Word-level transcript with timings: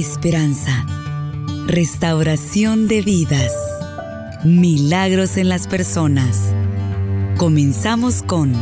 esperanza, 0.00 0.86
restauración 1.66 2.86
de 2.86 3.02
vidas, 3.02 3.52
milagros 4.44 5.36
en 5.36 5.48
las 5.48 5.66
personas. 5.66 6.54
Comenzamos 7.36 8.22
con 8.22 8.52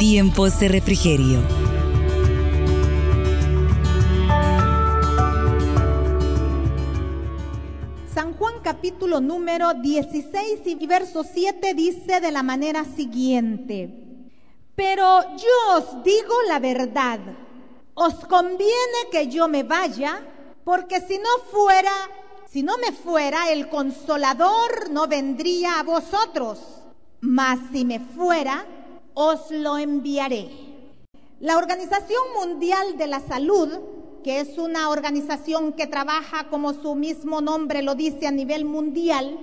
Tiempos 0.00 0.58
de 0.58 0.66
Refrigerio. 0.66 1.38
San 8.12 8.32
Juan 8.32 8.54
capítulo 8.64 9.20
número 9.20 9.74
16 9.74 10.60
y 10.64 10.86
verso 10.88 11.22
7 11.22 11.72
dice 11.74 12.20
de 12.20 12.32
la 12.32 12.42
manera 12.42 12.84
siguiente, 12.84 13.90
pero 14.74 15.22
yo 15.36 15.76
os 15.76 16.02
digo 16.02 16.34
la 16.48 16.58
verdad, 16.58 17.20
os 17.94 18.14
conviene 18.26 19.08
que 19.12 19.28
yo 19.28 19.46
me 19.46 19.62
vaya, 19.62 20.20
porque 20.68 21.00
si 21.00 21.16
no 21.16 21.30
fuera, 21.50 21.90
si 22.46 22.62
no 22.62 22.76
me 22.76 22.92
fuera, 22.92 23.50
el 23.50 23.70
consolador 23.70 24.90
no 24.90 25.08
vendría 25.08 25.80
a 25.80 25.82
vosotros, 25.82 26.58
mas 27.22 27.58
si 27.72 27.86
me 27.86 28.00
fuera, 28.00 28.66
os 29.14 29.50
lo 29.50 29.78
enviaré. 29.78 30.50
La 31.40 31.56
Organización 31.56 32.22
Mundial 32.38 32.98
de 32.98 33.06
la 33.06 33.20
Salud, 33.20 33.78
que 34.22 34.40
es 34.40 34.58
una 34.58 34.90
organización 34.90 35.72
que 35.72 35.86
trabaja 35.86 36.50
como 36.50 36.74
su 36.74 36.94
mismo 36.94 37.40
nombre 37.40 37.80
lo 37.80 37.94
dice 37.94 38.26
a 38.26 38.30
nivel 38.30 38.66
mundial, 38.66 39.38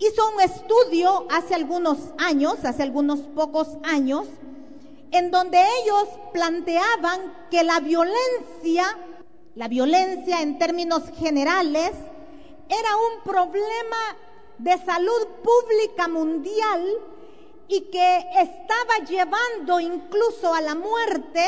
hizo 0.00 0.22
un 0.34 0.40
estudio 0.40 1.24
hace 1.30 1.54
algunos 1.54 1.98
años, 2.18 2.64
hace 2.64 2.82
algunos 2.82 3.20
pocos 3.20 3.68
años, 3.84 4.26
en 5.12 5.30
donde 5.30 5.58
ellos 5.84 6.08
planteaban 6.32 7.32
que 7.48 7.62
la 7.62 7.78
violencia 7.78 8.84
la 9.54 9.68
violencia 9.68 10.40
en 10.40 10.58
términos 10.58 11.02
generales 11.18 11.92
era 12.68 12.96
un 12.96 13.22
problema 13.22 14.16
de 14.58 14.78
salud 14.78 15.26
pública 15.42 16.08
mundial 16.08 16.86
y 17.68 17.82
que 17.82 18.18
estaba 18.38 19.04
llevando 19.06 19.80
incluso 19.80 20.54
a 20.54 20.60
la 20.60 20.74
muerte 20.74 21.42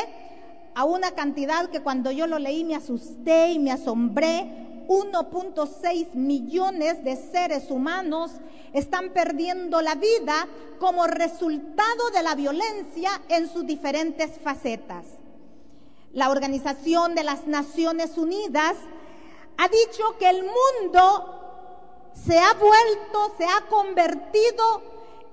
a 0.75 0.83
una 0.85 1.11
cantidad 1.11 1.69
que 1.69 1.81
cuando 1.81 2.11
yo 2.11 2.27
lo 2.27 2.37
leí 2.37 2.63
me 2.63 2.75
asusté 2.75 3.51
y 3.51 3.59
me 3.59 3.71
asombré. 3.71 4.63
1.6 4.87 6.13
millones 6.13 7.03
de 7.03 7.15
seres 7.15 7.71
humanos 7.71 8.33
están 8.71 9.13
perdiendo 9.13 9.81
la 9.81 9.95
vida 9.95 10.47
como 10.77 11.07
resultado 11.07 12.11
de 12.13 12.21
la 12.21 12.35
violencia 12.35 13.09
en 13.29 13.49
sus 13.49 13.65
diferentes 13.65 14.37
facetas. 14.37 15.05
La 16.15 16.29
Organización 16.29 17.13
de 17.13 17.25
las 17.25 17.45
Naciones 17.45 18.17
Unidas 18.17 18.77
ha 19.57 19.67
dicho 19.67 20.17
que 20.17 20.29
el 20.29 20.43
mundo 20.43 22.09
se 22.13 22.39
ha 22.39 22.53
vuelto, 22.53 23.35
se 23.37 23.43
ha 23.43 23.67
convertido 23.67 24.81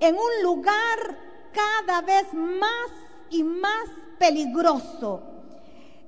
en 0.01 0.13
un 0.13 0.43
lugar 0.43 1.17
cada 1.53 2.01
vez 2.01 2.33
más 2.33 2.89
y 3.29 3.43
más 3.43 3.87
peligroso. 4.19 5.21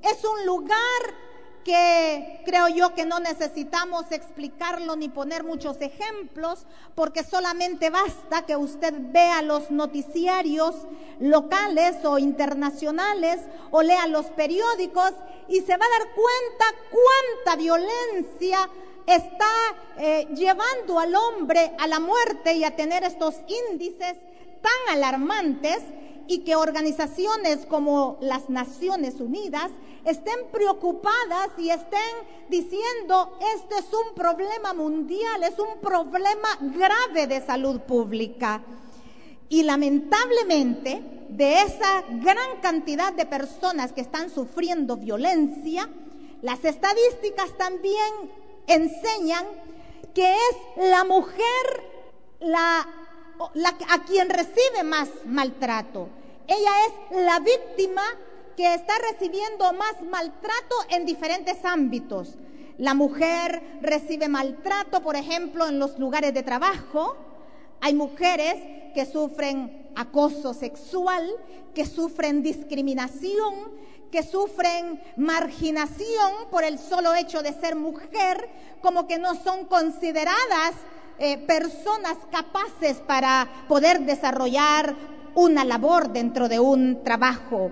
Es 0.01 0.25
un 0.25 0.45
lugar 0.45 0.75
que 1.65 2.41
creo 2.45 2.67
yo 2.69 2.93
que 2.93 3.05
no 3.05 3.19
necesitamos 3.19 4.11
explicarlo 4.11 4.95
ni 4.95 5.09
poner 5.09 5.43
muchos 5.43 5.81
ejemplos, 5.81 6.67
porque 6.93 7.23
solamente 7.23 7.89
basta 7.89 8.45
que 8.45 8.55
usted 8.55 8.93
vea 9.11 9.41
los 9.41 9.71
noticiarios 9.71 10.75
locales 11.19 12.05
o 12.05 12.19
internacionales 12.19 13.41
o 13.71 13.81
lea 13.81 14.05
los 14.05 14.27
periódicos 14.27 15.11
y 15.49 15.61
se 15.61 15.75
va 15.75 15.85
a 15.85 15.99
dar 15.99 16.07
cuenta 16.13 16.65
cuánta 16.91 17.59
violencia 17.59 18.69
está 19.07 19.45
eh, 19.97 20.27
llevando 20.35 20.99
al 20.99 21.15
hombre 21.15 21.71
a 21.79 21.87
la 21.87 21.99
muerte 21.99 22.53
y 22.53 22.63
a 22.63 22.75
tener 22.75 23.03
estos 23.03 23.35
índices 23.71 24.17
tan 24.61 24.95
alarmantes 24.95 25.81
y 26.27 26.39
que 26.39 26.55
organizaciones 26.55 27.65
como 27.65 28.17
las 28.21 28.49
Naciones 28.49 29.19
Unidas 29.19 29.71
estén 30.05 30.47
preocupadas 30.51 31.49
y 31.57 31.69
estén 31.69 31.99
diciendo, 32.49 33.37
este 33.55 33.75
es 33.79 33.87
un 33.93 34.13
problema 34.15 34.73
mundial, 34.73 35.43
es 35.43 35.57
un 35.59 35.79
problema 35.81 36.49
grave 36.61 37.27
de 37.27 37.41
salud 37.41 37.81
pública. 37.81 38.61
Y 39.49 39.63
lamentablemente, 39.63 41.01
de 41.29 41.61
esa 41.61 42.03
gran 42.21 42.61
cantidad 42.61 43.13
de 43.13 43.25
personas 43.25 43.93
que 43.93 44.01
están 44.01 44.29
sufriendo 44.29 44.97
violencia, 44.97 45.89
las 46.41 46.63
estadísticas 46.63 47.55
también 47.57 48.13
enseñan 48.67 49.45
que 50.13 50.31
es 50.31 50.87
la 50.89 51.03
mujer 51.03 51.95
la 52.39 52.87
a 53.39 54.03
quien 54.05 54.29
recibe 54.29 54.83
más 54.83 55.09
maltrato. 55.25 56.09
Ella 56.47 56.71
es 56.87 57.23
la 57.23 57.39
víctima 57.39 58.03
que 58.55 58.73
está 58.73 58.93
recibiendo 59.11 59.73
más 59.73 60.01
maltrato 60.09 60.75
en 60.89 61.05
diferentes 61.05 61.63
ámbitos. 61.65 62.35
La 62.77 62.93
mujer 62.93 63.61
recibe 63.81 64.27
maltrato, 64.27 65.01
por 65.01 65.15
ejemplo, 65.15 65.67
en 65.67 65.79
los 65.79 65.97
lugares 65.97 66.33
de 66.33 66.43
trabajo. 66.43 67.15
Hay 67.81 67.93
mujeres 67.93 68.55
que 68.93 69.05
sufren 69.05 69.89
acoso 69.95 70.53
sexual, 70.53 71.29
que 71.73 71.85
sufren 71.85 72.43
discriminación, 72.43 73.53
que 74.11 74.23
sufren 74.23 75.01
marginación 75.17 76.49
por 76.51 76.63
el 76.63 76.79
solo 76.79 77.13
hecho 77.15 77.41
de 77.41 77.53
ser 77.53 77.75
mujer, 77.75 78.49
como 78.81 79.07
que 79.07 79.17
no 79.17 79.35
son 79.35 79.65
consideradas 79.65 80.75
eh, 81.19 81.37
personas 81.37 82.17
capaces 82.31 82.97
para 82.97 83.47
poder 83.67 84.01
desarrollar 84.01 84.95
una 85.33 85.65
labor 85.65 86.11
dentro 86.11 86.49
de 86.49 86.59
un 86.59 87.03
trabajo. 87.03 87.71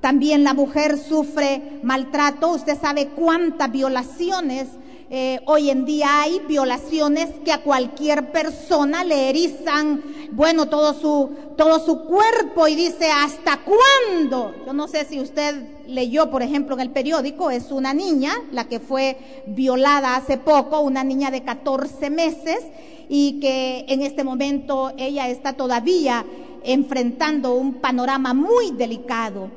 También 0.00 0.44
la 0.44 0.54
mujer 0.54 0.98
sufre 0.98 1.80
maltrato. 1.82 2.50
Usted 2.50 2.78
sabe 2.80 3.08
cuántas 3.08 3.70
violaciones 3.70 4.68
eh, 5.14 5.40
hoy 5.44 5.68
en 5.68 5.84
día 5.84 6.22
hay, 6.22 6.40
violaciones 6.48 7.28
que 7.44 7.52
a 7.52 7.62
cualquier 7.62 8.32
persona 8.32 9.04
le 9.04 9.28
erizan, 9.28 10.02
bueno, 10.32 10.66
todo 10.66 10.94
su, 10.94 11.30
todo 11.56 11.78
su 11.78 12.04
cuerpo 12.04 12.66
y 12.66 12.74
dice, 12.74 13.10
¿hasta 13.10 13.60
cuándo? 13.60 14.54
Yo 14.66 14.72
no 14.72 14.88
sé 14.88 15.04
si 15.04 15.20
usted 15.20 15.86
leyó, 15.86 16.30
por 16.30 16.42
ejemplo, 16.42 16.74
en 16.74 16.80
el 16.80 16.90
periódico, 16.90 17.50
es 17.50 17.70
una 17.70 17.92
niña, 17.92 18.32
la 18.50 18.64
que 18.64 18.80
fue 18.80 19.44
violada 19.46 20.16
hace 20.16 20.38
poco, 20.38 20.80
una 20.80 21.04
niña 21.04 21.30
de 21.30 21.42
14 21.42 22.08
meses 22.08 22.60
y 23.08 23.40
que 23.40 23.84
en 23.88 24.02
este 24.02 24.24
momento 24.24 24.92
ella 24.96 25.28
está 25.28 25.52
todavía 25.52 26.24
enfrentando 26.64 27.54
un 27.54 27.74
panorama 27.74 28.32
muy 28.32 28.70
delicado. 28.70 29.50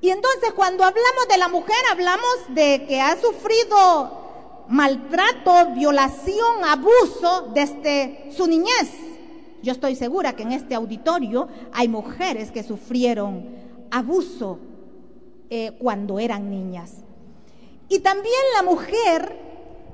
Y 0.00 0.10
entonces 0.10 0.52
cuando 0.56 0.82
hablamos 0.82 1.28
de 1.28 1.38
la 1.38 1.48
mujer, 1.48 1.76
hablamos 1.92 2.36
de 2.48 2.84
que 2.88 3.00
ha 3.00 3.20
sufrido 3.20 4.18
maltrato, 4.68 5.72
violación, 5.74 6.64
abuso 6.64 7.50
desde 7.54 8.32
su 8.34 8.46
niñez. 8.48 9.09
Yo 9.62 9.72
estoy 9.72 9.94
segura 9.94 10.34
que 10.34 10.42
en 10.42 10.52
este 10.52 10.74
auditorio 10.74 11.48
hay 11.72 11.88
mujeres 11.88 12.50
que 12.50 12.62
sufrieron 12.62 13.46
abuso 13.90 14.58
eh, 15.50 15.72
cuando 15.78 16.18
eran 16.18 16.50
niñas. 16.50 16.92
Y 17.88 17.98
también 17.98 18.40
la 18.56 18.62
mujer 18.62 19.36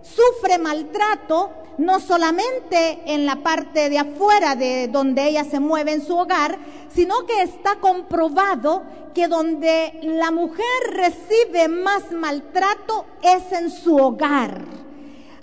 sufre 0.03 0.59
maltrato 0.59 1.51
no 1.79 2.01
solamente 2.01 3.01
en 3.07 3.27
la 3.27 3.37
parte 3.37 3.91
de 3.91 3.99
afuera 3.99 4.55
de 4.55 4.89
donde 4.89 5.29
ella 5.29 5.45
se 5.45 5.61
mueve 5.61 5.93
en 5.93 6.05
su 6.05 6.17
hogar, 6.17 6.59
sino 6.95 7.27
que 7.27 7.43
está 7.43 7.77
comprobado 7.77 8.83
que 9.15 9.29
donde 9.29 9.99
la 10.03 10.31
mujer 10.31 10.65
recibe 10.91 11.69
más 11.69 12.13
maltrato 12.13 13.07
es 13.23 13.53
en 13.53 13.71
su 13.71 13.97
hogar. 13.97 14.65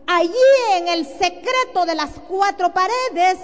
Allí 0.05 0.33
en 0.75 0.87
el 0.87 1.05
secreto 1.05 1.85
de 1.85 1.95
las 1.95 2.11
cuatro 2.27 2.73
paredes 2.73 3.39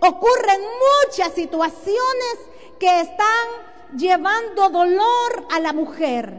ocurren 0.00 0.60
muchas 1.06 1.32
situaciones 1.32 2.38
que 2.78 3.00
están 3.00 3.96
llevando 3.96 4.70
dolor 4.70 5.46
a 5.50 5.60
la 5.60 5.72
mujer. 5.72 6.32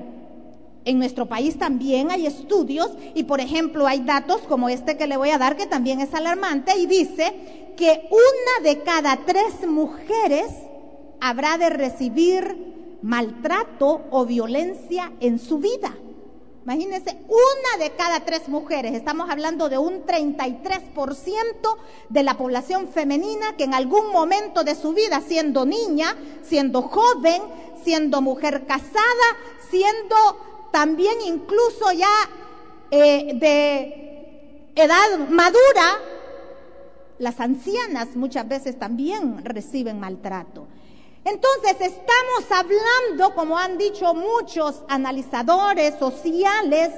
En 0.85 0.99
nuestro 0.99 1.25
país 1.25 1.57
también 1.57 2.11
hay 2.11 2.27
estudios 2.27 2.91
y, 3.15 3.23
por 3.23 3.39
ejemplo, 3.39 3.87
hay 3.87 4.01
datos 4.01 4.41
como 4.41 4.69
este 4.69 4.97
que 4.97 5.07
le 5.07 5.17
voy 5.17 5.31
a 5.31 5.39
dar 5.39 5.57
que 5.57 5.65
también 5.65 5.99
es 5.99 6.13
alarmante 6.13 6.77
y 6.77 6.85
dice 6.85 7.73
que 7.75 8.07
una 8.11 8.69
de 8.69 8.83
cada 8.83 9.17
tres 9.25 9.67
mujeres 9.67 10.51
habrá 11.19 11.57
de 11.57 11.71
recibir 11.71 12.99
maltrato 13.01 14.03
o 14.11 14.25
violencia 14.25 15.11
en 15.19 15.39
su 15.39 15.57
vida. 15.57 15.95
Imagínense, 16.65 17.15
una 17.27 17.85
de 17.85 17.91
cada 17.95 18.21
tres 18.21 18.49
mujeres, 18.49 18.95
estamos 18.95 19.29
hablando 19.29 19.69
de 19.69 19.77
un 19.77 20.03
33% 20.03 21.77
de 22.09 22.23
la 22.23 22.37
población 22.37 22.87
femenina 22.87 23.55
que 23.55 23.65
en 23.65 23.75
algún 23.75 24.11
momento 24.11 24.63
de 24.63 24.73
su 24.73 24.93
vida, 24.93 25.21
siendo 25.21 25.67
niña, 25.67 26.15
siendo 26.41 26.81
joven, 26.81 27.43
siendo 27.83 28.19
mujer 28.19 28.65
casada, 28.65 29.27
siendo 29.69 30.15
también 30.71 31.13
incluso 31.27 31.91
ya 31.91 32.09
eh, 32.89 33.33
de 33.35 34.71
edad 34.73 35.19
madura, 35.29 35.99
las 37.19 37.39
ancianas 37.39 38.15
muchas 38.15 38.47
veces 38.47 38.79
también 38.79 39.45
reciben 39.45 39.99
maltrato. 39.99 40.65
Entonces 41.25 41.73
estamos 41.81 42.51
hablando, 42.51 43.33
como 43.33 43.57
han 43.57 43.79
dicho 43.79 44.13
muchos 44.13 44.83
analizadores 44.87 45.97
sociales, 45.97 46.91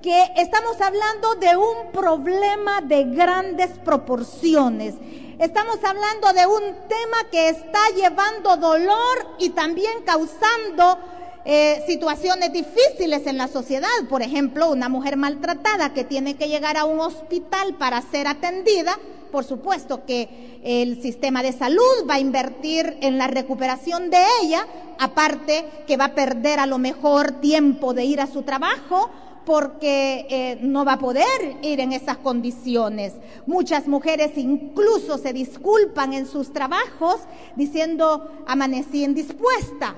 que 0.00 0.24
estamos 0.36 0.80
hablando 0.80 1.34
de 1.34 1.56
un 1.56 1.90
problema 1.90 2.80
de 2.80 3.02
grandes 3.04 3.70
proporciones. 3.80 4.94
Estamos 5.40 5.82
hablando 5.82 6.32
de 6.32 6.46
un 6.46 6.76
tema 6.86 7.28
que 7.32 7.48
está 7.48 7.80
llevando 7.96 8.56
dolor 8.56 9.34
y 9.40 9.50
también 9.50 10.02
causando 10.04 10.98
eh, 11.44 11.82
situaciones 11.88 12.52
difíciles 12.52 13.26
en 13.26 13.36
la 13.36 13.48
sociedad. 13.48 13.88
Por 14.08 14.22
ejemplo, 14.22 14.70
una 14.70 14.88
mujer 14.88 15.16
maltratada 15.16 15.92
que 15.92 16.04
tiene 16.04 16.36
que 16.36 16.48
llegar 16.48 16.76
a 16.76 16.84
un 16.84 17.00
hospital 17.00 17.74
para 17.74 18.00
ser 18.00 18.28
atendida. 18.28 18.96
Por 19.36 19.44
supuesto 19.44 20.06
que 20.06 20.62
el 20.64 21.02
sistema 21.02 21.42
de 21.42 21.52
salud 21.52 22.08
va 22.08 22.14
a 22.14 22.20
invertir 22.20 22.96
en 23.02 23.18
la 23.18 23.26
recuperación 23.26 24.08
de 24.08 24.16
ella, 24.42 24.66
aparte 24.98 25.66
que 25.86 25.98
va 25.98 26.06
a 26.06 26.14
perder 26.14 26.58
a 26.58 26.64
lo 26.64 26.78
mejor 26.78 27.32
tiempo 27.32 27.92
de 27.92 28.06
ir 28.06 28.22
a 28.22 28.28
su 28.28 28.44
trabajo 28.44 29.10
porque 29.44 30.26
eh, 30.30 30.58
no 30.62 30.86
va 30.86 30.94
a 30.94 30.98
poder 30.98 31.58
ir 31.60 31.80
en 31.80 31.92
esas 31.92 32.16
condiciones. 32.16 33.12
Muchas 33.44 33.88
mujeres 33.88 34.38
incluso 34.38 35.18
se 35.18 35.34
disculpan 35.34 36.14
en 36.14 36.26
sus 36.26 36.54
trabajos 36.54 37.20
diciendo 37.56 38.42
amanecí 38.46 39.04
indispuesta 39.04 39.96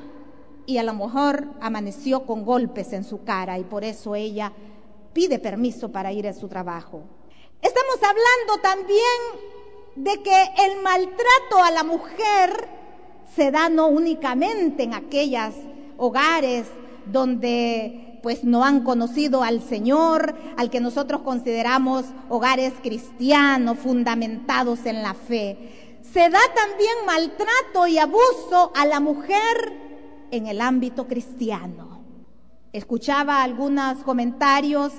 y 0.66 0.78
a 0.78 0.82
lo 0.82 0.94
mejor 0.94 1.46
amaneció 1.60 2.26
con 2.26 2.44
golpes 2.44 2.92
en 2.92 3.04
su 3.04 3.22
cara 3.22 3.56
y 3.56 3.62
por 3.62 3.84
eso 3.84 4.16
ella 4.16 4.52
pide 5.12 5.38
permiso 5.38 5.92
para 5.92 6.10
ir 6.10 6.26
a 6.26 6.32
su 6.32 6.48
trabajo. 6.48 7.17
Estamos 7.60 7.96
hablando 7.96 8.62
también 8.62 9.48
de 9.96 10.22
que 10.22 10.42
el 10.64 10.80
maltrato 10.82 11.62
a 11.62 11.70
la 11.70 11.82
mujer 11.82 12.68
se 13.34 13.50
da 13.50 13.68
no 13.68 13.88
únicamente 13.88 14.84
en 14.84 14.94
aquellos 14.94 15.54
hogares 15.96 16.66
donde 17.06 18.20
pues 18.22 18.44
no 18.44 18.64
han 18.64 18.82
conocido 18.82 19.42
al 19.42 19.62
Señor, 19.62 20.34
al 20.56 20.70
que 20.70 20.80
nosotros 20.80 21.22
consideramos 21.22 22.04
hogares 22.28 22.72
cristianos 22.82 23.78
fundamentados 23.78 24.86
en 24.86 25.02
la 25.02 25.14
fe. 25.14 25.98
Se 26.12 26.28
da 26.28 26.40
también 26.54 26.94
maltrato 27.06 27.86
y 27.86 27.98
abuso 27.98 28.72
a 28.74 28.86
la 28.86 29.00
mujer 29.00 29.72
en 30.30 30.46
el 30.46 30.60
ámbito 30.60 31.06
cristiano. 31.06 32.02
Escuchaba 32.72 33.42
algunos 33.42 33.98
comentarios, 34.04 34.92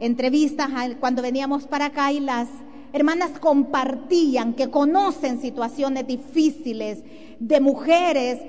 entrevistas 0.00 0.68
cuando 1.00 1.22
veníamos 1.22 1.66
para 1.66 1.86
acá 1.86 2.12
y 2.12 2.20
las 2.20 2.48
hermanas 2.92 3.38
compartían 3.38 4.54
que 4.54 4.70
conocen 4.70 5.40
situaciones 5.40 6.06
difíciles 6.06 7.02
de 7.38 7.60
mujeres 7.60 8.40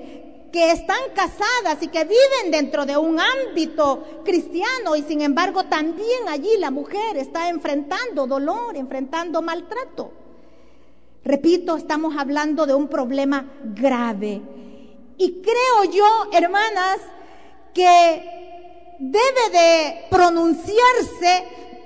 que 0.52 0.72
están 0.72 1.00
casadas 1.14 1.82
y 1.82 1.88
que 1.88 2.04
viven 2.04 2.50
dentro 2.50 2.86
de 2.86 2.96
un 2.96 3.18
ámbito 3.20 4.22
cristiano 4.24 4.96
y 4.96 5.02
sin 5.02 5.20
embargo 5.20 5.64
también 5.64 6.28
allí 6.28 6.48
la 6.58 6.70
mujer 6.70 7.16
está 7.16 7.50
enfrentando 7.50 8.26
dolor, 8.26 8.76
enfrentando 8.76 9.42
maltrato. 9.42 10.12
Repito, 11.24 11.76
estamos 11.76 12.16
hablando 12.16 12.64
de 12.64 12.74
un 12.74 12.88
problema 12.88 13.44
grave. 13.74 14.40
Y 15.18 15.42
creo 15.42 15.92
yo, 15.92 16.06
hermanas, 16.32 17.00
que 17.74 18.37
debe 18.98 19.50
de 19.52 20.06
pronunciarse 20.10 21.44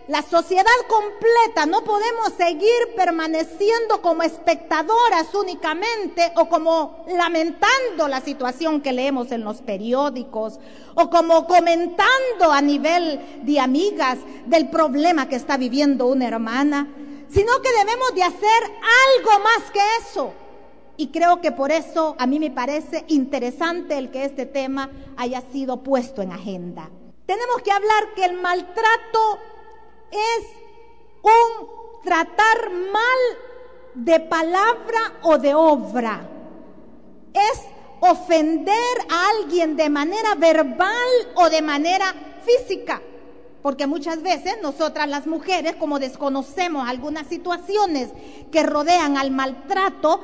la 0.08 0.22
sociedad 0.22 0.64
completa, 0.88 1.64
no 1.64 1.84
podemos 1.84 2.32
seguir 2.36 2.94
permaneciendo 2.96 4.02
como 4.02 4.22
espectadoras 4.22 5.32
únicamente 5.34 6.32
o 6.36 6.48
como 6.48 7.04
lamentando 7.08 8.08
la 8.08 8.20
situación 8.20 8.80
que 8.80 8.92
leemos 8.92 9.30
en 9.30 9.44
los 9.44 9.62
periódicos 9.62 10.58
o 10.94 11.08
como 11.08 11.46
comentando 11.46 12.52
a 12.52 12.60
nivel 12.60 13.20
de 13.42 13.60
amigas 13.60 14.18
del 14.46 14.68
problema 14.68 15.28
que 15.28 15.36
está 15.36 15.56
viviendo 15.56 16.06
una 16.08 16.26
hermana, 16.26 16.88
sino 17.30 17.62
que 17.62 17.70
debemos 17.70 18.14
de 18.14 18.24
hacer 18.24 18.62
algo 18.64 19.44
más 19.44 19.70
que 19.72 19.80
eso. 20.00 20.32
Y 20.96 21.08
creo 21.08 21.40
que 21.40 21.52
por 21.52 21.70
eso 21.70 22.16
a 22.18 22.26
mí 22.26 22.38
me 22.38 22.50
parece 22.50 23.04
interesante 23.08 23.96
el 23.96 24.10
que 24.10 24.24
este 24.24 24.46
tema 24.46 24.90
haya 25.16 25.42
sido 25.52 25.82
puesto 25.82 26.22
en 26.22 26.32
agenda. 26.32 26.90
Tenemos 27.32 27.62
que 27.62 27.72
hablar 27.72 28.12
que 28.14 28.26
el 28.26 28.34
maltrato 28.34 29.38
es 30.10 30.48
un 31.22 31.66
tratar 32.04 32.70
mal 32.92 33.20
de 33.94 34.20
palabra 34.20 35.00
o 35.22 35.38
de 35.38 35.54
obra. 35.54 36.28
Es 37.32 37.62
ofender 38.00 38.76
a 39.10 39.30
alguien 39.30 39.76
de 39.78 39.88
manera 39.88 40.34
verbal 40.34 41.08
o 41.36 41.48
de 41.48 41.62
manera 41.62 42.14
física. 42.44 43.00
Porque 43.62 43.86
muchas 43.86 44.20
veces 44.20 44.58
nosotras 44.60 45.08
las 45.08 45.26
mujeres, 45.26 45.76
como 45.76 45.98
desconocemos 45.98 46.86
algunas 46.86 47.28
situaciones 47.28 48.10
que 48.50 48.62
rodean 48.62 49.16
al 49.16 49.30
maltrato, 49.30 50.20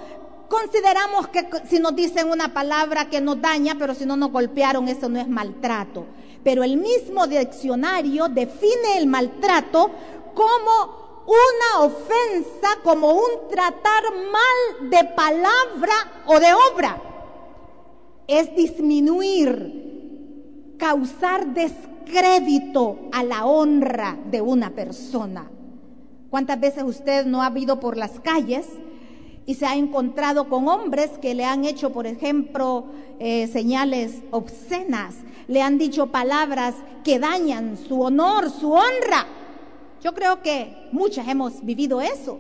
consideramos 0.51 1.29
que 1.29 1.49
si 1.71 1.79
nos 1.79 1.97
dicen 1.97 2.31
una 2.31 2.53
palabra 2.53 3.09
que 3.09 3.23
nos 3.23 3.41
daña, 3.41 3.77
pero 3.79 3.95
si 3.95 4.05
no 4.05 4.15
nos 4.15 4.31
golpearon, 4.31 4.89
eso 4.89 5.09
no 5.09 5.19
es 5.19 5.27
maltrato 5.27 6.05
pero 6.49 6.65
el 6.65 6.79
mismo 6.79 7.27
diccionario 7.27 8.27
define 8.31 8.97
el 8.97 9.07
maltrato 9.07 9.91
como 10.33 11.27
una 11.27 11.85
ofensa, 11.85 12.69
como 12.83 13.13
un 13.13 13.49
tratar 13.51 14.03
mal 14.33 14.89
de 14.89 15.05
palabra 15.15 15.93
o 16.25 16.41
de 16.41 16.47
obra. 16.73 17.03
Es 18.27 18.57
disminuir, 18.57 20.73
causar 20.79 21.49
descrédito 21.49 22.97
a 23.13 23.23
la 23.25 23.45
honra 23.45 24.19
de 24.31 24.41
una 24.41 24.71
persona. 24.71 25.51
¿Cuántas 26.31 26.59
veces 26.59 26.83
usted 26.83 27.27
no 27.27 27.43
ha 27.43 27.53
ido 27.59 27.79
por 27.79 27.99
las 27.99 28.21
calles 28.21 28.67
y 29.49 29.55
se 29.55 29.65
ha 29.65 29.77
encontrado 29.77 30.51
con 30.51 30.69
hombres 30.69 31.09
que 31.23 31.35
le 31.35 31.47
han 31.47 31.65
hecho, 31.65 31.91
por 31.91 32.07
ejemplo, 32.07 32.85
eh, 33.19 33.47
señales 33.47 34.17
obscenas, 34.31 35.15
le 35.47 35.63
han 35.63 35.79
dicho 35.79 36.09
palabras 36.09 36.75
que 37.03 37.19
dañan 37.19 37.79
su 37.79 38.03
honor, 38.03 38.51
su 38.51 38.73
honra. 38.73 39.27
Yo 40.05 40.13
creo 40.13 40.43
que 40.43 40.91
muchas 40.93 41.27
hemos 41.29 41.65
vivido 41.65 42.03
eso. 42.03 42.39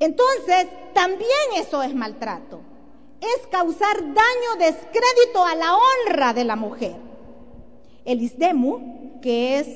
Entonces, 0.00 0.66
también 0.94 1.28
eso 1.58 1.82
es 1.82 1.94
maltrato. 1.94 2.62
Es 3.20 3.46
causar 3.48 4.00
daño, 4.00 4.58
descrédito 4.58 5.44
a 5.44 5.54
la 5.54 5.74
honra 5.74 6.32
de 6.32 6.44
la 6.44 6.56
mujer. 6.56 6.96
El 8.06 8.22
ISDEMU, 8.22 9.20
que 9.20 9.58
es 9.58 9.68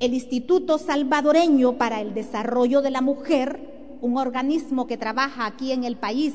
el 0.00 0.14
Instituto 0.14 0.78
Salvadoreño 0.78 1.78
para 1.78 2.00
el 2.00 2.12
Desarrollo 2.12 2.82
de 2.82 2.90
la 2.90 3.02
Mujer, 3.02 3.69
un 4.00 4.16
organismo 4.16 4.86
que 4.86 4.96
trabaja 4.96 5.46
aquí 5.46 5.72
en 5.72 5.84
el 5.84 5.96
país 5.96 6.34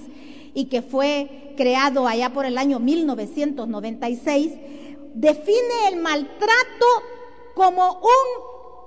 y 0.53 0.65
que 0.65 0.81
fue 0.81 1.53
creado 1.57 2.07
allá 2.07 2.33
por 2.33 2.45
el 2.45 2.57
año 2.57 2.79
1996, 2.79 4.53
define 5.13 5.89
el 5.91 6.01
maltrato 6.01 6.85
como 7.53 7.99
un 8.01 8.85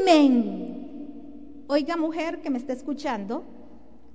crimen. 0.00 1.64
Oiga 1.68 1.96
mujer 1.96 2.40
que 2.40 2.50
me 2.50 2.58
está 2.58 2.72
escuchando, 2.72 3.44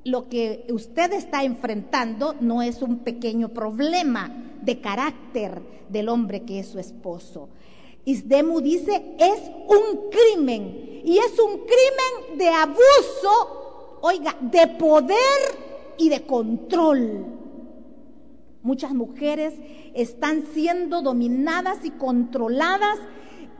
lo 0.03 0.29
que 0.29 0.65
usted 0.69 1.13
está 1.13 1.43
enfrentando 1.43 2.35
no 2.39 2.61
es 2.61 2.81
un 2.81 2.99
pequeño 2.99 3.49
problema 3.49 4.31
de 4.61 4.79
carácter 4.79 5.61
del 5.89 6.09
hombre 6.09 6.43
que 6.43 6.59
es 6.59 6.67
su 6.67 6.79
esposo. 6.79 7.49
Isdemu 8.05 8.61
dice, 8.61 9.15
es 9.17 9.41
un 9.67 10.11
crimen 10.11 11.01
y 11.03 11.17
es 11.17 11.39
un 11.39 11.61
crimen 11.61 12.37
de 12.37 12.49
abuso 12.49 13.64
oiga, 14.01 14.35
de 14.41 14.67
poder 14.67 15.17
y 15.97 16.09
de 16.09 16.25
control. 16.25 17.25
Muchas 18.61 18.93
mujeres 18.93 19.53
están 19.93 20.45
siendo 20.53 21.01
dominadas 21.01 21.85
y 21.85 21.91
controladas 21.91 22.99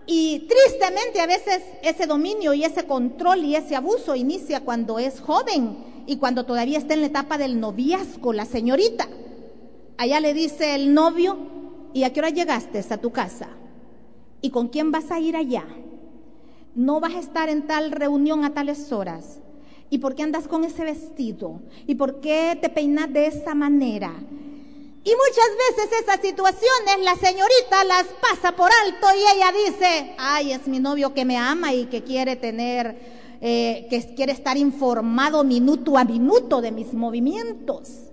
y 0.07 0.47
tristemente 0.47 1.21
a 1.21 1.27
veces 1.27 1.63
ese 1.81 2.05
dominio 2.05 2.53
y 2.53 2.63
ese 2.63 2.85
control 2.85 3.43
y 3.43 3.55
ese 3.55 3.75
abuso 3.75 4.15
inicia 4.15 4.61
cuando 4.61 4.99
es 4.99 5.19
joven 5.19 5.77
y 6.07 6.17
cuando 6.17 6.45
todavía 6.45 6.77
está 6.77 6.93
en 6.93 7.01
la 7.01 7.07
etapa 7.07 7.37
del 7.37 7.59
noviazgo, 7.59 8.33
la 8.33 8.45
señorita. 8.45 9.07
Allá 9.97 10.19
le 10.19 10.33
dice 10.33 10.75
el 10.75 10.93
novio, 10.93 11.37
¿y 11.93 12.03
a 12.03 12.13
qué 12.13 12.19
hora 12.19 12.29
llegaste 12.29 12.83
a 12.89 12.97
tu 12.97 13.11
casa? 13.11 13.49
¿Y 14.41 14.51
con 14.51 14.67
quién 14.67 14.91
vas 14.91 15.09
a 15.11 15.19
ir 15.19 15.35
allá? 15.35 15.65
No 16.75 16.99
vas 16.99 17.15
a 17.15 17.19
estar 17.19 17.49
en 17.49 17.65
tal 17.65 17.91
reunión 17.91 18.43
a 18.43 18.53
tales 18.53 18.91
horas. 18.91 19.39
¿Y 19.89 19.99
por 19.99 20.15
qué 20.15 20.23
andas 20.23 20.47
con 20.47 20.63
ese 20.63 20.83
vestido? 20.83 21.61
¿Y 21.85 21.95
por 21.95 22.19
qué 22.19 22.57
te 22.59 22.69
peinas 22.69 23.11
de 23.11 23.27
esa 23.27 23.53
manera? 23.53 24.11
Y 25.03 25.11
muchas 25.11 25.49
veces 25.69 26.01
esas 26.01 26.19
situaciones 26.19 27.03
la 27.03 27.15
señorita 27.15 27.83
las 27.83 28.05
pasa 28.19 28.55
por 28.55 28.71
alto 28.83 29.07
y 29.15 29.35
ella 29.35 29.51
dice, 29.51 30.15
ay, 30.17 30.51
es 30.51 30.67
mi 30.67 30.79
novio 30.79 31.13
que 31.13 31.25
me 31.25 31.37
ama 31.37 31.71
y 31.73 31.85
que 31.85 32.03
quiere 32.03 32.35
tener, 32.35 33.37
eh, 33.39 33.85
que 33.87 34.15
quiere 34.15 34.31
estar 34.31 34.57
informado 34.57 35.43
minuto 35.43 35.95
a 35.95 36.03
minuto 36.03 36.59
de 36.59 36.71
mis 36.71 36.91
movimientos. 36.93 38.05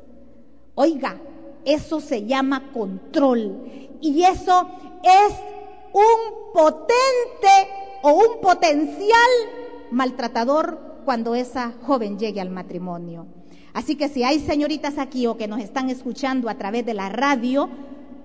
Oiga, 0.74 1.18
eso 1.64 1.98
se 2.00 2.26
llama 2.26 2.70
control 2.74 3.96
y 4.02 4.24
eso 4.24 4.68
es 5.02 5.34
un 5.94 6.52
potente 6.52 7.68
o 8.02 8.12
un 8.12 8.40
potencial 8.42 9.30
maltratador 9.90 10.91
cuando 11.04 11.34
esa 11.34 11.72
joven 11.82 12.18
llegue 12.18 12.40
al 12.40 12.50
matrimonio. 12.50 13.26
Así 13.72 13.96
que 13.96 14.08
si 14.08 14.22
hay 14.22 14.40
señoritas 14.40 14.98
aquí 14.98 15.26
o 15.26 15.36
que 15.36 15.48
nos 15.48 15.60
están 15.60 15.88
escuchando 15.88 16.48
a 16.48 16.56
través 16.56 16.84
de 16.84 16.94
la 16.94 17.08
radio, 17.08 17.68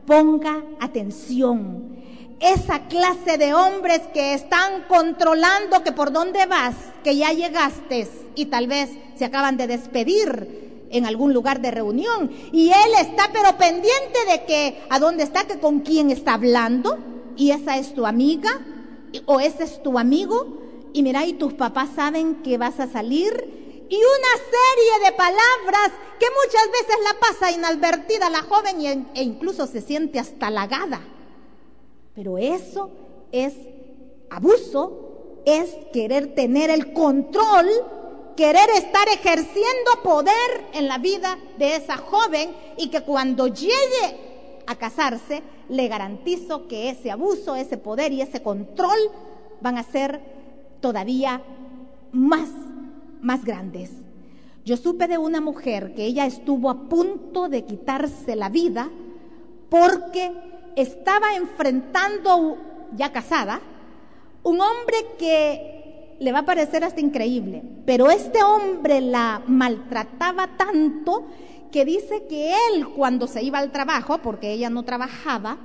ponga 0.05 0.63
atención. 0.79 1.95
Esa 2.39 2.87
clase 2.87 3.37
de 3.37 3.53
hombres 3.53 4.01
que 4.13 4.33
están 4.33 4.83
controlando 4.87 5.83
que 5.83 5.91
por 5.91 6.11
dónde 6.11 6.45
vas, 6.45 6.75
que 7.03 7.15
ya 7.15 7.31
llegaste 7.31 8.07
y 8.35 8.45
tal 8.45 8.67
vez 8.67 8.91
se 9.15 9.25
acaban 9.25 9.57
de 9.57 9.67
despedir 9.67 10.85
en 10.91 11.05
algún 11.05 11.33
lugar 11.33 11.61
de 11.61 11.71
reunión 11.71 12.31
y 12.51 12.69
él 12.69 12.91
está 13.01 13.29
pero 13.33 13.57
pendiente 13.57 14.19
de 14.29 14.45
que 14.45 14.79
a 14.89 14.99
dónde 14.99 15.23
está, 15.23 15.45
que 15.45 15.59
con 15.59 15.79
quién 15.79 16.11
está 16.11 16.35
hablando 16.35 16.97
y 17.35 17.51
esa 17.51 17.77
es 17.77 17.93
tu 17.93 18.05
amiga 18.05 18.61
o 19.25 19.39
ese 19.39 19.63
es 19.63 19.81
tu 19.81 19.97
amigo 19.97 20.66
y 20.97 21.03
mira 21.03 21.27
y 21.27 21.33
tus 21.33 21.53
papás 21.53 21.89
saben 21.95 22.41
que 22.41 22.57
vas 22.57 22.79
a 22.79 22.87
salir 22.87 23.85
y 23.87 23.95
una 23.97 24.33
serie 24.49 25.05
de 25.05 25.15
palabras 25.15 25.91
que 26.19 26.25
muchas 26.43 26.71
veces 26.71 26.95
la 27.03 27.19
pasa 27.19 27.51
inadvertida 27.51 28.31
la 28.31 28.41
joven 28.41 29.07
e 29.13 29.21
incluso 29.21 29.67
se 29.67 29.81
siente 29.81 30.17
hasta 30.17 30.47
halagada. 30.47 31.01
Pero 32.15 32.39
eso 32.39 32.89
es 33.31 33.53
abuso, 34.31 35.43
es 35.45 35.69
querer 35.93 36.33
tener 36.33 36.71
el 36.71 36.93
control, 36.93 37.67
querer 38.35 38.67
estar 38.71 39.07
ejerciendo 39.09 40.01
poder 40.03 40.65
en 40.73 40.87
la 40.87 40.97
vida 40.97 41.37
de 41.59 41.75
esa 41.75 41.97
joven 41.97 42.55
y 42.75 42.89
que 42.89 43.03
cuando 43.03 43.45
llegue 43.45 44.63
a 44.65 44.75
casarse, 44.75 45.43
le 45.69 45.87
garantizo 45.89 46.67
que 46.67 46.89
ese 46.89 47.11
abuso, 47.11 47.55
ese 47.55 47.77
poder 47.77 48.11
y 48.13 48.21
ese 48.21 48.41
control 48.41 48.97
van 49.61 49.77
a 49.77 49.83
ser 49.83 50.36
todavía 50.79 51.41
más 52.11 52.49
más 53.21 53.43
grandes. 53.43 53.91
Yo 54.65 54.77
supe 54.77 55.07
de 55.07 55.17
una 55.17 55.41
mujer 55.41 55.93
que 55.95 56.05
ella 56.05 56.25
estuvo 56.25 56.69
a 56.69 56.89
punto 56.89 57.47
de 57.47 57.63
quitarse 57.63 58.35
la 58.35 58.49
vida 58.49 58.89
porque 59.69 60.31
estaba 60.75 61.35
enfrentando, 61.35 62.57
ya 62.95 63.11
casada, 63.11 63.61
un 64.43 64.61
hombre 64.61 64.97
que 65.17 66.15
le 66.19 66.31
va 66.31 66.39
a 66.39 66.45
parecer 66.45 66.83
hasta 66.83 67.01
increíble, 67.01 67.63
pero 67.85 68.09
este 68.09 68.43
hombre 68.43 69.01
la 69.01 69.41
maltrataba 69.47 70.47
tanto 70.57 71.25
que 71.71 71.85
dice 71.85 72.25
que 72.27 72.53
él 72.69 72.87
cuando 72.89 73.27
se 73.27 73.43
iba 73.43 73.59
al 73.59 73.71
trabajo, 73.71 74.19
porque 74.19 74.51
ella 74.51 74.69
no 74.69 74.83
trabajaba, 74.83 75.57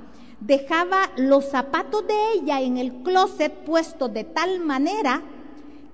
dejaba 0.45 1.09
los 1.15 1.45
zapatos 1.45 2.05
de 2.07 2.13
ella 2.35 2.61
en 2.61 2.77
el 2.77 2.91
closet 3.03 3.51
puestos 3.51 4.13
de 4.13 4.23
tal 4.23 4.59
manera 4.59 5.23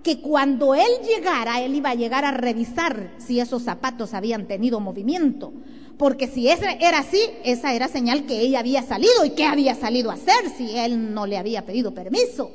que 0.04 0.22
cuando 0.22 0.76
él 0.76 0.90
llegara, 1.06 1.62
él 1.62 1.76
iba 1.76 1.92
a 1.92 1.96
llegar 1.96 2.26
a 2.26 2.32
revisar 2.32 3.12
si 3.18 3.40
esos 3.40 3.64
zapatos 3.64 4.14
habían 4.14 4.48
tenido 4.48 4.80
movimiento. 4.80 5.52
Porque 5.98 6.28
si 6.28 6.48
era 6.48 7.00
así, 7.00 7.20
esa 7.44 7.74
era 7.74 7.90
señal 7.90 8.26
que 8.26 8.40
ella 8.40 8.60
había 8.60 8.82
salido 8.82 9.26
y 9.26 9.32
qué 9.32 9.44
había 9.44 9.76
salido 9.76 10.10
a 10.10 10.14
hacer 10.14 10.50
si 10.58 10.78
él 10.78 11.14
no 11.14 11.26
le 11.26 11.38
había 11.38 11.66
pedido 11.66 11.94
permiso. 11.94 12.50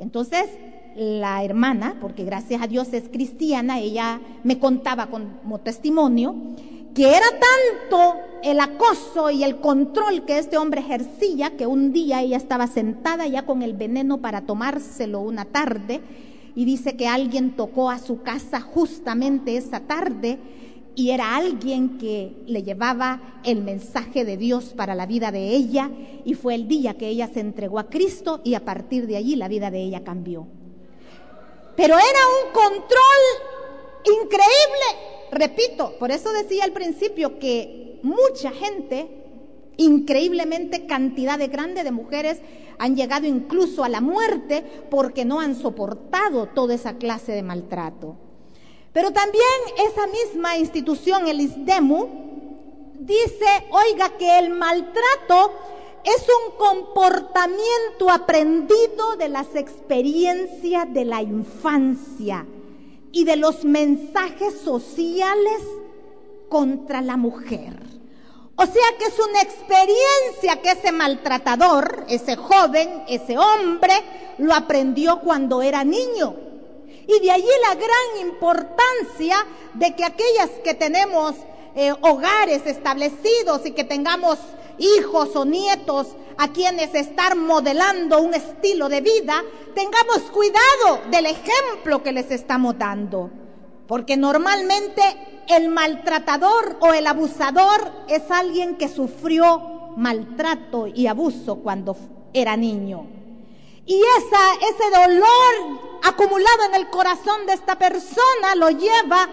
Entonces, 0.00 0.46
la 0.96 1.44
hermana, 1.44 1.96
porque 2.00 2.24
gracias 2.24 2.60
a 2.60 2.66
Dios 2.66 2.92
es 2.92 3.08
cristiana, 3.08 3.78
ella 3.78 4.20
me 4.42 4.58
contaba 4.58 5.06
como 5.06 5.60
testimonio 5.60 6.34
que 6.94 7.08
era 7.08 7.26
tanto 7.30 8.16
el 8.42 8.60
acoso 8.60 9.30
y 9.30 9.44
el 9.44 9.60
control 9.60 10.24
que 10.24 10.38
este 10.38 10.58
hombre 10.58 10.80
ejercía 10.80 11.56
que 11.56 11.66
un 11.66 11.92
día 11.92 12.20
ella 12.20 12.36
estaba 12.36 12.66
sentada 12.66 13.26
ya 13.26 13.46
con 13.46 13.62
el 13.62 13.74
veneno 13.74 14.18
para 14.18 14.42
tomárselo 14.42 15.20
una 15.20 15.44
tarde 15.44 16.00
y 16.54 16.64
dice 16.64 16.96
que 16.96 17.08
alguien 17.08 17.56
tocó 17.56 17.90
a 17.90 17.98
su 17.98 18.22
casa 18.22 18.60
justamente 18.60 19.56
esa 19.56 19.80
tarde 19.80 20.38
y 20.94 21.10
era 21.10 21.36
alguien 21.36 21.96
que 21.96 22.34
le 22.46 22.62
llevaba 22.62 23.40
el 23.44 23.62
mensaje 23.62 24.24
de 24.24 24.36
Dios 24.36 24.74
para 24.76 24.94
la 24.94 25.06
vida 25.06 25.32
de 25.32 25.48
ella 25.48 25.90
y 26.24 26.34
fue 26.34 26.54
el 26.54 26.68
día 26.68 26.98
que 26.98 27.08
ella 27.08 27.28
se 27.28 27.40
entregó 27.40 27.78
a 27.78 27.88
Cristo 27.88 28.40
y 28.44 28.54
a 28.54 28.64
partir 28.64 29.06
de 29.06 29.16
allí 29.16 29.36
la 29.36 29.48
vida 29.48 29.70
de 29.70 29.82
ella 29.82 30.04
cambió. 30.04 30.46
Pero 31.76 31.94
era 31.94 32.02
un 32.44 32.52
control 32.52 33.22
increíble, 34.22 35.21
repito, 35.32 35.96
por 35.98 36.12
eso 36.12 36.32
decía 36.32 36.64
al 36.64 36.72
principio 36.72 37.40
que 37.40 37.98
mucha 38.02 38.52
gente 38.52 39.22
Increíblemente 39.76 40.86
cantidad 40.86 41.38
de 41.38 41.48
grande 41.48 41.82
de 41.82 41.92
mujeres 41.92 42.40
han 42.78 42.94
llegado 42.94 43.26
incluso 43.26 43.84
a 43.84 43.88
la 43.88 44.00
muerte 44.00 44.64
porque 44.90 45.24
no 45.24 45.40
han 45.40 45.56
soportado 45.56 46.46
toda 46.46 46.74
esa 46.74 46.94
clase 46.94 47.32
de 47.32 47.42
maltrato. 47.42 48.16
Pero 48.92 49.12
también 49.12 49.44
esa 49.88 50.06
misma 50.06 50.58
institución, 50.58 51.26
el 51.26 51.40
ISDEMU, 51.40 52.06
dice, 53.00 53.46
oiga, 53.70 54.10
que 54.18 54.38
el 54.38 54.50
maltrato 54.50 55.52
es 56.04 56.26
un 56.28 56.56
comportamiento 56.58 58.10
aprendido 58.10 59.16
de 59.18 59.30
las 59.30 59.54
experiencias 59.54 60.92
de 60.92 61.04
la 61.06 61.22
infancia 61.22 62.46
y 63.12 63.24
de 63.24 63.36
los 63.36 63.64
mensajes 63.64 64.58
sociales 64.60 65.62
contra 66.48 67.00
la 67.00 67.16
mujer. 67.16 67.78
O 68.56 68.66
sea 68.66 68.84
que 68.98 69.06
es 69.06 69.18
una 69.18 69.40
experiencia 69.40 70.60
que 70.62 70.72
ese 70.72 70.92
maltratador, 70.92 72.04
ese 72.08 72.36
joven, 72.36 73.04
ese 73.08 73.38
hombre, 73.38 73.94
lo 74.38 74.54
aprendió 74.54 75.20
cuando 75.20 75.62
era 75.62 75.84
niño. 75.84 76.36
Y 77.06 77.20
de 77.20 77.30
allí 77.30 77.48
la 77.68 77.74
gran 77.74 78.26
importancia 78.26 79.36
de 79.74 79.94
que 79.94 80.04
aquellas 80.04 80.50
que 80.62 80.74
tenemos 80.74 81.34
eh, 81.74 81.92
hogares 82.02 82.66
establecidos 82.66 83.64
y 83.64 83.72
que 83.72 83.84
tengamos 83.84 84.38
hijos 84.78 85.34
o 85.36 85.44
nietos 85.44 86.08
a 86.38 86.48
quienes 86.48 86.94
estar 86.94 87.36
modelando 87.36 88.20
un 88.20 88.34
estilo 88.34 88.88
de 88.88 89.00
vida, 89.00 89.42
tengamos 89.74 90.22
cuidado 90.32 91.00
del 91.10 91.26
ejemplo 91.26 92.02
que 92.02 92.12
les 92.12 92.30
estamos 92.30 92.78
dando. 92.78 93.30
Porque 93.86 94.16
normalmente 94.16 95.02
el 95.48 95.68
maltratador 95.68 96.76
o 96.80 96.94
el 96.94 97.06
abusador 97.06 97.92
es 98.08 98.30
alguien 98.30 98.76
que 98.76 98.88
sufrió 98.88 99.92
maltrato 99.96 100.86
y 100.86 101.06
abuso 101.06 101.56
cuando 101.56 101.96
era 102.32 102.56
niño. 102.56 103.06
Y 103.84 104.00
esa, 104.18 104.54
ese 104.70 104.90
dolor 104.90 105.80
acumulado 106.04 106.64
en 106.68 106.74
el 106.74 106.88
corazón 106.88 107.46
de 107.46 107.54
esta 107.54 107.76
persona 107.76 108.54
lo 108.56 108.70
lleva 108.70 109.28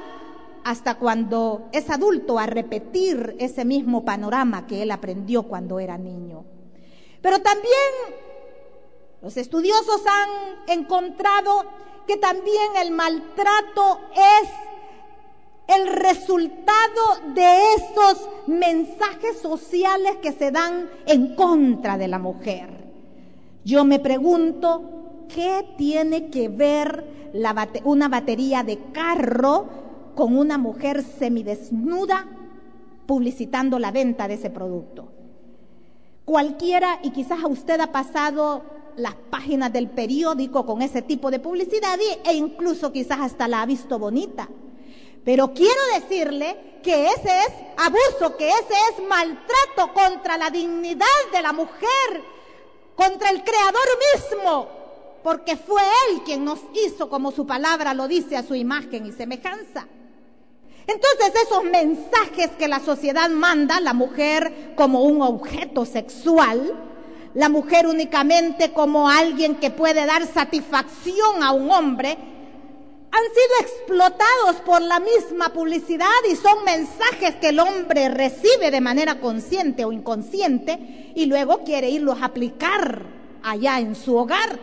hasta 0.70 1.00
cuando 1.00 1.68
es 1.72 1.90
adulto 1.90 2.38
a 2.38 2.46
repetir 2.46 3.36
ese 3.40 3.66
mismo 3.66 4.06
panorama 4.06 4.68
que 4.68 4.84
él 4.84 4.92
aprendió 4.92 5.42
cuando 5.42 5.80
era 5.80 5.98
niño. 5.98 6.46
Pero 7.24 7.42
también 7.42 7.74
los 9.20 9.36
estudiosos 9.36 10.00
han 10.06 10.80
encontrado 10.80 11.66
que 12.06 12.18
también 12.18 12.68
el 12.84 12.92
maltrato 12.92 14.00
es 14.14 15.76
el 15.76 15.88
resultado 15.88 17.34
de 17.34 17.74
esos 17.74 18.30
mensajes 18.46 19.42
sociales 19.42 20.18
que 20.22 20.34
se 20.34 20.52
dan 20.52 20.88
en 21.08 21.34
contra 21.34 21.98
de 21.98 22.08
la 22.08 22.20
mujer. 22.20 22.86
Yo 23.66 23.86
me 23.86 23.98
pregunto, 23.98 24.84
¿qué 25.34 25.66
tiene 25.80 26.30
que 26.30 26.48
ver 26.48 27.32
una 27.86 28.08
batería 28.08 28.62
de 28.62 28.78
carro 28.92 29.89
con 30.20 30.38
una 30.38 30.58
mujer 30.58 31.02
semidesnuda 31.02 32.28
publicitando 33.06 33.80
la 33.80 33.90
venta 33.90 34.28
de 34.28 34.34
ese 34.34 34.50
producto? 34.50 35.14
Cualquiera, 36.26 37.00
y 37.02 37.12
quizás 37.12 37.42
a 37.42 37.48
usted 37.48 37.80
ha 37.80 37.94
pasado 37.94 38.64
las 38.98 39.16
páginas 39.30 39.72
del 39.72 39.90
periódico 39.90 40.66
con 40.66 40.82
ese 40.82 41.02
tipo 41.04 41.32
de 41.32 41.40
publicidad 41.40 41.98
e 42.26 42.34
incluso 42.34 42.92
quizás 42.92 43.22
hasta 43.22 43.48
la 43.48 43.62
ha 43.62 43.66
visto 43.66 43.98
bonita. 43.98 44.50
Pero 45.24 45.54
quiero 45.54 45.82
decirle 45.96 46.82
que 46.84 47.08
ese 47.08 47.40
es 47.40 47.54
abuso, 47.78 48.36
que 48.36 48.50
ese 48.50 48.74
es 48.92 49.08
maltrato 49.08 49.94
contra 49.94 50.38
la 50.38 50.50
dignidad 50.50 51.06
de 51.32 51.42
la 51.42 51.54
mujer, 51.54 52.10
contra 52.94 53.30
el 53.30 53.42
Creador 53.42 53.88
mismo, 54.14 54.68
porque 55.24 55.56
fue 55.56 55.82
Él 56.10 56.24
quien 56.26 56.44
nos 56.44 56.60
hizo, 56.86 57.10
como 57.10 57.32
su 57.32 57.48
palabra 57.48 57.94
lo 57.94 58.10
dice, 58.10 58.36
a 58.36 58.44
su 58.44 58.54
imagen 58.54 59.06
y 59.06 59.14
semejanza. 59.14 59.88
Entonces 60.90 61.44
esos 61.46 61.64
mensajes 61.66 62.50
que 62.58 62.68
la 62.68 62.80
sociedad 62.80 63.30
manda, 63.30 63.80
la 63.80 63.94
mujer 63.94 64.74
como 64.76 65.04
un 65.04 65.22
objeto 65.22 65.86
sexual, 65.86 66.74
la 67.36 67.48
mujer 67.48 67.86
únicamente 67.86 68.74
como 68.74 69.08
alguien 69.08 69.58
que 69.58 69.70
puede 69.70 70.08
dar 70.08 70.26
satisfacción 70.26 71.44
a 71.44 71.52
un 71.52 71.70
hombre, 71.70 72.18
han 73.12 73.24
sido 73.24 73.62
explotados 73.62 74.56
por 74.66 74.82
la 74.82 75.00
misma 75.00 75.50
publicidad 75.50 76.08
y 76.28 76.36
son 76.36 76.64
mensajes 76.64 77.36
que 77.36 77.50
el 77.50 77.60
hombre 77.60 78.10
recibe 78.10 78.72
de 78.72 78.82
manera 78.82 79.20
consciente 79.20 79.86
o 79.86 79.92
inconsciente 79.92 81.12
y 81.14 81.28
luego 81.28 81.64
quiere 81.64 81.92
irlos 81.92 82.20
a 82.20 82.26
aplicar 82.26 83.04
allá 83.44 83.80
en 83.80 83.94
su 83.94 84.18
hogar. 84.18 84.58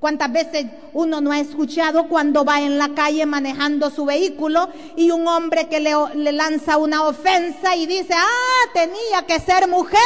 ¿Cuántas 0.00 0.32
veces 0.32 0.64
uno 0.94 1.20
no 1.20 1.30
ha 1.30 1.40
escuchado 1.40 2.08
cuando 2.08 2.42
va 2.42 2.62
en 2.62 2.78
la 2.78 2.94
calle 2.94 3.26
manejando 3.26 3.90
su 3.90 4.06
vehículo 4.06 4.70
y 4.96 5.10
un 5.10 5.28
hombre 5.28 5.68
que 5.68 5.78
le, 5.78 5.92
lanza 6.32 6.78
una 6.78 7.06
ofensa 7.06 7.76
y 7.76 7.84
dice, 7.84 8.14
ah, 8.14 8.70
tenía 8.72 9.26
que 9.26 9.38
ser 9.40 9.68
mujer? 9.68 10.00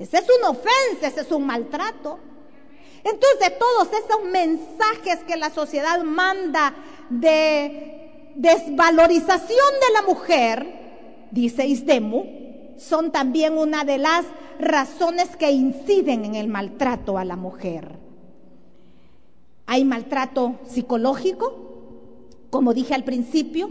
Esa 0.00 0.18
es 0.18 0.26
una 0.36 0.50
ofensa, 0.50 1.06
ese 1.06 1.20
es 1.20 1.30
un 1.30 1.46
maltrato. 1.46 2.18
Entonces 3.04 3.56
todos 3.56 3.88
esos 3.92 4.24
mensajes 4.24 5.20
que 5.28 5.36
la 5.36 5.50
sociedad 5.50 6.02
manda 6.02 6.74
de 7.10 8.32
desvalorización 8.34 9.48
de 9.48 9.92
la 9.92 10.02
mujer, 10.02 11.28
dice 11.30 11.68
Isdemu, 11.68 12.24
son 12.78 13.12
también 13.12 13.56
una 13.56 13.84
de 13.84 13.98
las 13.98 14.24
razones 14.58 15.36
que 15.36 15.52
inciden 15.52 16.24
en 16.24 16.34
el 16.34 16.48
maltrato 16.48 17.16
a 17.16 17.24
la 17.24 17.36
mujer. 17.36 18.03
Hay 19.66 19.84
maltrato 19.84 20.58
psicológico, 20.66 21.64
como 22.50 22.74
dije 22.74 22.94
al 22.94 23.04
principio, 23.04 23.70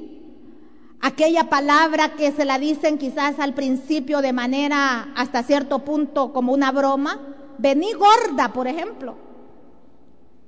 aquella 0.99 1.49
palabra 1.49 2.15
que 2.15 2.31
se 2.31 2.45
la 2.45 2.57
dicen 2.59 2.97
quizás 2.97 3.39
al 3.39 3.53
principio 3.53 4.21
de 4.21 4.33
manera 4.33 5.13
hasta 5.15 5.43
cierto 5.43 5.79
punto 5.79 6.33
como 6.33 6.53
una 6.53 6.71
broma, 6.71 7.19
vení 7.57 7.93
gorda, 7.93 8.53
por 8.53 8.67
ejemplo. 8.67 9.15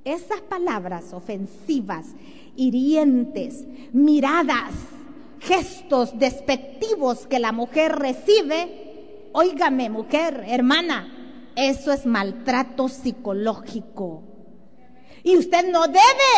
Esas 0.04 0.40
palabras 0.40 1.12
ofensivas, 1.12 2.06
hirientes, 2.56 3.64
miradas, 3.92 4.72
gestos 5.40 6.18
despectivos 6.18 7.26
que 7.26 7.38
la 7.38 7.52
mujer 7.52 7.96
recibe, 7.96 9.28
óigame 9.32 9.90
mujer, 9.90 10.44
hermana, 10.46 11.52
eso 11.54 11.92
es 11.92 12.06
maltrato 12.06 12.88
psicológico. 12.88 14.35
Y 15.26 15.36
usted 15.36 15.66
no 15.72 15.88
debe 15.88 16.32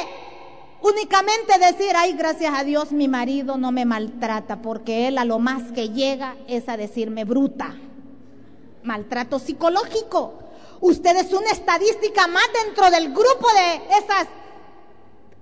únicamente 0.80 1.59
decir, 1.59 1.92
ay, 1.95 2.14
gracias 2.14 2.54
a 2.57 2.64
Dios 2.64 2.90
mi 2.90 3.07
marido 3.07 3.59
no 3.59 3.71
me 3.71 3.85
maltrata, 3.85 4.62
porque 4.62 5.09
él 5.09 5.18
a 5.18 5.26
lo 5.26 5.38
más 5.38 5.73
que 5.73 5.90
llega 5.90 6.37
es 6.47 6.71
a 6.71 6.78
decirme 6.78 7.25
bruta. 7.26 7.76
Maltrato 8.85 9.38
psicológico. 9.38 10.38
Usted 10.80 11.16
es 11.16 11.35
una 11.35 11.50
estadística 11.50 12.28
más 12.28 12.47
dentro 12.64 12.90
del 12.90 13.11
grupo 13.12 13.47
de 13.52 13.99
esas, 13.99 14.26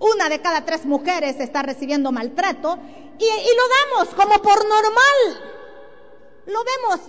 una 0.01 0.29
de 0.29 0.41
cada 0.41 0.65
tres 0.65 0.85
mujeres 0.85 1.39
está 1.39 1.63
recibiendo 1.63 2.11
maltrato 2.11 2.77
y, 3.17 3.27
lo 3.27 4.03
damos 4.03 4.13
como 4.17 4.43
por 4.43 4.59
normal. 4.67 5.53
Lo 6.47 6.59
vemos 6.65 7.01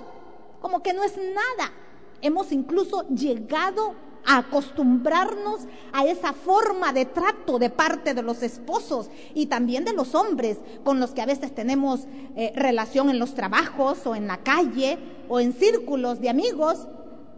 como 0.62 0.84
que 0.84 0.94
no 0.94 1.04
es 1.04 1.18
nada. 1.18 1.74
Hemos 2.22 2.52
incluso 2.52 3.08
llegado 3.08 3.96
a 4.28 4.40
acostumbrarnos 4.40 5.62
a 5.94 6.06
esa 6.06 6.34
forma 6.34 6.92
de 6.92 7.06
trato 7.06 7.58
de 7.58 7.70
parte 7.70 8.14
de 8.14 8.22
los 8.22 8.44
esposos 8.44 9.10
y 9.34 9.46
también 9.46 9.86
de 9.86 9.94
los 9.94 10.14
hombres 10.14 10.58
con 10.84 11.00
los 11.00 11.12
que 11.12 11.22
a 11.22 11.26
veces 11.26 11.56
tenemos 11.56 12.02
eh, 12.36 12.52
relación 12.56 13.10
en 13.10 13.20
los 13.20 13.34
trabajos 13.34 14.06
o 14.06 14.16
en 14.16 14.28
la 14.28 14.38
calle 14.38 15.00
o 15.30 15.40
en 15.40 15.54
círculos 15.54 16.20
de 16.20 16.30
amigos. 16.30 16.88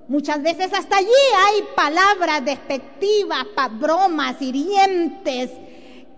Muchas 0.07 0.41
veces 0.41 0.73
hasta 0.73 0.97
allí 0.97 1.07
hay 1.47 1.63
palabras 1.75 2.43
despectivas, 2.43 3.45
bromas, 3.79 4.41
hirientes, 4.41 5.51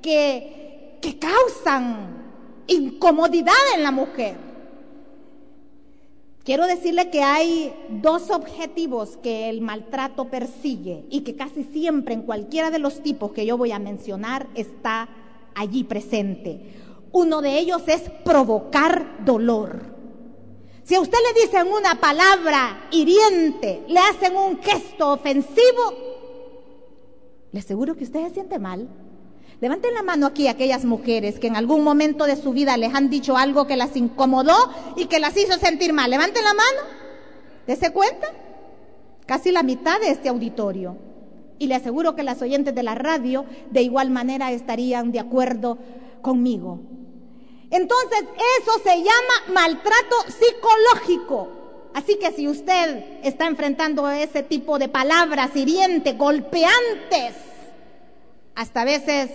que, 0.02 0.98
que 1.02 1.20
causan 1.20 2.22
incomodidad 2.68 3.54
en 3.76 3.84
la 3.84 3.92
mujer. 3.92 4.51
Quiero 6.44 6.66
decirle 6.66 7.12
que 7.12 7.22
hay 7.22 7.72
dos 8.02 8.32
objetivos 8.32 9.18
que 9.18 9.48
el 9.50 9.62
maltrato 9.62 10.26
persigue 10.26 11.06
y 11.12 11.22
que 11.22 11.36
casi 11.36 11.64
siempre 11.66 12.16
en 12.16 12.24
cualquiera 12.24 12.72
de 12.72 12.80
los 12.80 13.04
tipos 13.04 13.32
que 13.32 13.46
yo 13.46 13.58
voy 13.58 13.72
a 13.72 13.78
mencionar 13.78 14.48
está 14.56 15.08
allí 15.54 15.84
presente. 15.84 16.74
Uno 17.12 17.44
de 17.44 17.60
ellos 17.60 17.84
es 17.88 18.10
provocar 18.26 19.24
dolor. 19.24 19.84
Si 20.84 20.96
a 20.96 21.02
usted 21.02 21.18
le 21.36 21.42
dicen 21.42 21.68
una 21.68 22.02
palabra 22.02 22.88
hiriente, 22.90 23.84
le 23.88 24.00
hacen 24.00 24.36
un 24.36 24.60
gesto 24.64 25.14
ofensivo, 25.14 25.94
le 27.52 27.60
aseguro 27.60 27.96
que 27.96 28.04
usted 28.04 28.28
se 28.28 28.34
siente 28.34 28.58
mal. 28.58 28.90
Levanten 29.62 29.94
la 29.94 30.02
mano 30.02 30.26
aquí 30.26 30.48
aquellas 30.48 30.86
mujeres 30.86 31.38
que 31.38 31.46
en 31.46 31.56
algún 31.56 31.84
momento 31.84 32.26
de 32.26 32.36
su 32.36 32.52
vida 32.52 32.76
les 32.78 32.96
han 32.96 33.12
dicho 33.12 33.38
algo 33.38 33.68
que 33.68 33.78
las 33.78 33.96
incomodó 33.96 34.56
y 34.96 35.06
que 35.06 35.20
las 35.20 35.38
hizo 35.38 35.54
sentir 35.60 35.94
mal. 35.94 36.10
Levanten 36.10 36.44
la 36.44 36.56
mano. 36.56 36.80
¿Dese 37.68 37.92
cuenta? 37.92 38.28
Casi 39.28 39.52
la 39.52 39.62
mitad 39.62 40.00
de 40.00 40.10
este 40.10 40.30
auditorio. 40.30 40.98
Y 41.60 41.68
le 41.68 41.76
aseguro 41.76 42.16
que 42.16 42.24
las 42.24 42.42
oyentes 42.42 42.74
de 42.74 42.82
la 42.82 42.96
radio 42.96 43.46
de 43.70 43.84
igual 43.84 44.10
manera 44.10 44.52
estarían 44.52 45.12
de 45.12 45.20
acuerdo 45.20 45.78
conmigo. 46.24 46.80
Entonces, 47.70 48.24
eso 48.60 48.72
se 48.84 48.98
llama 48.98 49.54
maltrato 49.54 50.16
psicológico. 50.28 51.50
Así 51.94 52.18
que 52.18 52.32
si 52.32 52.48
usted 52.48 53.22
está 53.22 53.46
enfrentando 53.46 54.10
ese 54.10 54.42
tipo 54.42 54.80
de 54.80 54.88
palabras 54.88 55.56
hirientes, 55.56 56.18
golpeantes, 56.18 57.36
hasta 58.56 58.84
veces 58.86 59.30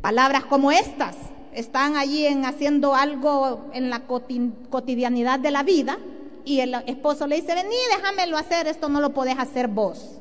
palabras 0.00 0.44
como 0.44 0.70
estas, 0.70 1.16
están 1.52 1.96
allí 1.96 2.26
en 2.26 2.44
haciendo 2.44 2.94
algo 2.94 3.66
en 3.72 3.90
la 3.90 4.02
cotidianidad 4.06 5.40
de 5.40 5.50
la 5.50 5.62
vida 5.62 5.98
y 6.44 6.60
el 6.60 6.74
esposo 6.86 7.26
le 7.26 7.36
dice, 7.36 7.54
vení, 7.54 7.74
déjamelo 7.96 8.36
hacer, 8.36 8.68
esto 8.68 8.88
no 8.88 9.00
lo 9.00 9.12
podés 9.12 9.38
hacer 9.38 9.68
vos. 9.68 10.20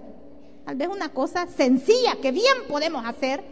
Tal 0.66 0.76
vez 0.76 0.90
una 0.90 1.10
cosa 1.10 1.48
sencilla 1.48 2.18
que 2.22 2.32
bien 2.32 2.56
podemos 2.68 3.06
hacer, 3.06 3.44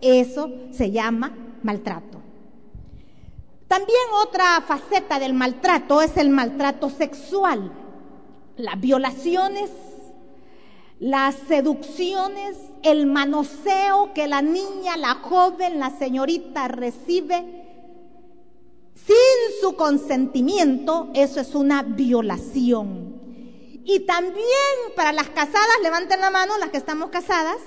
eso 0.00 0.50
se 0.70 0.90
llama 0.90 1.34
maltrato. 1.62 2.22
También 3.68 3.98
otra 4.22 4.60
faceta 4.60 5.18
del 5.18 5.34
maltrato 5.34 6.00
es 6.00 6.16
el 6.16 6.30
maltrato 6.30 6.90
sexual, 6.90 7.72
las 8.56 8.80
violaciones, 8.80 9.70
las 11.04 11.34
seducciones, 11.48 12.56
el 12.82 13.04
manoseo 13.04 14.14
que 14.14 14.26
la 14.26 14.40
niña, 14.40 14.96
la 14.96 15.16
joven, 15.16 15.78
la 15.78 15.90
señorita 15.90 16.66
recibe 16.68 17.44
sin 18.94 19.60
su 19.60 19.76
consentimiento, 19.76 21.10
eso 21.12 21.40
es 21.40 21.54
una 21.54 21.82
violación. 21.82 23.20
Y 23.84 24.00
también 24.06 24.46
para 24.96 25.12
las 25.12 25.28
casadas, 25.28 25.76
levanten 25.82 26.22
la 26.22 26.30
mano 26.30 26.56
las 26.56 26.70
que 26.70 26.78
estamos 26.78 27.10
casadas, 27.10 27.58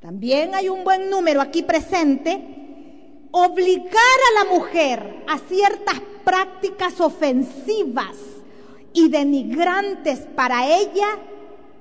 también 0.00 0.56
hay 0.56 0.68
un 0.68 0.82
buen 0.82 1.08
número 1.08 1.40
aquí 1.40 1.62
presente 1.62 3.28
obligar 3.30 3.92
a 3.92 4.44
la 4.44 4.50
mujer 4.50 5.24
a 5.28 5.38
ciertas 5.38 6.00
prácticas 6.24 7.00
ofensivas 7.00 8.16
y 8.92 9.08
denigrantes 9.10 10.26
para 10.34 10.66
ella, 10.66 11.06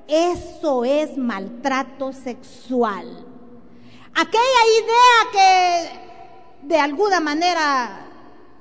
eso 0.07 0.85
es 0.85 1.17
maltrato 1.17 2.13
sexual. 2.13 3.07
Aquella 4.13 4.63
idea 4.81 5.31
que 5.31 6.67
de 6.67 6.79
alguna 6.79 7.19
manera 7.19 8.07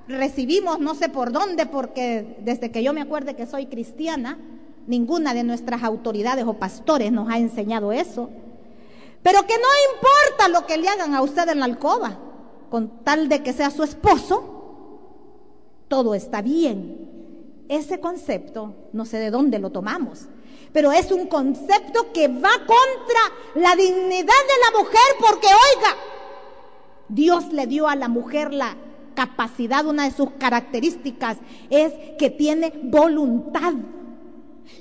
recibimos, 0.09 0.79
no 0.79 0.95
sé 0.95 1.09
por 1.09 1.33
dónde, 1.33 1.67
porque 1.67 2.37
desde 2.41 2.71
que 2.71 2.83
yo 2.83 2.93
me 2.93 3.03
acuerde 3.03 3.37
que 3.37 3.47
soy 3.47 3.67
cristiana, 3.67 4.39
ninguna 4.87 5.35
de 5.35 5.45
nuestras 5.45 5.83
autoridades 5.83 6.45
o 6.45 6.55
pastores 6.55 7.13
nos 7.13 7.29
ha 7.29 7.39
enseñado 7.39 7.93
eso. 7.93 8.31
Pero 9.23 9.47
que 9.47 9.55
no 9.55 9.95
importa 9.95 10.49
lo 10.49 10.67
que 10.67 10.79
le 10.79 10.89
hagan 10.89 11.15
a 11.15 11.23
usted 11.23 11.49
en 11.49 11.61
la 11.61 11.67
alcoba 11.67 12.19
con 12.71 13.05
tal 13.05 13.29
de 13.29 13.43
que 13.43 13.53
sea 13.53 13.71
su 13.71 13.83
esposo, 13.83 14.63
todo 15.89 16.15
está 16.15 16.43
bien. 16.43 17.11
Ese 17.69 18.01
concepto, 18.01 18.75
no 18.93 19.05
sé 19.05 19.19
de 19.19 19.31
dónde 19.31 19.59
lo 19.59 19.71
tomamos, 19.71 20.29
pero 20.73 20.93
es 20.93 21.11
un 21.13 21.27
concepto 21.27 22.13
que 22.13 22.29
va 22.29 22.53
contra 22.59 23.21
la 23.55 23.77
dignidad 23.77 24.27
de 24.27 24.73
la 24.73 24.79
mujer 24.79 25.01
porque, 25.21 25.47
oiga, 25.47 25.97
Dios 27.09 27.53
le 27.53 27.67
dio 27.67 27.89
a 27.89 27.97
la 27.97 28.09
mujer 28.09 28.53
la 28.53 28.77
capacidad, 29.15 29.85
una 29.85 30.05
de 30.05 30.13
sus 30.13 30.31
características 30.39 31.37
es 31.69 31.93
que 32.19 32.31
tiene 32.31 32.73
voluntad. 32.85 33.75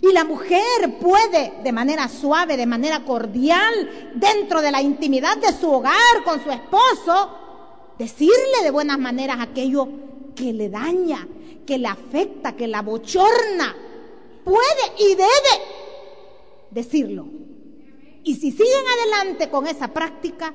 Y 0.01 0.13
la 0.13 0.23
mujer 0.23 0.97
puede, 0.99 1.53
de 1.63 1.71
manera 1.71 2.07
suave, 2.07 2.55
de 2.55 2.65
manera 2.65 3.03
cordial, 3.03 4.11
dentro 4.15 4.61
de 4.61 4.71
la 4.71 4.81
intimidad 4.81 5.37
de 5.37 5.51
su 5.53 5.69
hogar 5.69 6.23
con 6.23 6.41
su 6.41 6.49
esposo, 6.51 7.37
decirle 7.99 8.63
de 8.63 8.71
buenas 8.71 8.97
maneras 8.97 9.37
aquello 9.41 9.89
que 10.35 10.53
le 10.53 10.69
daña, 10.69 11.27
que 11.65 11.77
le 11.77 11.87
afecta, 11.87 12.55
que 12.55 12.67
la 12.67 12.81
bochorna. 12.81 13.75
Puede 14.43 14.93
y 14.97 15.15
debe 15.15 15.70
decirlo. 16.71 17.27
Y 18.23 18.35
si 18.35 18.51
siguen 18.51 18.83
adelante 18.99 19.49
con 19.49 19.67
esa 19.67 19.89
práctica, 19.89 20.53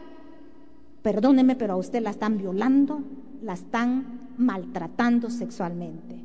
perdóneme, 1.02 1.56
pero 1.56 1.74
a 1.74 1.76
usted 1.76 2.02
la 2.02 2.10
están 2.10 2.38
violando, 2.38 3.00
la 3.42 3.54
están 3.54 4.30
maltratando 4.38 5.30
sexualmente. 5.30 6.16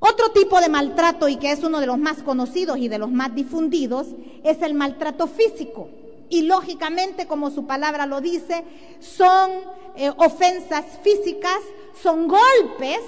Otro 0.00 0.30
tipo 0.30 0.60
de 0.60 0.68
maltrato 0.68 1.28
y 1.28 1.36
que 1.36 1.50
es 1.50 1.64
uno 1.64 1.80
de 1.80 1.86
los 1.86 1.98
más 1.98 2.22
conocidos 2.22 2.78
y 2.78 2.88
de 2.88 2.98
los 2.98 3.10
más 3.10 3.34
difundidos 3.34 4.08
es 4.44 4.62
el 4.62 4.74
maltrato 4.74 5.26
físico. 5.26 5.88
Y 6.30 6.42
lógicamente, 6.42 7.26
como 7.26 7.50
su 7.50 7.66
palabra 7.66 8.06
lo 8.06 8.20
dice, 8.20 8.62
son 9.00 9.50
eh, 9.96 10.10
ofensas 10.16 10.84
físicas, 11.02 11.58
son 12.00 12.28
golpes, 12.28 13.00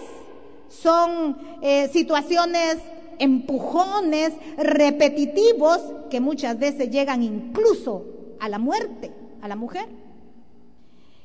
son 0.68 1.38
eh, 1.62 1.88
situaciones 1.92 2.78
empujones 3.20 4.32
repetitivos 4.58 5.80
que 6.10 6.20
muchas 6.20 6.58
veces 6.58 6.90
llegan 6.90 7.22
incluso 7.22 8.06
a 8.40 8.48
la 8.48 8.58
muerte 8.58 9.12
a 9.42 9.48
la 9.48 9.56
mujer. 9.56 9.86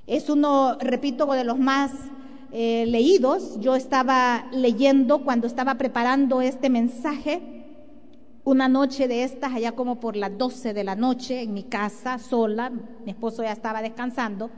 Es 0.08 0.30
uno, 0.30 0.78
repito, 0.80 1.26
de 1.34 1.44
los 1.44 1.58
más 1.58 1.92
eh, 2.52 2.86
leídos. 2.88 3.60
Yo 3.60 3.76
estaba 3.76 4.48
leyendo 4.52 5.24
cuando 5.24 5.48
estaba 5.48 5.76
preparando 5.76 6.42
este 6.42 6.70
mensaje, 6.70 7.64
una 8.44 8.68
noche 8.68 9.08
de 9.08 9.24
estas, 9.24 9.54
allá 9.54 9.72
como 9.72 10.00
por 10.00 10.16
las 10.16 10.38
12 10.38 10.74
de 10.74 10.84
la 10.84 10.96
noche, 10.96 11.42
en 11.42 11.54
mi 11.54 11.64
casa, 11.64 12.20
sola, 12.20 12.70
mi 12.70 13.12
esposo 13.12 13.44
ya 13.44 13.52
estaba 13.52 13.82
descansando. 13.82 14.52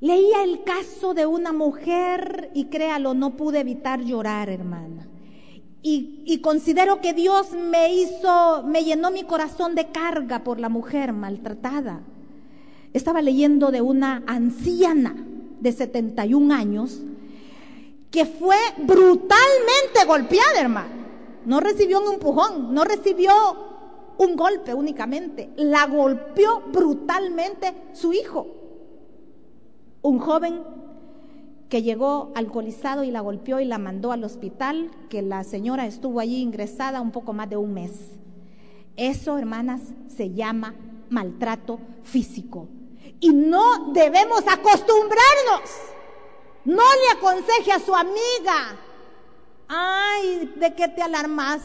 Leía 0.00 0.44
el 0.44 0.62
caso 0.62 1.14
de 1.14 1.26
una 1.26 1.52
mujer 1.52 2.50
y 2.54 2.66
créalo, 2.66 3.14
no 3.14 3.36
pude 3.36 3.60
evitar 3.60 4.02
llorar, 4.02 4.48
hermana. 4.50 5.08
Y, 5.86 6.38
considero 6.38 7.02
que 7.02 7.12
Dios 7.12 7.52
me 7.52 7.92
hizo, 7.92 8.62
me 8.62 8.84
llenó 8.84 9.10
mi 9.10 9.24
corazón 9.24 9.74
de 9.74 9.88
carga 9.88 10.42
por 10.42 10.58
la 10.58 10.70
mujer 10.70 11.12
maltratada. 11.12 12.00
Estaba 12.94 13.20
leyendo 13.20 13.70
de 13.70 13.82
una 13.82 14.22
anciana 14.26 15.14
de 15.60 15.72
71 15.72 16.54
años 16.54 17.00
que 18.10 18.24
fue 18.24 18.56
brutalmente 18.78 20.06
golpeada, 20.06 20.58
hermano. 20.58 20.88
No 21.44 21.60
recibió 21.60 22.00
un 22.00 22.14
empujón, 22.14 22.72
no 22.72 22.84
recibió 22.84 23.34
un 24.16 24.36
golpe 24.36 24.72
únicamente. 24.72 25.50
La 25.56 25.86
golpeó 25.86 26.62
brutalmente 26.72 27.74
su 27.92 28.14
hijo. 28.14 28.46
Un 30.00 30.18
joven 30.18 30.62
que 31.74 31.82
llegó 31.82 32.30
alcoholizado 32.36 33.02
y 33.02 33.10
la 33.10 33.20
golpeó 33.20 33.58
y 33.58 33.64
la 33.64 33.78
mandó 33.78 34.12
al 34.12 34.22
hospital, 34.22 34.92
que 35.10 35.22
la 35.22 35.42
señora 35.42 35.86
estuvo 35.86 36.20
allí 36.20 36.40
ingresada 36.40 37.00
un 37.00 37.10
poco 37.10 37.32
más 37.32 37.50
de 37.50 37.56
un 37.56 37.74
mes. 37.74 38.12
Eso, 38.94 39.38
hermanas, 39.38 39.80
se 40.06 40.30
llama 40.30 40.76
maltrato 41.10 41.80
físico. 42.04 42.68
Y 43.18 43.30
no 43.30 43.92
debemos 43.92 44.44
acostumbrarnos. 44.46 45.68
No 46.64 46.84
le 46.84 47.18
aconseje 47.18 47.72
a 47.72 47.80
su 47.80 47.92
amiga. 47.92 48.78
Ay, 49.66 50.52
¿de 50.54 50.74
qué 50.76 50.86
te 50.86 51.02
alarmas? 51.02 51.60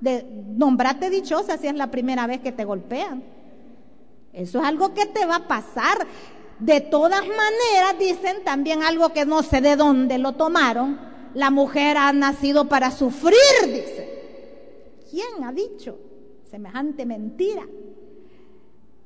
De 0.00 0.24
nombrarte 0.56 1.10
dichosa 1.10 1.58
si 1.58 1.66
es 1.66 1.74
la 1.74 1.90
primera 1.90 2.26
vez 2.26 2.40
que 2.40 2.52
te 2.52 2.64
golpean. 2.64 3.22
Eso 4.32 4.60
es 4.60 4.64
algo 4.64 4.94
que 4.94 5.04
te 5.04 5.26
va 5.26 5.36
a 5.36 5.48
pasar. 5.48 6.06
De 6.60 6.80
todas 6.80 7.20
maneras, 7.20 7.98
dicen 7.98 8.42
también 8.44 8.82
algo 8.82 9.10
que 9.10 9.24
no 9.24 9.42
sé 9.42 9.60
de 9.60 9.76
dónde 9.76 10.18
lo 10.18 10.32
tomaron. 10.32 10.98
La 11.34 11.50
mujer 11.50 11.96
ha 11.96 12.12
nacido 12.12 12.68
para 12.68 12.90
sufrir, 12.90 13.36
dice. 13.66 14.08
¿Quién 15.10 15.44
ha 15.44 15.52
dicho 15.52 15.98
semejante 16.50 17.06
mentira? 17.06 17.62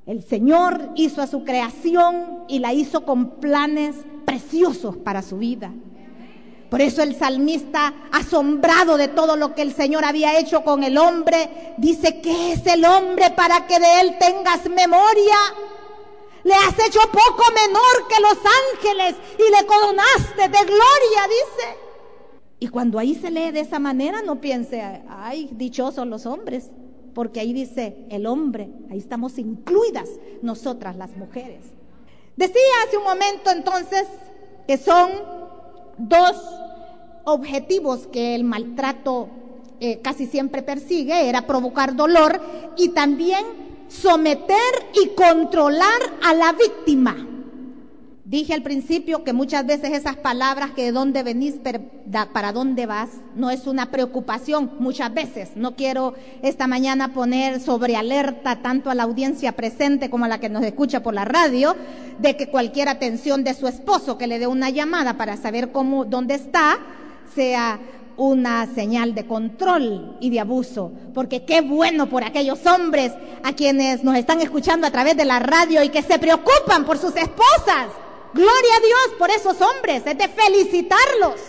El 0.07 0.23
Señor 0.23 0.91
hizo 0.97 1.23
a 1.23 1.27
su 1.27 1.45
creación 1.45 2.45
y 2.49 2.59
la 2.59 2.73
hizo 2.73 3.05
con 3.05 3.41
planes 3.41 3.97
preciosos 4.25 4.97
para 4.97 5.23
su 5.23 5.39
vida. 5.39 5.73
Por 6.71 6.81
eso 6.81 7.03
el 7.03 7.15
salmista, 7.15 7.93
asombrado 8.11 8.97
de 8.97 9.09
todo 9.09 9.37
lo 9.37 9.55
que 9.55 9.61
el 9.61 9.75
Señor 9.75 10.07
había 10.07 10.39
hecho 10.39 10.65
con 10.65 10.83
el 10.83 10.97
hombre, 10.97 11.75
dice, 11.77 12.23
¿qué 12.23 12.53
es 12.53 12.67
el 12.67 12.85
hombre 12.87 13.31
para 13.37 13.67
que 13.67 13.79
de 13.79 14.01
él 14.01 14.17
tengas 14.19 14.69
memoria? 14.71 15.37
Le 16.45 16.55
has 16.55 16.75
hecho 16.87 17.01
poco 17.11 17.45
menor 17.55 18.09
que 18.09 18.21
los 18.21 18.39
ángeles 18.39 19.17
y 19.39 19.51
le 19.51 19.67
coronaste 19.67 20.43
de 20.43 20.65
gloria, 20.65 21.29
dice. 21.29 21.77
Y 22.59 22.69
cuando 22.69 22.99
ahí 22.99 23.15
se 23.15 23.31
lee 23.31 23.51
de 23.51 23.61
esa 23.61 23.79
manera, 23.79 24.23
no 24.23 24.41
piense, 24.41 25.03
ay, 25.09 25.49
dichosos 25.53 26.07
los 26.07 26.27
hombres, 26.27 26.71
porque 27.15 27.41
ahí 27.41 27.53
dice 27.53 28.07
el 28.11 28.27
hombre, 28.27 28.71
ahí 28.91 28.99
estamos 28.99 29.39
incluidas 29.39 30.09
nosotras 30.43 30.97
las 30.97 31.17
mujeres. 31.17 31.65
Decía 32.37 32.63
hace 32.87 32.97
un 32.97 33.05
momento 33.05 33.51
entonces 33.51 34.07
que 34.67 34.79
son 34.79 35.11
dos 35.99 36.37
objetivos 37.25 38.07
que 38.07 38.35
el 38.35 38.45
maltrato 38.45 39.29
eh, 39.81 40.01
casi 40.01 40.27
siempre 40.27 40.63
persigue, 40.63 41.29
era 41.29 41.47
provocar 41.47 41.95
dolor 41.97 42.41
y 42.77 42.91
también 42.91 43.45
someter 43.93 44.57
y 45.03 45.09
controlar 45.09 46.01
a 46.23 46.35
la 46.35 46.53
víctima. 46.53 47.29
Dije 48.25 48.55
al 48.55 48.63
principio 48.63 49.25
que 49.25 49.35
muchas 49.35 49.67
veces 49.67 49.93
esas 49.93 50.17
palabras 50.17 50.71
que 50.71 50.85
de 50.85 50.93
dónde 50.93 51.23
venís, 51.23 51.57
para 52.33 52.53
dónde 52.53 52.87
vas, 52.87 53.11
no 53.37 53.51
es 53.51 53.67
una 53.67 53.91
preocupación 53.91 54.73
muchas 54.79 55.13
veces. 55.13 55.51
No 55.55 55.77
quiero 55.77 56.15
esta 56.41 56.67
mañana 56.67 57.13
poner 57.13 57.61
sobre 57.61 57.95
alerta 57.95 58.63
tanto 58.63 58.89
a 58.89 58.95
la 58.95 59.03
audiencia 59.03 59.53
presente 59.53 60.09
como 60.09 60.25
a 60.25 60.29
la 60.29 60.41
que 60.41 60.49
nos 60.49 60.65
escucha 60.65 61.03
por 61.03 61.13
la 61.13 61.27
radio 61.27 61.77
de 62.21 62.35
que 62.39 62.49
cualquier 62.49 62.89
atención 62.89 63.45
de 63.45 63.53
su 63.53 63.69
esposo 63.69 64.17
que 64.17 64.27
le 64.27 64.39
dé 64.39 64.47
una 64.47 64.71
llamada 64.71 65.19
para 65.19 65.37
saber 65.37 65.71
cómo, 65.71 66.07
dónde 66.07 66.37
está, 66.37 66.79
sea 67.35 67.81
una 68.17 68.67
señal 68.67 69.15
de 69.15 69.27
control 69.27 70.17
y 70.21 70.31
de 70.31 70.41
abuso, 70.41 70.93
porque 71.15 71.45
qué 71.45 71.61
bueno 71.61 72.09
por 72.09 72.25
aquellos 72.25 72.65
hombres 72.67 73.13
a 73.43 73.53
quienes 73.53 74.05
nos 74.05 74.17
están 74.17 74.41
escuchando 74.41 74.87
a 74.87 74.91
través 74.91 75.17
de 75.17 75.25
la 75.25 75.39
radio 75.39 75.83
y 75.83 75.89
que 75.89 76.03
se 76.03 76.19
preocupan 76.19 76.85
por 76.85 76.99
sus 76.99 77.17
esposas. 77.17 77.89
Gloria 78.35 78.77
a 78.77 78.81
Dios 78.81 79.19
por 79.19 79.31
esos 79.31 79.57
hombres, 79.61 80.07
es 80.07 80.17
de 80.19 80.29
felicitarlos 80.29 81.41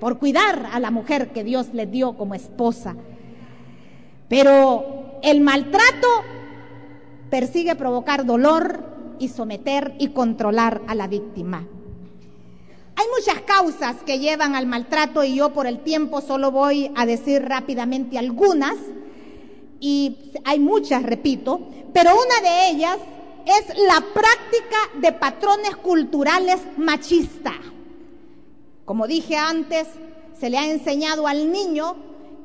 por 0.00 0.18
cuidar 0.18 0.68
a 0.72 0.80
la 0.80 0.90
mujer 0.90 1.32
que 1.32 1.44
Dios 1.44 1.68
les 1.72 1.90
dio 1.90 2.16
como 2.16 2.34
esposa. 2.34 2.96
Pero 4.28 5.18
el 5.22 5.40
maltrato 5.40 6.08
persigue 7.30 7.74
provocar 7.76 8.26
dolor 8.26 8.84
y 9.18 9.28
someter 9.28 9.94
y 9.98 10.08
controlar 10.08 10.82
a 10.86 10.94
la 10.94 11.06
víctima. 11.06 11.66
Hay 12.98 13.04
muchas 13.14 13.42
causas 13.42 13.96
que 14.06 14.18
llevan 14.18 14.54
al 14.56 14.66
maltrato 14.66 15.22
y 15.22 15.34
yo 15.34 15.52
por 15.52 15.66
el 15.66 15.80
tiempo 15.80 16.22
solo 16.22 16.50
voy 16.50 16.90
a 16.96 17.04
decir 17.04 17.42
rápidamente 17.42 18.18
algunas, 18.18 18.76
y 19.80 20.16
hay 20.44 20.58
muchas, 20.58 21.02
repito, 21.02 21.60
pero 21.92 22.12
una 22.12 22.48
de 22.48 22.70
ellas 22.70 22.98
es 23.44 23.78
la 23.86 24.00
práctica 24.00 24.78
de 24.94 25.12
patrones 25.12 25.76
culturales 25.76 26.58
machistas. 26.78 27.56
Como 28.86 29.06
dije 29.06 29.36
antes, 29.36 29.86
se 30.40 30.48
le 30.48 30.56
ha 30.56 30.66
enseñado 30.66 31.26
al 31.26 31.52
niño 31.52 31.96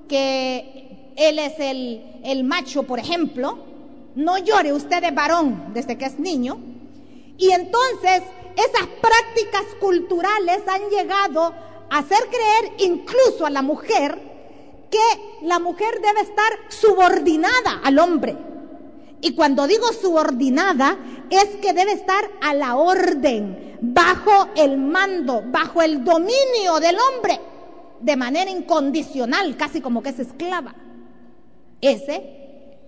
que 0.10 1.14
él 1.16 1.40
es 1.40 1.54
el, 1.60 2.04
el 2.26 2.44
macho, 2.44 2.84
por 2.84 3.00
ejemplo, 3.00 3.58
no 4.16 4.38
llore, 4.38 4.74
usted 4.74 5.02
es 5.02 5.16
varón 5.16 5.72
desde 5.74 5.98
que 5.98 6.06
es 6.06 6.20
niño, 6.20 6.60
y 7.38 7.52
entonces 7.52 8.22
esas 8.56 8.88
prácticas 9.02 9.64
culturales 9.80 10.62
han 10.68 10.90
llegado 10.90 11.54
a 11.90 11.98
hacer 11.98 12.20
creer 12.30 12.74
incluso 12.80 13.46
a 13.46 13.50
la 13.50 13.62
mujer 13.62 14.18
que 14.90 15.46
la 15.46 15.60
mujer 15.60 16.02
debe 16.02 16.22
estar 16.22 16.52
subordinada 16.70 17.82
al 17.84 18.00
hombre. 18.00 18.38
Y 19.22 19.36
cuando 19.36 19.68
digo 19.68 19.92
subordinada, 19.94 20.98
es 21.30 21.46
que 21.62 21.74
debe 21.74 21.94
estar 21.94 22.30
a 22.42 22.54
la 22.54 22.76
orden, 22.76 23.78
bajo 23.82 24.50
el 24.56 24.78
mando, 24.78 25.44
bajo 25.46 25.82
el 25.82 26.04
dominio 26.04 26.80
del 26.80 26.98
hombre, 27.00 27.40
de 28.00 28.16
manera 28.16 28.50
incondicional, 28.50 29.56
casi 29.58 29.80
como 29.80 30.02
que 30.02 30.10
es 30.10 30.20
esclava. 30.20 30.76
Ese 31.80 32.41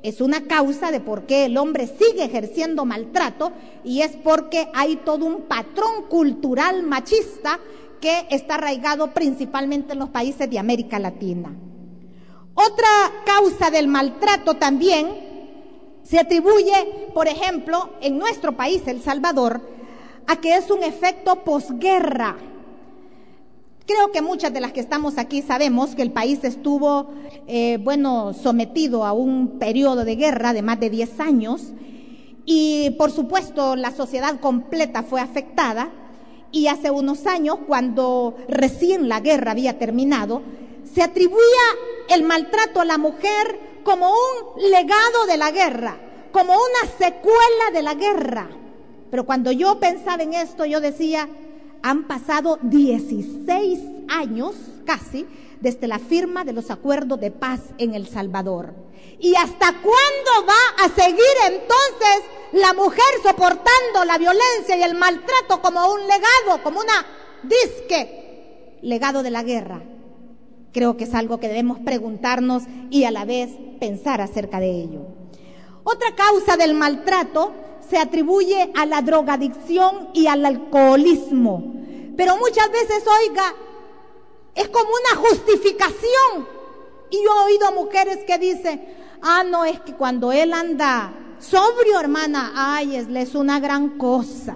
es 0.04 0.20
una 0.20 0.42
causa 0.42 0.92
de 0.92 1.00
por 1.00 1.24
qué 1.26 1.46
el 1.46 1.58
hombre 1.58 1.88
sigue 1.88 2.26
ejerciendo 2.26 2.84
maltrato 2.86 3.54
y 3.86 4.02
es 4.02 4.12
porque 4.18 4.68
hay 4.74 4.98
todo 4.98 5.26
un 5.26 5.44
patrón 5.44 6.04
cultural 6.10 6.84
machista 6.84 7.60
que 8.02 8.28
está 8.30 8.56
arraigado 8.56 9.12
principalmente 9.14 9.94
en 9.94 10.00
los 10.00 10.10
países 10.10 10.50
de 10.50 10.60
América 10.60 11.00
Latina. 11.00 11.56
Otra 12.54 12.88
causa 13.26 13.72
del 13.72 13.88
maltrato 13.88 14.56
también 14.56 15.08
se 16.04 16.20
atribuye, 16.20 17.10
por 17.14 17.30
ejemplo, 17.30 17.92
en 18.02 18.18
nuestro 18.18 18.58
país, 18.58 18.86
El 18.88 19.02
Salvador, 19.02 19.62
a 20.28 20.36
que 20.36 20.58
es 20.58 20.70
un 20.70 20.84
efecto 20.84 21.44
posguerra. 21.46 22.36
Creo 23.86 24.14
que 24.14 24.22
muchas 24.22 24.54
de 24.54 24.62
las 24.62 24.72
que 24.72 24.80
estamos 24.80 25.18
aquí 25.18 25.42
sabemos 25.42 25.94
que 25.94 26.04
el 26.04 26.12
país 26.14 26.42
estuvo, 26.46 27.10
eh, 27.48 27.78
bueno, 27.82 28.34
sometido 28.34 29.06
a 29.06 29.12
un 29.12 29.60
periodo 29.60 30.06
de 30.06 30.16
guerra 30.16 30.54
de 30.54 30.62
más 30.62 30.80
de 30.80 30.90
10 30.90 31.20
años 31.20 31.74
y 32.46 32.92
por 32.92 33.12
supuesto 33.12 33.76
la 33.76 33.92
sociedad 33.92 34.40
completa 34.40 35.04
fue 35.04 35.20
afectada 35.20 35.92
y 36.54 36.68
hace 36.68 36.92
unos 36.92 37.26
años, 37.26 37.58
cuando 37.68 38.38
recién 38.48 39.10
la 39.10 39.20
guerra 39.20 39.52
había 39.52 39.78
terminado, 39.78 40.44
se 40.86 41.02
atribuía 41.02 41.42
el 42.10 42.24
maltrato 42.24 42.80
a 42.80 42.86
la 42.86 42.98
mujer 42.98 43.82
como 43.84 44.12
un 44.12 44.62
legado 44.72 45.26
de 45.28 45.36
la 45.36 45.52
guerra, 45.52 45.98
como 46.32 46.54
una 46.54 46.90
secuela 46.98 47.72
de 47.74 47.82
la 47.82 47.96
guerra. 47.96 48.50
Pero 49.12 49.26
cuando 49.26 49.52
yo 49.52 49.78
pensaba 49.80 50.24
en 50.24 50.36
esto, 50.36 50.64
yo 50.64 50.80
decía, 50.80 51.28
han 51.84 52.08
pasado 52.08 52.58
16 52.64 53.80
años 54.08 54.56
casi 54.86 55.28
desde 55.60 55.88
la 55.88 56.00
firma 56.00 56.44
de 56.44 56.54
los 56.54 56.72
acuerdos 56.72 57.20
de 57.20 57.30
paz 57.30 57.60
en 57.78 57.94
El 57.94 58.08
Salvador. 58.08 58.74
¿Y 59.20 59.36
hasta 59.36 59.68
cuándo 59.68 60.48
va 60.48 60.86
a 60.86 60.90
seguir 60.90 61.36
entonces 61.46 62.24
la 62.54 62.74
mujer 62.74 63.04
soportando 63.22 64.06
la 64.06 64.18
violencia 64.18 64.78
y 64.78 64.82
el 64.82 64.96
maltrato 64.96 65.62
como 65.62 65.94
un 65.94 66.02
legado, 66.02 66.64
como 66.64 66.80
una 66.80 67.06
disque 67.44 68.80
legado 68.82 69.22
de 69.22 69.32
la 69.32 69.44
guerra? 69.44 69.84
Creo 70.72 70.98
que 70.98 71.04
es 71.04 71.14
algo 71.14 71.40
que 71.40 71.50
debemos 71.50 71.80
preguntarnos 71.80 72.64
y 72.90 73.04
a 73.04 73.12
la 73.12 73.26
vez 73.26 73.52
pensar 73.80 74.22
acerca 74.22 74.60
de 74.60 74.72
ello. 74.72 75.02
Otra 75.84 76.16
causa 76.16 76.56
del 76.56 76.74
maltrato 76.76 77.54
se 77.90 77.98
atribuye 77.98 78.72
a 78.76 78.86
la 78.86 79.02
drogadicción 79.02 80.10
y 80.14 80.28
al 80.28 80.46
alcoholismo. 80.46 81.73
Pero 82.16 82.38
muchas 82.38 82.72
veces, 82.72 83.04
oiga, 83.08 83.56
es 84.56 84.70
como 84.70 84.90
una 84.90 85.28
justificación. 85.28 86.48
Y 87.10 87.24
yo 87.24 87.32
he 87.32 87.46
oído 87.52 87.68
a 87.68 87.72
mujeres 87.72 88.20
que 88.26 88.38
dicen, 88.38 88.84
ah, 89.22 89.44
no, 89.44 89.66
es 89.66 89.80
que 89.82 89.94
cuando 89.94 90.32
él 90.32 90.54
anda 90.54 91.14
sobrio, 91.40 92.00
hermana, 92.00 92.54
ay, 92.56 92.96
es, 92.96 93.08
es 93.08 93.36
una 93.36 93.60
gran 93.60 93.98
cosa. 93.98 94.56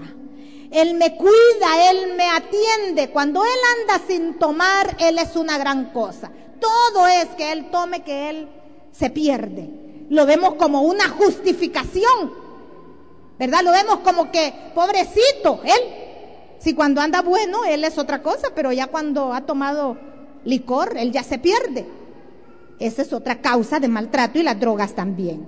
Él 0.71 0.95
me 0.95 1.15
cuida, 1.15 1.91
Él 1.91 2.15
me 2.15 2.29
atiende. 2.29 3.09
Cuando 3.11 3.43
Él 3.43 3.59
anda 3.79 4.05
sin 4.05 4.37
tomar, 4.37 4.95
Él 4.99 5.17
es 5.17 5.35
una 5.35 5.57
gran 5.57 5.91
cosa. 5.91 6.31
Todo 6.59 7.07
es 7.07 7.27
que 7.37 7.51
Él 7.51 7.69
tome, 7.71 8.03
que 8.03 8.29
Él 8.29 8.49
se 8.91 9.09
pierde. 9.09 9.69
Lo 10.09 10.25
vemos 10.25 10.55
como 10.55 10.81
una 10.81 11.07
justificación. 11.09 12.33
¿Verdad? 13.39 13.61
Lo 13.63 13.71
vemos 13.71 13.99
como 13.99 14.31
que, 14.31 14.53
pobrecito, 14.73 15.61
Él. 15.63 16.06
Si 16.59 16.73
cuando 16.73 17.01
anda 17.01 17.21
bueno, 17.21 17.65
Él 17.65 17.83
es 17.83 17.97
otra 17.97 18.21
cosa, 18.21 18.49
pero 18.55 18.71
ya 18.71 18.87
cuando 18.87 19.33
ha 19.33 19.41
tomado 19.41 19.97
licor, 20.43 20.97
Él 20.97 21.11
ya 21.11 21.23
se 21.23 21.37
pierde. 21.37 21.87
Esa 22.79 23.01
es 23.01 23.13
otra 23.13 23.41
causa 23.41 23.79
de 23.79 23.87
maltrato 23.87 24.39
y 24.39 24.43
las 24.43 24.59
drogas 24.59 24.93
también. 24.93 25.45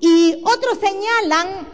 Y 0.00 0.42
otros 0.44 0.78
señalan 0.80 1.66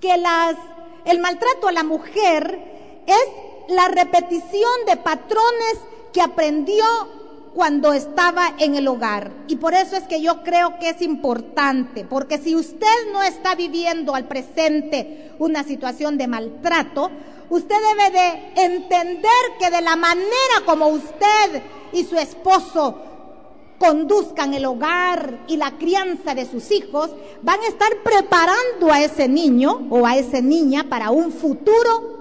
que 0.00 0.16
las 0.16 0.56
el 1.04 1.20
maltrato 1.20 1.68
a 1.68 1.72
la 1.72 1.84
mujer 1.84 2.60
es 3.06 3.74
la 3.74 3.88
repetición 3.88 4.70
de 4.86 4.96
patrones 4.96 5.78
que 6.12 6.20
aprendió 6.20 6.84
cuando 7.54 7.92
estaba 7.92 8.54
en 8.58 8.74
el 8.74 8.88
hogar. 8.88 9.32
Y 9.48 9.56
por 9.56 9.74
eso 9.74 9.96
es 9.96 10.04
que 10.04 10.20
yo 10.20 10.42
creo 10.42 10.78
que 10.78 10.90
es 10.90 11.02
importante, 11.02 12.04
porque 12.04 12.38
si 12.38 12.54
usted 12.54 13.12
no 13.12 13.22
está 13.22 13.54
viviendo 13.54 14.14
al 14.14 14.26
presente 14.26 15.32
una 15.38 15.64
situación 15.64 16.18
de 16.18 16.26
maltrato, 16.26 17.10
usted 17.50 17.76
debe 17.96 18.18
de 18.18 18.62
entender 18.64 19.30
que 19.58 19.70
de 19.70 19.80
la 19.80 19.96
manera 19.96 20.62
como 20.66 20.88
usted 20.88 21.62
y 21.92 22.04
su 22.04 22.16
esposo 22.16 23.02
conduzcan 23.78 24.54
el 24.54 24.64
hogar 24.64 25.38
y 25.46 25.56
la 25.56 25.78
crianza 25.78 26.34
de 26.34 26.46
sus 26.46 26.70
hijos, 26.72 27.10
van 27.42 27.60
a 27.60 27.68
estar 27.68 27.90
preparando 28.02 28.92
a 28.92 29.00
ese 29.00 29.28
niño 29.28 29.86
o 29.90 30.04
a 30.04 30.16
esa 30.16 30.40
niña 30.40 30.86
para 30.88 31.10
un 31.10 31.32
futuro 31.32 32.17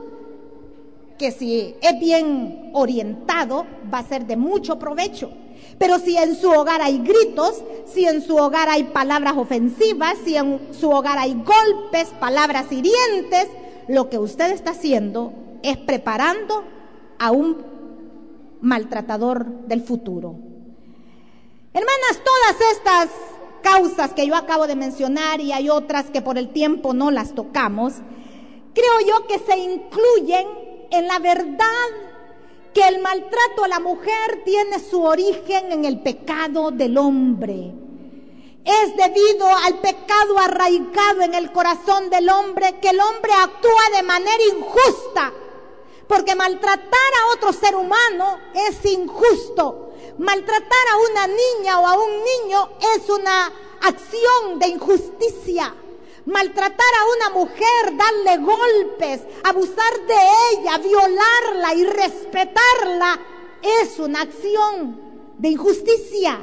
que 1.17 1.31
si 1.31 1.75
es 1.81 1.99
bien 1.99 2.71
orientado 2.73 3.65
va 3.93 3.99
a 3.99 4.07
ser 4.07 4.25
de 4.25 4.37
mucho 4.37 4.77
provecho. 4.77 5.31
Pero 5.77 5.99
si 5.99 6.17
en 6.17 6.35
su 6.35 6.49
hogar 6.49 6.81
hay 6.81 6.99
gritos, 6.99 7.63
si 7.85 8.05
en 8.05 8.21
su 8.21 8.35
hogar 8.35 8.69
hay 8.69 8.85
palabras 8.85 9.33
ofensivas, 9.37 10.15
si 10.23 10.35
en 10.35 10.59
su 10.71 10.89
hogar 10.89 11.17
hay 11.17 11.33
golpes, 11.33 12.09
palabras 12.19 12.71
hirientes, 12.71 13.47
lo 13.87 14.09
que 14.09 14.17
usted 14.17 14.51
está 14.51 14.71
haciendo 14.71 15.33
es 15.63 15.77
preparando 15.77 16.63
a 17.19 17.31
un 17.31 17.57
maltratador 18.61 19.45
del 19.67 19.81
futuro. 19.81 20.35
Hermanas, 21.73 22.21
todas 22.23 22.71
estas 22.71 23.09
causas 23.61 24.13
que 24.13 24.25
yo 24.25 24.35
acabo 24.35 24.65
de 24.67 24.75
mencionar 24.75 25.41
y 25.41 25.51
hay 25.51 25.69
otras 25.69 26.09
que 26.09 26.21
por 26.21 26.37
el 26.37 26.49
tiempo 26.49 26.93
no 26.93 27.11
las 27.11 27.33
tocamos, 27.33 27.93
creo 28.73 29.07
yo 29.07 29.27
que 29.27 29.39
se 29.39 29.57
incluyen 29.57 30.66
en 30.91 31.07
la 31.07 31.19
verdad 31.19 31.87
que 32.73 32.87
el 32.87 32.99
maltrato 32.99 33.63
a 33.63 33.67
la 33.67 33.79
mujer 33.79 34.43
tiene 34.45 34.79
su 34.79 35.03
origen 35.03 35.71
en 35.71 35.85
el 35.85 36.01
pecado 36.01 36.71
del 36.71 36.97
hombre. 36.97 37.73
Es 38.63 38.95
debido 38.97 39.47
al 39.47 39.79
pecado 39.79 40.37
arraigado 40.39 41.21
en 41.21 41.33
el 41.33 41.51
corazón 41.51 42.09
del 42.09 42.29
hombre 42.29 42.79
que 42.81 42.89
el 42.89 42.99
hombre 42.99 43.31
actúa 43.33 43.89
de 43.95 44.03
manera 44.03 44.43
injusta, 44.55 45.33
porque 46.07 46.35
maltratar 46.35 46.81
a 46.83 47.33
otro 47.33 47.53
ser 47.53 47.75
humano 47.75 48.39
es 48.53 48.85
injusto 48.85 49.87
Maltratar 50.17 50.87
a 50.93 51.11
una 51.11 51.27
niña 51.27 51.79
o 51.79 51.85
a 51.85 51.93
un 51.93 52.09
niño 52.23 52.69
es 52.95 53.07
una 53.07 53.53
acción 53.81 54.57
de 54.57 54.67
injusticia. 54.67 55.75
Maltratar 56.27 56.71
a 56.75 57.29
una 57.29 57.39
mujer, 57.39 57.95
darle 57.95 58.45
golpes, 58.45 59.21
abusar 59.45 59.93
de 60.07 60.15
ella, 60.51 60.77
violarla 60.77 61.73
y 61.73 61.85
respetarla 61.85 63.17
es 63.81 63.97
una 63.97 64.23
acción 64.23 64.99
de 65.37 65.47
injusticia. 65.47 66.37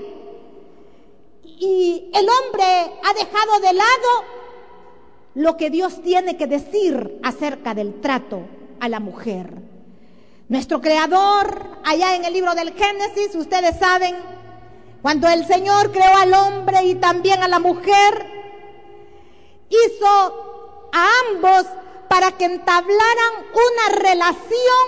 Y 1.42 2.10
el 2.14 2.26
hombre 2.30 2.64
ha 2.64 3.12
dejado 3.12 3.60
de 3.60 3.72
lado 3.74 4.24
lo 5.34 5.58
que 5.58 5.68
Dios 5.68 6.00
tiene 6.00 6.38
que 6.38 6.46
decir 6.46 7.20
acerca 7.22 7.74
del 7.74 8.00
trato 8.00 8.40
a 8.80 8.88
la 8.88 9.00
mujer. 9.00 9.52
Nuestro 10.48 10.80
creador, 10.80 11.60
allá 11.84 12.16
en 12.16 12.24
el 12.24 12.32
libro 12.32 12.54
del 12.54 12.72
Génesis, 12.72 13.34
ustedes 13.34 13.78
saben, 13.78 14.16
cuando 15.02 15.28
el 15.28 15.46
Señor 15.46 15.92
creó 15.92 16.16
al 16.16 16.32
hombre 16.32 16.84
y 16.84 16.94
también 16.94 17.42
a 17.42 17.48
la 17.48 17.58
mujer, 17.58 18.43
hizo 19.86 20.90
a 20.92 21.08
ambos 21.30 21.66
para 22.08 22.32
que 22.32 22.44
entablaran 22.44 23.32
una 23.52 23.98
relación 23.98 24.86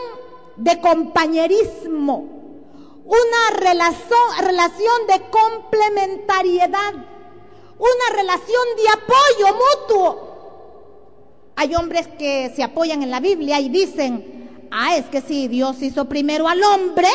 de 0.56 0.80
compañerismo, 0.80 2.28
una 3.04 3.58
relación, 3.58 5.06
de 5.08 5.22
complementariedad, 5.30 6.94
una 6.94 8.16
relación 8.16 8.62
de 8.76 8.88
apoyo 8.88 9.58
mutuo. 9.58 10.36
Hay 11.56 11.74
hombres 11.74 12.08
que 12.18 12.52
se 12.54 12.62
apoyan 12.62 13.02
en 13.02 13.10
la 13.10 13.20
Biblia 13.20 13.60
y 13.60 13.68
dicen, 13.68 14.36
Ah, 14.70 14.96
es 14.96 15.06
que 15.06 15.20
si 15.20 15.48
Dios 15.48 15.80
hizo 15.82 16.06
primero 16.06 16.48
al 16.48 16.62
hombre, 16.62 17.08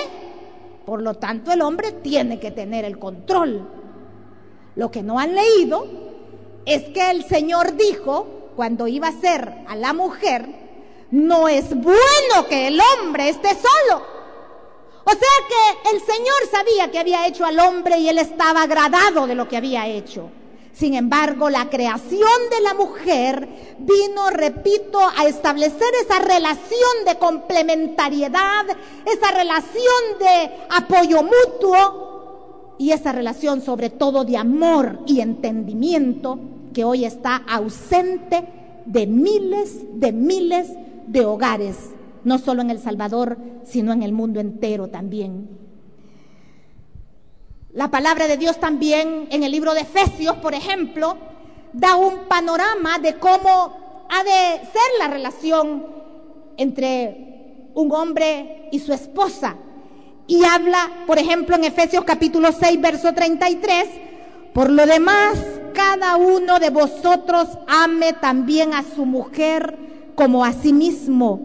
por 0.86 1.01
lo 1.01 1.15
tanto 1.15 1.51
el 1.51 1.62
hombre 1.62 1.91
tiene 1.91 2.39
que 2.39 2.51
tener 2.51 2.86
el 2.86 2.97
control. 2.97 3.67
Lo 4.75 4.89
que 4.89 5.03
no 5.03 5.19
han 5.19 5.36
leído 5.36 6.11
es 6.65 6.84
que 6.89 7.12
el 7.12 7.26
Señor 7.26 7.76
dijo, 7.76 8.28
cuando 8.56 8.88
iba 8.88 9.08
a 9.08 9.19
ser 9.19 9.63
a 9.67 9.76
la 9.76 9.93
mujer, 9.93 10.47
no 11.12 11.47
es 11.47 11.69
bueno 11.76 12.47
que 12.50 12.67
el 12.67 12.80
hombre 12.80 13.30
esté 13.30 13.50
solo. 13.50 14.04
O 15.04 15.12
sea 15.12 15.19
que 15.19 15.95
el 15.95 16.02
Señor 16.02 16.36
sabía 16.52 16.91
que 16.91 17.00
había 17.00 17.28
hecho 17.28 17.43
al 17.45 17.60
hombre 17.60 17.97
y 17.97 18.08
él 18.08 18.19
estaba 18.19 18.63
agradado 18.63 19.28
de 19.28 19.36
lo 19.36 19.47
que 19.47 19.58
había 19.58 19.88
hecho. 19.88 20.30
Sin 20.74 20.93
embargo, 20.93 21.50
la 21.50 21.69
creación 21.69 22.30
de 22.50 22.62
la 22.62 22.74
mujer 22.74 23.76
vino, 23.80 24.30
repito, 24.30 25.00
a 25.17 25.26
establecer 25.28 25.93
esa 26.02 26.19
relación 26.19 27.06
de 27.06 27.17
complementariedad, 27.17 28.65
esa 29.06 29.32
relación 29.32 30.19
de 30.19 30.52
apoyo 30.69 31.24
mutuo 31.24 32.76
y 32.78 32.91
esa 32.91 33.12
relación 33.12 33.62
sobre 33.62 33.89
todo 33.89 34.24
de 34.24 34.38
amor 34.38 35.00
y 35.06 35.19
entendimiento 35.19 36.39
que 36.73 36.84
hoy 36.84 37.05
está 37.05 37.38
ausente 37.47 38.47
de 38.86 39.07
miles, 39.07 39.81
de 39.93 40.12
miles 40.12 40.69
de 41.07 41.25
hogares, 41.25 41.91
no 42.23 42.38
solo 42.38 42.62
en 42.62 42.69
El 42.69 42.79
Salvador, 42.79 43.38
sino 43.63 43.93
en 43.93 44.03
el 44.03 44.13
mundo 44.13 44.39
entero 44.39 44.88
también. 44.88 45.49
La 47.73 47.89
palabra 47.89 48.27
de 48.27 48.38
Dios 48.38 48.60
también 48.60 49.27
en 49.31 49.43
el 49.43 49.51
libro 49.51 49.73
de 49.73 49.81
Efesios, 49.81 50.36
por 50.38 50.53
ejemplo, 50.53 51.15
da 51.73 51.95
un 51.95 52.25
panorama 52.27 52.99
de 52.99 53.15
cómo 53.15 54.05
ha 54.10 54.23
de 54.23 54.65
ser 54.65 54.99
la 54.99 55.07
relación 55.07 55.86
entre 56.57 57.69
un 57.73 57.91
hombre 57.93 58.67
y 58.71 58.79
su 58.79 58.91
esposa. 58.93 59.55
Y 60.27 60.43
habla, 60.43 61.03
por 61.07 61.17
ejemplo, 61.17 61.55
en 61.55 61.63
Efesios 61.63 62.03
capítulo 62.03 62.51
6, 62.51 62.81
verso 62.81 63.13
33, 63.13 63.88
por 64.54 64.70
lo 64.70 64.86
demás, 64.86 65.38
cada 65.74 66.18
uno 66.18 66.60
de 66.60 66.70
vosotros 66.70 67.48
ame 67.68 68.14
también 68.14 68.74
a 68.74 68.84
su 68.84 69.06
mujer 69.06 69.78
como 70.16 70.44
a 70.44 70.52
sí 70.52 70.74
mismo. 70.74 71.40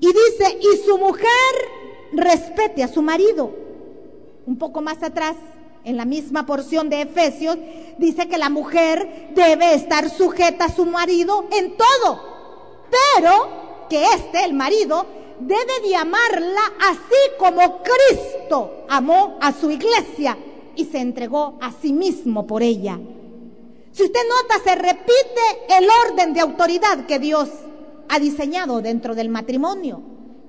Y 0.00 0.06
dice, 0.06 0.58
y 0.60 0.84
su 0.84 0.98
mujer 0.98 1.28
respete 2.12 2.82
a 2.82 2.88
su 2.88 3.02
marido. 3.02 3.54
Un 4.46 4.58
poco 4.58 4.82
más 4.82 5.02
atrás, 5.02 5.36
en 5.84 5.96
la 5.96 6.04
misma 6.04 6.44
porción 6.44 6.90
de 6.90 7.02
Efesios, 7.02 7.56
dice 7.98 8.28
que 8.28 8.38
la 8.38 8.50
mujer 8.50 9.30
debe 9.34 9.74
estar 9.74 10.10
sujeta 10.10 10.64
a 10.64 10.72
su 10.72 10.86
marido 10.86 11.46
en 11.52 11.76
todo, 11.76 12.20
pero 12.90 13.86
que 13.88 14.04
este, 14.04 14.44
el 14.44 14.54
marido, 14.54 15.06
debe 15.38 15.80
de 15.86 15.94
amarla 15.94 16.60
así 16.90 17.36
como 17.38 17.82
Cristo 17.82 18.84
amó 18.88 19.38
a 19.40 19.52
su 19.52 19.70
iglesia 19.70 20.36
y 20.76 20.84
se 20.84 20.98
entregó 20.98 21.58
a 21.60 21.72
sí 21.72 21.92
mismo 21.92 22.46
por 22.46 22.62
ella. 22.62 22.98
Si 23.92 24.02
usted 24.02 24.20
nota, 24.28 24.62
se 24.62 24.74
repite 24.74 25.78
el 25.78 25.88
orden 26.06 26.34
de 26.34 26.40
autoridad 26.40 27.06
que 27.06 27.18
Dios 27.18 27.48
ha 28.08 28.18
diseñado 28.18 28.82
dentro 28.82 29.14
del 29.14 29.28
matrimonio. 29.28 30.02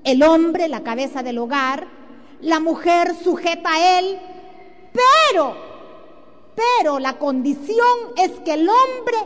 El 0.03 0.23
hombre, 0.23 0.67
la 0.67 0.83
cabeza 0.83 1.23
del 1.23 1.37
hogar, 1.37 1.87
la 2.41 2.59
mujer 2.59 3.15
sujeta 3.15 3.73
a 3.73 3.99
él, 3.99 4.19
pero, 4.93 5.55
pero 6.55 6.99
la 6.99 7.17
condición 7.17 7.77
es 8.15 8.31
que 8.41 8.53
el 8.53 8.67
hombre 8.69 9.17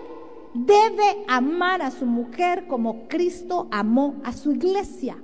debe 0.53 1.25
amar 1.27 1.81
a 1.81 1.91
su 1.91 2.05
mujer 2.05 2.67
como 2.67 3.07
Cristo 3.07 3.67
amó 3.71 4.21
a 4.23 4.33
su 4.33 4.51
iglesia. 4.51 5.17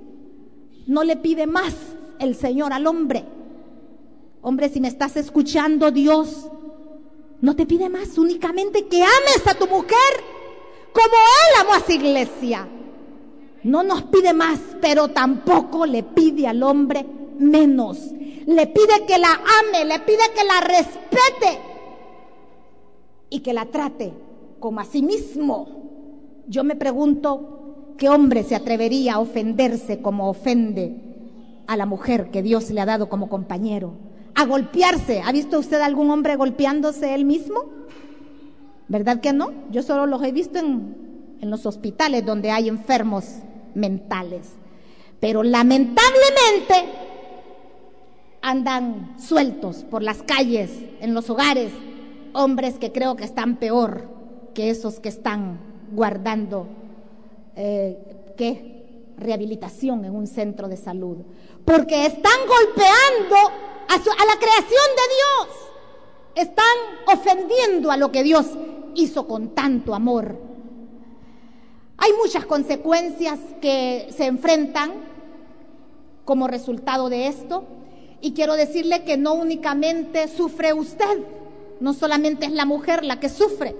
No 0.86 1.04
le 1.04 1.16
pide 1.16 1.46
más 1.46 1.74
el 2.18 2.34
Señor 2.34 2.72
al 2.72 2.86
hombre. 2.86 3.24
Hombre, 4.40 4.68
si 4.68 4.80
me 4.80 4.88
estás 4.88 5.16
escuchando, 5.16 5.90
Dios 5.90 6.48
no 7.40 7.54
te 7.54 7.66
pide 7.66 7.88
más, 7.88 8.18
únicamente 8.18 8.86
que 8.86 9.02
ames 9.02 9.46
a 9.46 9.54
tu 9.54 9.66
mujer 9.66 9.94
como 10.92 11.06
Él 11.06 11.60
amó 11.60 11.72
a 11.74 11.80
su 11.80 11.92
iglesia. 11.92 12.66
No 13.64 13.82
nos 13.82 14.02
pide 14.04 14.32
más, 14.32 14.58
pero 14.80 15.08
tampoco 15.08 15.86
le 15.86 16.02
pide 16.02 16.46
al 16.46 16.62
hombre 16.62 17.04
menos. 17.38 17.98
Le 18.46 18.66
pide 18.68 19.04
que 19.06 19.18
la 19.18 19.32
ame, 19.32 19.84
le 19.84 20.00
pide 20.00 20.22
que 20.34 20.44
la 20.44 20.60
respete 20.60 21.58
y 23.30 23.40
que 23.40 23.52
la 23.52 23.66
trate 23.66 24.12
como 24.58 24.80
a 24.80 24.84
sí 24.84 25.02
mismo. 25.02 25.68
Yo 26.46 26.64
me 26.64 26.76
pregunto, 26.76 27.94
¿qué 27.98 28.08
hombre 28.08 28.42
se 28.42 28.54
atrevería 28.54 29.14
a 29.14 29.18
ofenderse 29.20 30.00
como 30.00 30.30
ofende 30.30 30.96
a 31.66 31.76
la 31.76 31.84
mujer 31.84 32.30
que 32.30 32.42
Dios 32.42 32.70
le 32.70 32.80
ha 32.80 32.86
dado 32.86 33.08
como 33.08 33.28
compañero? 33.28 34.07
A 34.38 34.46
golpearse. 34.46 35.20
¿Ha 35.20 35.32
visto 35.32 35.58
usted 35.58 35.80
algún 35.80 36.10
hombre 36.10 36.36
golpeándose 36.36 37.14
él 37.14 37.24
mismo? 37.24 37.64
¿Verdad 38.86 39.20
que 39.20 39.32
no? 39.32 39.52
Yo 39.70 39.82
solo 39.82 40.06
los 40.06 40.22
he 40.22 40.30
visto 40.30 40.58
en, 40.58 41.36
en 41.40 41.50
los 41.50 41.66
hospitales 41.66 42.24
donde 42.24 42.50
hay 42.50 42.68
enfermos 42.68 43.24
mentales. 43.74 44.52
Pero 45.18 45.42
lamentablemente 45.42 46.92
andan 48.40 49.16
sueltos 49.18 49.78
por 49.78 50.02
las 50.02 50.22
calles, 50.22 50.70
en 51.00 51.14
los 51.14 51.28
hogares, 51.28 51.72
hombres 52.32 52.78
que 52.78 52.92
creo 52.92 53.16
que 53.16 53.24
están 53.24 53.56
peor 53.56 54.08
que 54.54 54.70
esos 54.70 55.00
que 55.00 55.08
están 55.08 55.58
guardando 55.92 56.66
eh, 57.56 57.98
¿qué? 58.36 59.14
rehabilitación 59.16 60.04
en 60.04 60.14
un 60.14 60.26
centro 60.26 60.68
de 60.68 60.76
salud. 60.76 61.18
Porque 61.64 62.06
están 62.06 62.38
golpeando 62.46 63.36
a, 63.88 63.96
la 63.96 64.38
creación 64.38 64.86
de 64.96 65.14
Dios. 65.16 65.56
Están 66.34 66.64
ofendiendo 67.06 67.90
a 67.90 67.96
lo 67.96 68.12
que 68.12 68.22
Dios 68.22 68.46
hizo 68.94 69.26
con 69.26 69.54
tanto 69.54 69.94
amor. 69.94 70.36
Hay 71.96 72.12
muchas 72.12 72.46
consecuencias 72.46 73.38
que 73.60 74.08
se 74.16 74.26
enfrentan 74.26 74.92
como 76.24 76.46
resultado 76.46 77.08
de 77.08 77.26
esto. 77.26 77.64
Y 78.20 78.32
quiero 78.32 78.54
decirle 78.54 79.04
que 79.04 79.16
no 79.16 79.34
únicamente 79.34 80.28
sufre 80.28 80.72
usted, 80.72 81.24
no 81.80 81.94
solamente 81.94 82.46
es 82.46 82.52
la 82.52 82.64
mujer 82.64 83.04
la 83.04 83.20
que 83.20 83.28
sufre. 83.28 83.74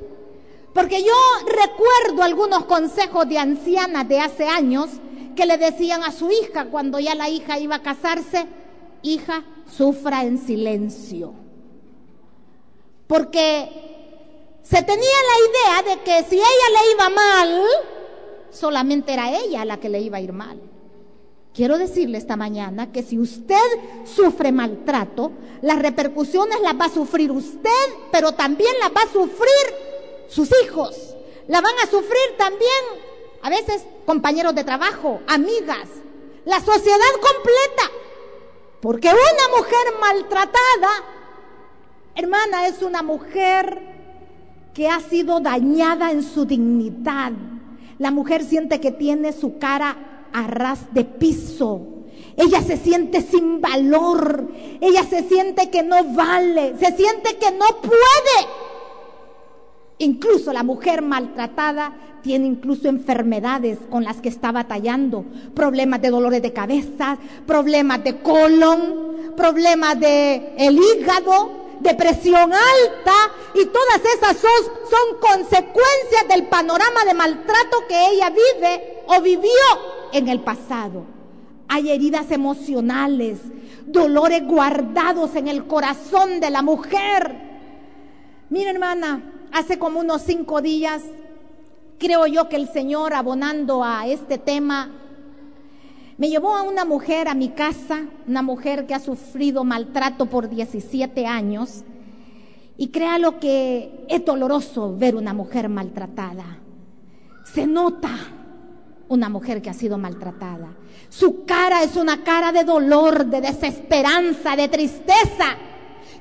Porque 0.73 1.03
yo 1.03 1.15
recuerdo 1.47 2.23
algunos 2.23 2.65
consejos 2.65 3.29
de 3.29 3.39
ancianas 3.39 4.09
de 4.09 4.21
hace 4.21 4.47
años 4.47 4.91
que 5.35 5.47
le 5.47 5.59
decían 5.59 6.03
a 6.03 6.13
su 6.13 6.31
hija 6.31 6.67
cuando 6.67 6.99
ya 6.99 7.15
la 7.15 7.29
hija 7.29 7.59
iba 7.59 7.77
a 7.77 7.83
casarse, 7.83 8.47
hija, 9.03 9.45
sufra 9.77 10.25
en 10.25 10.39
silencio. 10.39 11.33
Porque 13.07 13.69
se 14.63 14.83
tenía 14.83 14.97
la 14.99 15.83
idea 15.83 15.95
de 15.95 16.03
que 16.03 16.29
si 16.29 16.37
ella 16.37 16.45
le 16.45 16.93
iba 16.93 17.09
mal, 17.09 17.65
solamente 18.51 19.13
era 19.13 19.31
ella 19.31 19.65
la 19.65 19.79
que 19.79 19.89
le 19.89 20.01
iba 20.01 20.19
a 20.19 20.21
ir 20.21 20.33
mal. 20.33 20.61
Quiero 21.55 21.79
decirle 21.79 22.19
esta 22.19 22.37
mañana 22.37 22.93
que 22.93 23.03
si 23.03 23.19
usted 23.19 23.57
sufre 24.05 24.53
maltrato, 24.53 25.33
las 25.63 25.79
repercusiones 25.81 26.61
las 26.61 26.79
va 26.79 26.85
a 26.85 26.95
sufrir 26.95 27.33
usted, 27.33 27.71
pero 28.13 28.33
también 28.33 28.73
las 28.81 28.91
va 28.91 29.03
a 29.03 29.13
sufrir 29.13 30.29
sus 30.29 30.51
hijos. 30.63 31.15
La 31.49 31.61
van 31.61 31.75
a 31.83 31.91
sufrir 31.91 32.37
también, 32.37 32.85
a 33.43 33.51
veces, 33.51 33.85
compañeros 34.07 34.55
de 34.55 34.65
trabajo, 34.65 35.21
amigas, 35.27 35.89
la 36.45 36.61
sociedad 36.61 37.13
completa. 37.15 37.91
Porque 38.81 39.09
una 39.09 39.57
mujer 39.57 39.79
maltratada, 40.01 40.89
hermana, 42.15 42.67
es 42.69 42.83
una 42.83 43.03
mujer 43.03 43.81
que 44.73 44.89
ha 44.89 45.01
sido 45.01 45.41
dañada 45.41 46.13
en 46.13 46.23
su 46.23 46.45
dignidad. 46.45 47.33
La 47.99 48.13
mujer 48.13 48.45
siente 48.45 48.81
que 48.81 48.93
tiene 48.93 49.33
su 49.33 49.59
cara 49.59 50.29
a 50.33 50.47
ras 50.47 50.93
de 50.95 51.05
piso. 51.05 51.81
Ella 52.37 52.63
se 52.63 52.77
siente 52.77 53.21
sin 53.21 53.61
valor. 53.61 54.49
Ella 54.81 55.03
se 55.03 55.25
siente 55.25 55.71
que 55.71 55.83
no 55.83 56.05
vale. 56.15 56.77
Se 56.79 56.97
siente 56.97 57.37
que 57.37 57.51
no 57.51 57.67
puede. 57.83 58.49
Incluso 59.99 60.53
la 60.53 60.63
mujer 60.63 61.03
maltratada 61.03 61.93
tiene 62.23 62.47
incluso 62.47 62.89
enfermedades 62.89 63.79
con 63.91 64.05
las 64.05 64.21
que 64.21 64.29
está 64.29 64.53
batallando. 64.53 65.25
Problemas 65.55 66.01
de 66.01 66.11
dolores 66.11 66.43
de 66.43 66.53
cabeza, 66.53 67.19
problemas 67.47 68.03
de 68.05 68.21
colon, 68.21 69.35
problemas 69.37 69.99
de 69.99 70.55
el 70.59 70.79
hígado, 70.79 71.69
depresión 71.81 72.53
alta 72.53 73.15
y 73.55 73.65
todas 73.67 74.01
esas 74.17 74.37
son, 74.37 74.51
son 74.91 75.21
consecuencias 75.21 76.29
del 76.29 76.47
panorama 76.47 77.05
de 77.05 77.15
maltrato 77.15 77.87
que 77.89 78.11
ella 78.11 78.31
vive 78.31 79.03
o 79.07 79.21
vivió 79.21 79.51
en 80.13 80.29
el 80.29 80.41
pasado. 80.41 81.05
Hay 81.69 81.91
heridas 81.91 82.31
emocionales, 82.31 83.39
dolores 83.87 84.47
guardados 84.47 85.37
en 85.37 85.49
el 85.49 85.67
corazón 85.67 86.41
de 86.41 86.51
la 86.51 86.63
mujer. 86.63 87.49
Mira 88.51 88.71
hermana, 88.71 89.23
hace 89.53 89.79
como 89.79 90.01
unos 90.01 90.23
cinco 90.23 90.63
días, 90.63 91.03
creo 91.99 92.27
yo 92.27 92.49
que 92.49 92.57
el 92.57 92.69
Señor 92.69 93.13
abonando 93.13 93.85
a 93.85 94.07
este 94.07 94.39
tema, 94.39 94.91
me 96.17 96.29
llevó 96.29 96.57
a 96.57 96.63
una 96.63 96.85
mujer 96.85 97.29
a 97.29 97.35
mi 97.35 97.51
casa, 97.51 98.07
una 98.27 98.43
mujer 98.43 98.87
que 98.87 98.95
ha 98.95 99.01
sufrido 99.01 99.63
maltrato 99.65 100.27
por 100.27 100.49
17 100.49 101.27
años. 101.27 101.85
Y 102.77 102.89
créalo 102.89 103.39
que 103.39 104.05
es 104.09 104.25
doloroso 104.25 104.97
ver 104.97 105.15
una 105.15 105.33
mujer 105.33 105.69
maltratada. 105.69 106.59
Se 107.45 107.67
nota 107.67 108.11
una 109.09 109.29
mujer 109.29 109.63
que 109.63 109.71
ha 109.71 109.75
sido 109.75 109.97
maltratada. 109.97 110.75
Su 111.09 111.45
cara 111.45 111.83
es 111.83 111.97
una 111.97 112.23
cara 112.23 112.53
de 112.53 112.65
dolor, 112.65 113.27
de 113.27 113.41
desesperanza, 113.41 114.57
de 114.57 114.69
tristeza, 114.69 115.57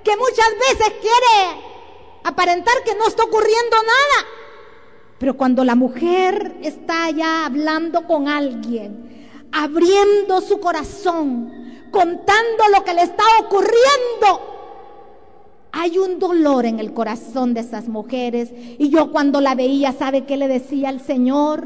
que 0.03 0.15
muchas 0.15 0.49
veces 0.69 0.93
quiere 1.01 1.61
aparentar 2.23 2.75
que 2.85 2.95
no 2.95 3.07
está 3.07 3.23
ocurriendo 3.23 3.75
nada. 3.77 4.36
Pero 5.19 5.35
cuando 5.35 5.63
la 5.63 5.75
mujer 5.75 6.57
está 6.61 7.09
ya 7.09 7.45
hablando 7.45 8.05
con 8.05 8.27
alguien, 8.27 9.27
abriendo 9.51 10.41
su 10.41 10.59
corazón, 10.59 11.51
contando 11.91 12.63
lo 12.75 12.83
que 12.83 12.93
le 12.93 13.01
está 13.01 13.23
ocurriendo, 13.41 14.55
hay 15.71 15.97
un 15.97 16.19
dolor 16.19 16.65
en 16.65 16.79
el 16.79 16.93
corazón 16.93 17.53
de 17.53 17.61
esas 17.61 17.87
mujeres. 17.87 18.51
Y 18.77 18.89
yo 18.89 19.11
cuando 19.11 19.41
la 19.41 19.55
veía, 19.55 19.91
¿sabe 19.91 20.25
qué 20.25 20.37
le 20.37 20.47
decía 20.47 20.89
al 20.89 21.01
Señor? 21.01 21.65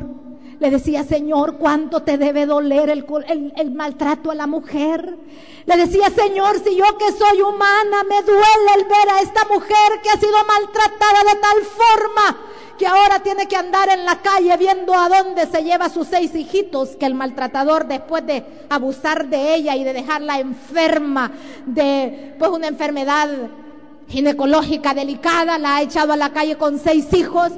Le 0.61 0.69
decía, 0.69 1.03
Señor, 1.03 1.57
¿cuánto 1.57 2.03
te 2.03 2.19
debe 2.19 2.45
doler 2.45 2.91
el, 2.91 3.71
maltrato 3.71 4.29
a 4.29 4.35
la 4.35 4.45
mujer? 4.45 5.17
Le 5.65 5.75
decía, 5.75 6.11
Señor, 6.11 6.59
si 6.63 6.75
yo 6.75 6.85
que 6.99 7.11
soy 7.13 7.41
humana 7.41 8.03
me 8.07 8.21
duele 8.21 8.71
el 8.77 8.83
ver 8.85 9.09
a 9.11 9.21
esta 9.21 9.43
mujer 9.45 10.01
que 10.03 10.11
ha 10.11 10.19
sido 10.19 10.37
maltratada 10.47 11.33
de 11.33 11.39
tal 11.41 11.63
forma 11.63 12.37
que 12.77 12.85
ahora 12.85 13.23
tiene 13.23 13.47
que 13.47 13.55
andar 13.55 13.89
en 13.89 14.05
la 14.05 14.21
calle 14.21 14.55
viendo 14.57 14.93
a 14.93 15.09
dónde 15.09 15.47
se 15.47 15.63
lleva 15.63 15.89
sus 15.89 16.05
seis 16.05 16.35
hijitos, 16.35 16.89
que 16.89 17.07
el 17.07 17.15
maltratador 17.15 17.87
después 17.87 18.23
de 18.27 18.45
abusar 18.69 19.29
de 19.29 19.55
ella 19.55 19.75
y 19.75 19.83
de 19.83 19.93
dejarla 19.93 20.39
enferma 20.39 21.31
de 21.65 22.35
pues 22.37 22.51
una 22.51 22.67
enfermedad 22.67 23.29
ginecológica 24.07 24.93
delicada, 24.93 25.57
la 25.57 25.77
ha 25.77 25.81
echado 25.81 26.13
a 26.13 26.17
la 26.17 26.31
calle 26.31 26.55
con 26.55 26.77
seis 26.77 27.11
hijos. 27.13 27.51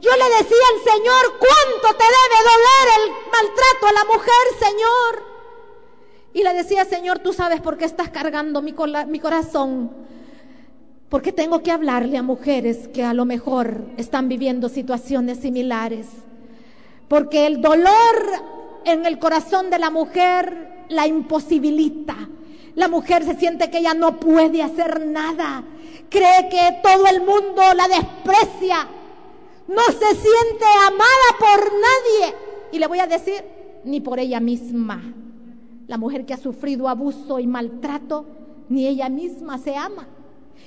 Yo 0.00 0.10
le 0.10 0.24
decía 0.36 0.66
al 0.74 0.92
Señor, 0.92 1.38
¿cuánto 1.38 1.96
te 1.96 2.04
debe 2.04 2.38
doler 2.50 2.86
el 3.00 3.10
maltrato 3.32 3.86
a 3.86 3.92
la 3.92 4.04
mujer, 4.04 4.44
Señor? 4.58 5.34
Y 6.34 6.42
le 6.42 6.54
decía, 6.54 6.84
Señor, 6.84 7.20
tú 7.20 7.32
sabes 7.32 7.60
por 7.60 7.76
qué 7.76 7.84
estás 7.84 8.10
cargando 8.10 8.60
mi, 8.60 8.74
mi 9.08 9.20
corazón. 9.20 9.92
Porque 11.08 11.32
tengo 11.32 11.62
que 11.62 11.70
hablarle 11.70 12.18
a 12.18 12.22
mujeres 12.22 12.88
que 12.88 13.04
a 13.04 13.14
lo 13.14 13.24
mejor 13.24 13.82
están 13.96 14.28
viviendo 14.28 14.68
situaciones 14.68 15.38
similares. 15.38 16.08
Porque 17.08 17.46
el 17.46 17.60
dolor 17.62 17.92
en 18.84 19.06
el 19.06 19.18
corazón 19.18 19.70
de 19.70 19.78
la 19.78 19.90
mujer 19.90 20.84
la 20.88 21.06
imposibilita. 21.06 22.16
La 22.74 22.88
mujer 22.88 23.24
se 23.24 23.36
siente 23.36 23.70
que 23.70 23.78
ella 23.78 23.94
no 23.94 24.18
puede 24.18 24.62
hacer 24.62 25.06
nada. 25.06 25.62
Cree 26.10 26.48
que 26.50 26.80
todo 26.82 27.06
el 27.06 27.20
mundo 27.20 27.62
la 27.76 27.88
desprecia. 27.88 28.88
No 29.66 29.82
se 29.86 30.14
siente 30.14 30.64
amada 30.86 31.38
por 31.38 31.72
nadie. 31.72 32.34
Y 32.72 32.78
le 32.78 32.86
voy 32.86 32.98
a 33.00 33.06
decir, 33.06 33.42
ni 33.84 34.00
por 34.00 34.18
ella 34.18 34.40
misma. 34.40 35.02
La 35.86 35.98
mujer 35.98 36.24
que 36.24 36.34
ha 36.34 36.38
sufrido 36.38 36.88
abuso 36.88 37.38
y 37.38 37.46
maltrato, 37.46 38.26
ni 38.68 38.86
ella 38.86 39.08
misma 39.08 39.58
se 39.58 39.76
ama. 39.76 40.06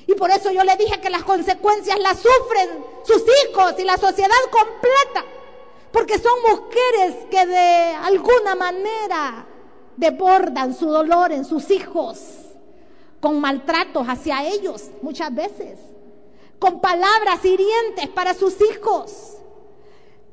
Y 0.06 0.14
por 0.14 0.30
eso 0.32 0.52
yo 0.52 0.64
le 0.64 0.76
dije 0.78 1.02
que 1.02 1.10
las 1.10 1.24
consecuencias 1.24 2.00
las 2.00 2.18
sufren 2.18 2.70
sus 3.04 3.22
hijos 3.22 3.74
y 3.78 3.84
la 3.84 3.98
sociedad 3.98 4.30
completa. 4.52 5.26
Porque 5.92 6.20
son 6.20 6.34
mujeres 6.42 7.26
que 7.30 7.46
de 7.46 7.96
alguna 8.04 8.56
manera 8.56 9.46
debordan 9.98 10.74
su 10.74 10.88
dolor 10.90 11.32
en 11.32 11.44
sus 11.44 11.72
hijos, 11.72 12.20
con 13.20 13.42
maltratos 13.42 14.08
hacia 14.08 14.48
ellos 14.48 14.92
muchas 15.02 15.34
veces, 15.34 15.80
con 16.60 16.82
palabras 16.82 17.44
hirientes 17.44 18.08
para 18.10 18.34
sus 18.34 18.56
hijos, 18.62 19.38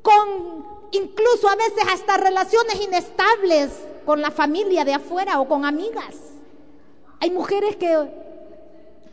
con 0.01 0.65
incluso 0.91 1.49
a 1.49 1.55
veces 1.55 1.83
hasta 1.91 2.17
relaciones 2.17 2.81
inestables 2.81 3.71
con 4.05 4.21
la 4.21 4.31
familia 4.31 4.85
de 4.85 4.93
afuera 4.93 5.39
o 5.39 5.47
con 5.47 5.65
amigas. 5.65 6.15
Hay 7.19 7.31
mujeres 7.31 7.75
que 7.75 8.09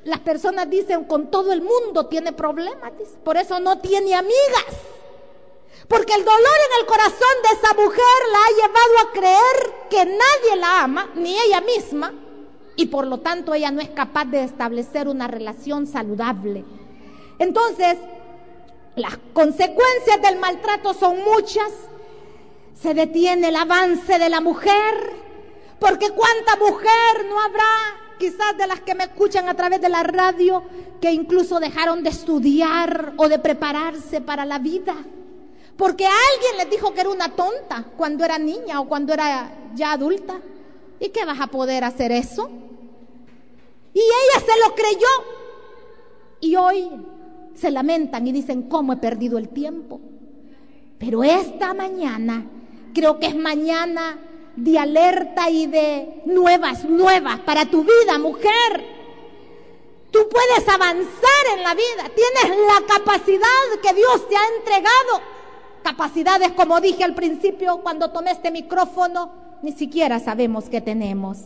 las 0.04 0.20
personas 0.20 0.68
dicen 0.68 1.04
con 1.04 1.30
todo 1.30 1.52
el 1.52 1.62
mundo 1.62 2.06
tiene 2.06 2.32
problemas, 2.32 2.92
por 3.24 3.36
eso 3.36 3.60
no 3.60 3.78
tiene 3.78 4.14
amigas. 4.14 4.66
Porque 5.88 6.14
el 6.14 6.24
dolor 6.24 6.56
en 6.70 6.80
el 6.80 6.86
corazón 6.86 7.36
de 7.42 7.58
esa 7.58 7.74
mujer 7.74 8.02
la 8.30 8.38
ha 8.38 8.50
llevado 8.56 8.98
a 8.98 9.12
creer 9.12 9.88
que 9.90 10.04
nadie 10.04 10.56
la 10.60 10.82
ama, 10.84 11.10
ni 11.14 11.36
ella 11.38 11.60
misma, 11.60 12.12
y 12.76 12.86
por 12.86 13.06
lo 13.06 13.18
tanto 13.18 13.52
ella 13.52 13.70
no 13.70 13.80
es 13.82 13.90
capaz 13.90 14.24
de 14.26 14.44
establecer 14.44 15.08
una 15.08 15.28
relación 15.28 15.86
saludable. 15.86 16.64
Entonces, 17.43 17.97
las 18.95 19.18
consecuencias 19.32 20.22
del 20.22 20.38
maltrato 20.38 20.95
son 20.95 21.18
muchas 21.24 21.72
se 22.80 22.95
detiene 22.95 23.49
el 23.49 23.57
avance 23.57 24.18
de 24.18 24.28
la 24.28 24.40
mujer, 24.40 25.12
porque 25.78 26.11
cuánta 26.11 26.57
mujer 26.57 27.26
no 27.28 27.40
habrá, 27.40 27.62
quizás 28.18 28.57
de 28.59 28.66
las 28.66 28.80
que 28.80 28.97
me 28.97 29.05
escuchan 29.05 29.49
a 29.49 29.55
través 29.55 29.80
de 29.80 29.88
la 29.88 30.03
radio, 30.03 30.64
que 31.01 31.12
incluso 31.12 31.61
dejaron 31.61 32.03
de 32.03 32.11
estudiar 32.11 33.12
o 33.16 33.28
de 33.28 33.38
prepararse 33.38 34.20
para 34.20 34.45
la 34.45 34.59
vida, 34.59 34.97
porque 35.76 36.07
alguien 36.07 36.57
les 36.59 36.70
dijo 36.70 36.93
que 36.93 37.03
era 37.03 37.11
una 37.11 37.36
tonta 37.36 37.84
cuando 37.97 38.24
era 38.24 38.38
niña 38.38 38.80
o 38.80 38.88
cuando 38.88 39.12
era 39.12 39.70
ya 39.74 39.93
adulta. 39.93 40.40
¿Y 41.01 41.09
qué 41.09 41.24
vas 41.24 41.40
a 41.40 41.49
poder 41.49 41.82
hacer 41.82 42.12
eso? 42.12 42.49
Y 43.95 44.01
ella 44.01 44.47
se 44.47 44.61
lo 44.61 44.74
creyó. 44.74 45.09
Y 46.40 46.57
hoy 46.57 46.90
se 47.55 47.70
lamentan 47.70 48.26
y 48.26 48.32
dicen, 48.32 48.62
¿cómo 48.62 48.92
he 48.92 48.96
perdido 48.96 49.38
el 49.38 49.48
tiempo? 49.48 50.00
Pero 50.98 51.24
esta 51.24 51.74
mañana 51.74 52.46
Creo 52.94 53.18
que 53.18 53.26
es 53.26 53.36
mañana 53.36 54.18
de 54.57 54.78
alerta 54.78 55.48
y 55.48 55.66
de 55.66 56.22
nuevas, 56.26 56.84
nuevas 56.84 57.40
para 57.40 57.64
tu 57.64 57.84
vida, 57.84 58.18
mujer. 58.18 59.03
Tú 60.11 60.28
puedes 60.30 60.68
avanzar 60.68 61.57
en 61.57 61.62
la 61.62 61.74
vida. 61.74 62.11
Tienes 62.14 62.59
la 62.59 62.86
capacidad 62.86 63.80
que 63.82 63.94
Dios 63.94 64.28
te 64.28 64.36
ha 64.36 64.57
entregado. 64.59 65.22
Capacidades, 65.82 66.53
como 66.53 66.80
dije 66.80 67.03
al 67.03 67.14
principio, 67.14 67.80
cuando 67.82 68.11
tomé 68.11 68.32
este 68.32 68.50
micrófono, 68.50 69.32
ni 69.62 69.72
siquiera 69.72 70.20
sabemos 70.20 70.68
que 70.68 70.82
tenemos. 70.82 71.38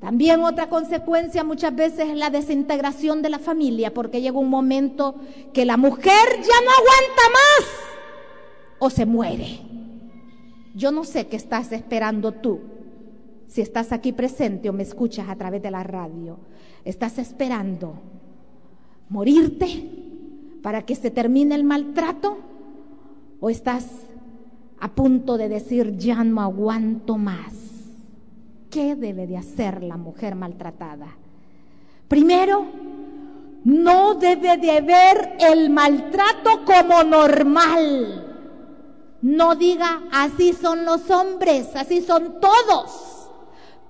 También 0.00 0.42
otra 0.42 0.68
consecuencia 0.68 1.42
muchas 1.42 1.74
veces 1.74 2.10
es 2.10 2.16
la 2.16 2.30
desintegración 2.30 3.20
de 3.20 3.30
la 3.30 3.38
familia, 3.38 3.92
porque 3.92 4.20
llega 4.20 4.38
un 4.38 4.48
momento 4.48 5.16
que 5.52 5.64
la 5.64 5.76
mujer 5.76 6.28
ya 6.36 6.60
no 6.64 6.70
aguanta 6.70 7.22
más 7.32 7.70
o 8.78 8.90
se 8.90 9.06
muere. 9.06 9.60
Yo 10.74 10.92
no 10.92 11.02
sé 11.02 11.26
qué 11.26 11.36
estás 11.36 11.72
esperando 11.72 12.32
tú. 12.32 12.60
Si 13.48 13.60
estás 13.60 13.90
aquí 13.90 14.12
presente 14.12 14.68
o 14.68 14.72
me 14.72 14.84
escuchas 14.84 15.28
a 15.28 15.34
través 15.34 15.62
de 15.62 15.70
la 15.70 15.82
radio, 15.82 16.38
¿estás 16.84 17.18
esperando 17.18 17.94
morirte 19.08 19.90
para 20.62 20.82
que 20.82 20.94
se 20.94 21.10
termine 21.10 21.56
el 21.56 21.64
maltrato? 21.64 22.38
¿O 23.40 23.50
estás 23.50 23.86
a 24.78 24.88
punto 24.94 25.38
de 25.38 25.48
decir, 25.48 25.96
ya 25.96 26.22
no 26.22 26.40
aguanto 26.40 27.16
más? 27.16 27.67
¿Qué 28.70 28.94
debe 28.96 29.26
de 29.26 29.36
hacer 29.36 29.82
la 29.82 29.96
mujer 29.96 30.34
maltratada? 30.34 31.16
Primero, 32.06 32.66
no 33.64 34.14
debe 34.14 34.56
de 34.56 34.80
ver 34.80 35.36
el 35.40 35.70
maltrato 35.70 36.64
como 36.64 37.02
normal. 37.02 38.24
No 39.22 39.54
diga, 39.54 40.02
así 40.12 40.52
son 40.52 40.84
los 40.84 41.10
hombres, 41.10 41.74
así 41.74 42.02
son 42.02 42.40
todos. 42.40 43.30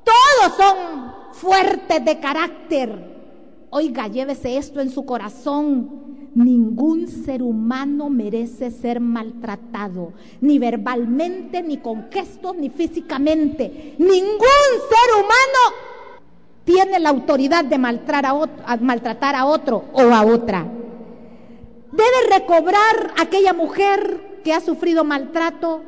Todos 0.04 0.56
son 0.56 1.12
fuertes 1.32 2.04
de 2.04 2.18
carácter. 2.18 3.66
Oiga, 3.70 4.08
llévese 4.08 4.56
esto 4.56 4.80
en 4.80 4.90
su 4.90 5.04
corazón. 5.04 6.07
Ningún 6.34 7.08
ser 7.08 7.42
humano 7.42 8.10
merece 8.10 8.70
ser 8.70 9.00
maltratado, 9.00 10.12
ni 10.40 10.58
verbalmente, 10.58 11.62
ni 11.62 11.78
con 11.78 12.10
gestos, 12.10 12.56
ni 12.56 12.70
físicamente. 12.70 13.94
Ningún 13.98 14.38
ser 14.88 15.14
humano 15.16 15.88
tiene 16.64 17.00
la 17.00 17.08
autoridad 17.08 17.64
de 17.64 17.78
maltratar 17.78 18.26
a 18.26 18.34
otro, 18.34 18.56
maltratar 18.80 19.34
a 19.34 19.46
otro 19.46 19.84
o 19.92 20.02
a 20.02 20.24
otra. 20.24 20.66
Debe 21.90 22.38
recobrar 22.38 23.14
aquella 23.18 23.54
mujer 23.54 24.40
que 24.44 24.52
ha 24.52 24.60
sufrido 24.60 25.02
maltrato, 25.02 25.82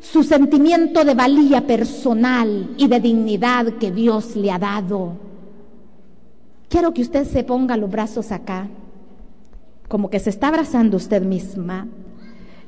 su 0.00 0.22
sentimiento 0.22 1.04
de 1.04 1.14
valía 1.14 1.66
personal 1.66 2.74
y 2.76 2.86
de 2.86 3.00
dignidad 3.00 3.74
que 3.74 3.90
Dios 3.90 4.36
le 4.36 4.52
ha 4.52 4.58
dado. 4.58 5.14
Quiero 6.68 6.94
que 6.94 7.02
usted 7.02 7.24
se 7.24 7.42
ponga 7.44 7.76
los 7.76 7.90
brazos 7.90 8.30
acá, 8.30 8.68
como 9.88 10.10
que 10.10 10.20
se 10.20 10.30
está 10.30 10.48
abrazando 10.48 10.96
usted 10.96 11.22
misma, 11.22 11.88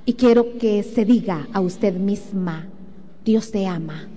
y 0.04 0.14
quiero 0.14 0.58
que 0.58 0.82
se 0.82 1.04
diga 1.04 1.46
a 1.52 1.60
usted 1.60 1.94
misma, 1.94 2.68
Dios 3.24 3.50
te 3.50 3.66
ama. 3.66 4.08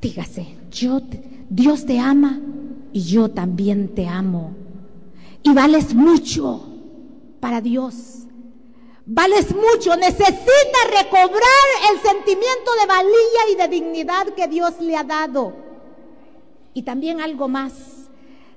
Dígase, 0.00 0.46
yo, 0.70 1.00
Dios 1.48 1.86
te 1.86 1.98
ama 1.98 2.38
y 2.92 3.00
yo 3.02 3.30
también 3.30 3.88
te 3.94 4.06
amo. 4.06 4.54
Y 5.42 5.52
vales 5.52 5.94
mucho 5.94 6.62
para 7.40 7.60
Dios. 7.60 8.26
Vales 9.06 9.54
mucho, 9.54 9.96
necesita 9.96 10.78
recobrar 10.90 11.66
el 11.92 12.00
sentimiento 12.00 12.70
de 12.80 12.86
valía 12.86 13.52
y 13.52 13.56
de 13.56 13.68
dignidad 13.68 14.26
que 14.34 14.48
Dios 14.48 14.74
le 14.80 14.96
ha 14.96 15.04
dado. 15.04 15.54
Y 16.74 16.82
también 16.82 17.20
algo 17.20 17.48
más, 17.48 17.72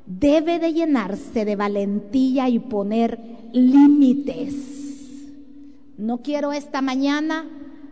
debe 0.09 0.57
de 0.57 0.73
llenarse 0.73 1.45
de 1.45 1.55
valentía 1.55 2.49
y 2.49 2.59
poner 2.59 3.19
límites. 3.53 4.55
No 5.97 6.17
quiero 6.23 6.51
esta 6.51 6.81
mañana 6.81 7.45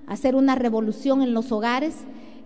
hacer 0.08 0.36
una 0.36 0.56
revolución 0.56 1.22
en 1.22 1.34
los 1.34 1.52
hogares 1.52 1.94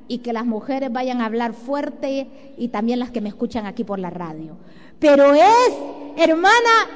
y 0.09 0.17
que 0.19 0.33
las 0.33 0.45
mujeres 0.45 0.91
vayan 0.91 1.21
a 1.21 1.25
hablar 1.25 1.53
fuerte 1.53 2.53
y 2.57 2.67
también 2.67 2.99
las 2.99 3.11
que 3.11 3.21
me 3.21 3.29
escuchan 3.29 3.65
aquí 3.65 3.85
por 3.85 3.97
la 3.97 4.09
radio. 4.09 4.57
Pero 4.99 5.33
es, 5.33 5.73
hermana, 6.17 6.89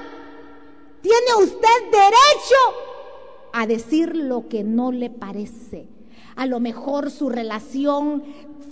tiene 1.02 1.44
usted 1.44 1.92
derecho 1.92 2.56
a 3.54 3.66
decir 3.68 4.18
lo 4.18 4.50
que 4.50 4.66
no 4.66 4.92
le 4.92 5.10
parece. 5.10 5.88
A 6.36 6.46
lo 6.46 6.60
mejor 6.60 7.10
su 7.10 7.30
relación 7.30 8.24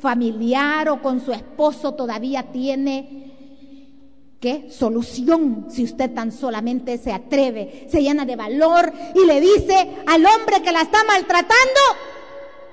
familiar 0.01 0.89
o 0.89 1.01
con 1.01 1.21
su 1.21 1.31
esposo 1.31 1.93
todavía 1.93 2.51
tiene 2.51 3.22
¿Qué 4.43 4.69
solución 4.69 5.67
si 5.69 5.85
usted 5.85 6.13
tan 6.13 6.33
solamente 6.33 6.97
se 6.97 7.13
atreve, 7.13 7.87
se 7.89 8.01
llena 8.01 8.25
de 8.25 8.35
valor 8.35 8.91
y 9.15 9.25
le 9.25 9.39
dice 9.39 10.03
al 10.05 10.25
hombre 10.25 10.61
que 10.61 10.73
la 10.73 10.81
está 10.81 11.01
maltratando, 11.05 11.79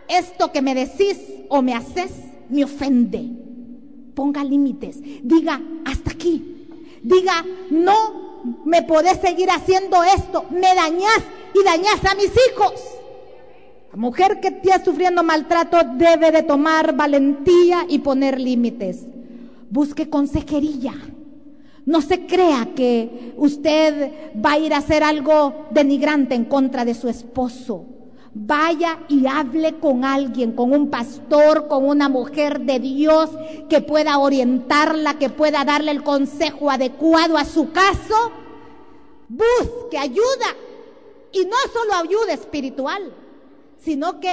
esto 0.08 0.50
que 0.50 0.62
me 0.62 0.74
decís 0.74 1.16
o 1.48 1.62
me 1.62 1.74
haces 1.74 2.10
me 2.48 2.64
ofende? 2.64 3.24
Ponga 4.16 4.42
límites, 4.42 4.98
diga 5.22 5.62
hasta 5.84 6.10
aquí, 6.10 6.66
diga 7.04 7.44
no 7.70 8.40
me 8.64 8.82
podés 8.82 9.20
seguir 9.20 9.48
haciendo 9.52 10.02
esto, 10.02 10.46
me 10.50 10.74
dañás 10.74 11.22
y 11.54 11.62
dañás 11.64 12.04
a 12.04 12.16
mis 12.16 12.32
hijos. 12.48 12.82
La 13.92 13.96
mujer 13.96 14.40
que 14.40 14.48
esté 14.48 14.84
sufriendo 14.84 15.22
maltrato 15.22 15.78
debe 15.94 16.32
de 16.32 16.42
tomar 16.42 16.96
valentía 16.96 17.86
y 17.88 18.00
poner 18.00 18.40
límites. 18.40 19.04
Busque 19.70 20.10
consejería 20.10 20.94
no 21.86 22.02
se 22.02 22.26
crea 22.26 22.68
que 22.74 23.34
usted 23.36 24.34
va 24.44 24.52
a 24.52 24.58
ir 24.58 24.74
a 24.74 24.78
hacer 24.78 25.02
algo 25.02 25.66
denigrante 25.70 26.34
en 26.34 26.44
contra 26.44 26.84
de 26.84 26.94
su 26.94 27.08
esposo. 27.08 27.86
Vaya 28.32 29.00
y 29.08 29.26
hable 29.26 29.78
con 29.80 30.04
alguien, 30.04 30.52
con 30.52 30.72
un 30.72 30.88
pastor, 30.88 31.66
con 31.66 31.88
una 31.88 32.08
mujer 32.08 32.60
de 32.60 32.78
Dios 32.78 33.30
que 33.68 33.80
pueda 33.80 34.18
orientarla, 34.18 35.18
que 35.18 35.30
pueda 35.30 35.64
darle 35.64 35.90
el 35.90 36.04
consejo 36.04 36.70
adecuado 36.70 37.36
a 37.36 37.44
su 37.44 37.72
caso. 37.72 38.14
Busque 39.28 39.98
ayuda. 39.98 40.56
Y 41.32 41.44
no 41.44 41.56
solo 41.72 41.94
ayuda 41.94 42.32
espiritual, 42.32 43.12
sino 43.78 44.20
que 44.20 44.28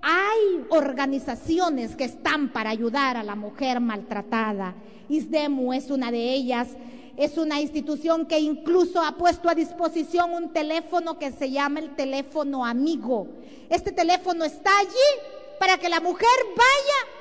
hay 0.00 0.64
organizaciones 0.70 1.96
que 1.96 2.04
están 2.04 2.52
para 2.52 2.70
ayudar 2.70 3.16
a 3.16 3.24
la 3.24 3.34
mujer 3.34 3.80
maltratada 3.80 4.74
ISDEMU 5.08 5.72
es 5.72 5.90
una 5.90 6.10
de 6.10 6.34
ellas. 6.34 6.68
Es 7.16 7.36
una 7.36 7.60
institución 7.60 8.26
que 8.26 8.38
incluso 8.38 9.02
ha 9.02 9.16
puesto 9.16 9.48
a 9.48 9.54
disposición 9.54 10.32
un 10.32 10.52
teléfono 10.52 11.18
que 11.18 11.32
se 11.32 11.50
llama 11.50 11.80
el 11.80 11.96
teléfono 11.96 12.64
amigo. 12.64 13.26
Este 13.68 13.90
teléfono 13.90 14.44
está 14.44 14.70
allí 14.78 15.58
para 15.58 15.78
que 15.78 15.88
la 15.88 16.00
mujer 16.00 16.28
vaya 16.56 17.18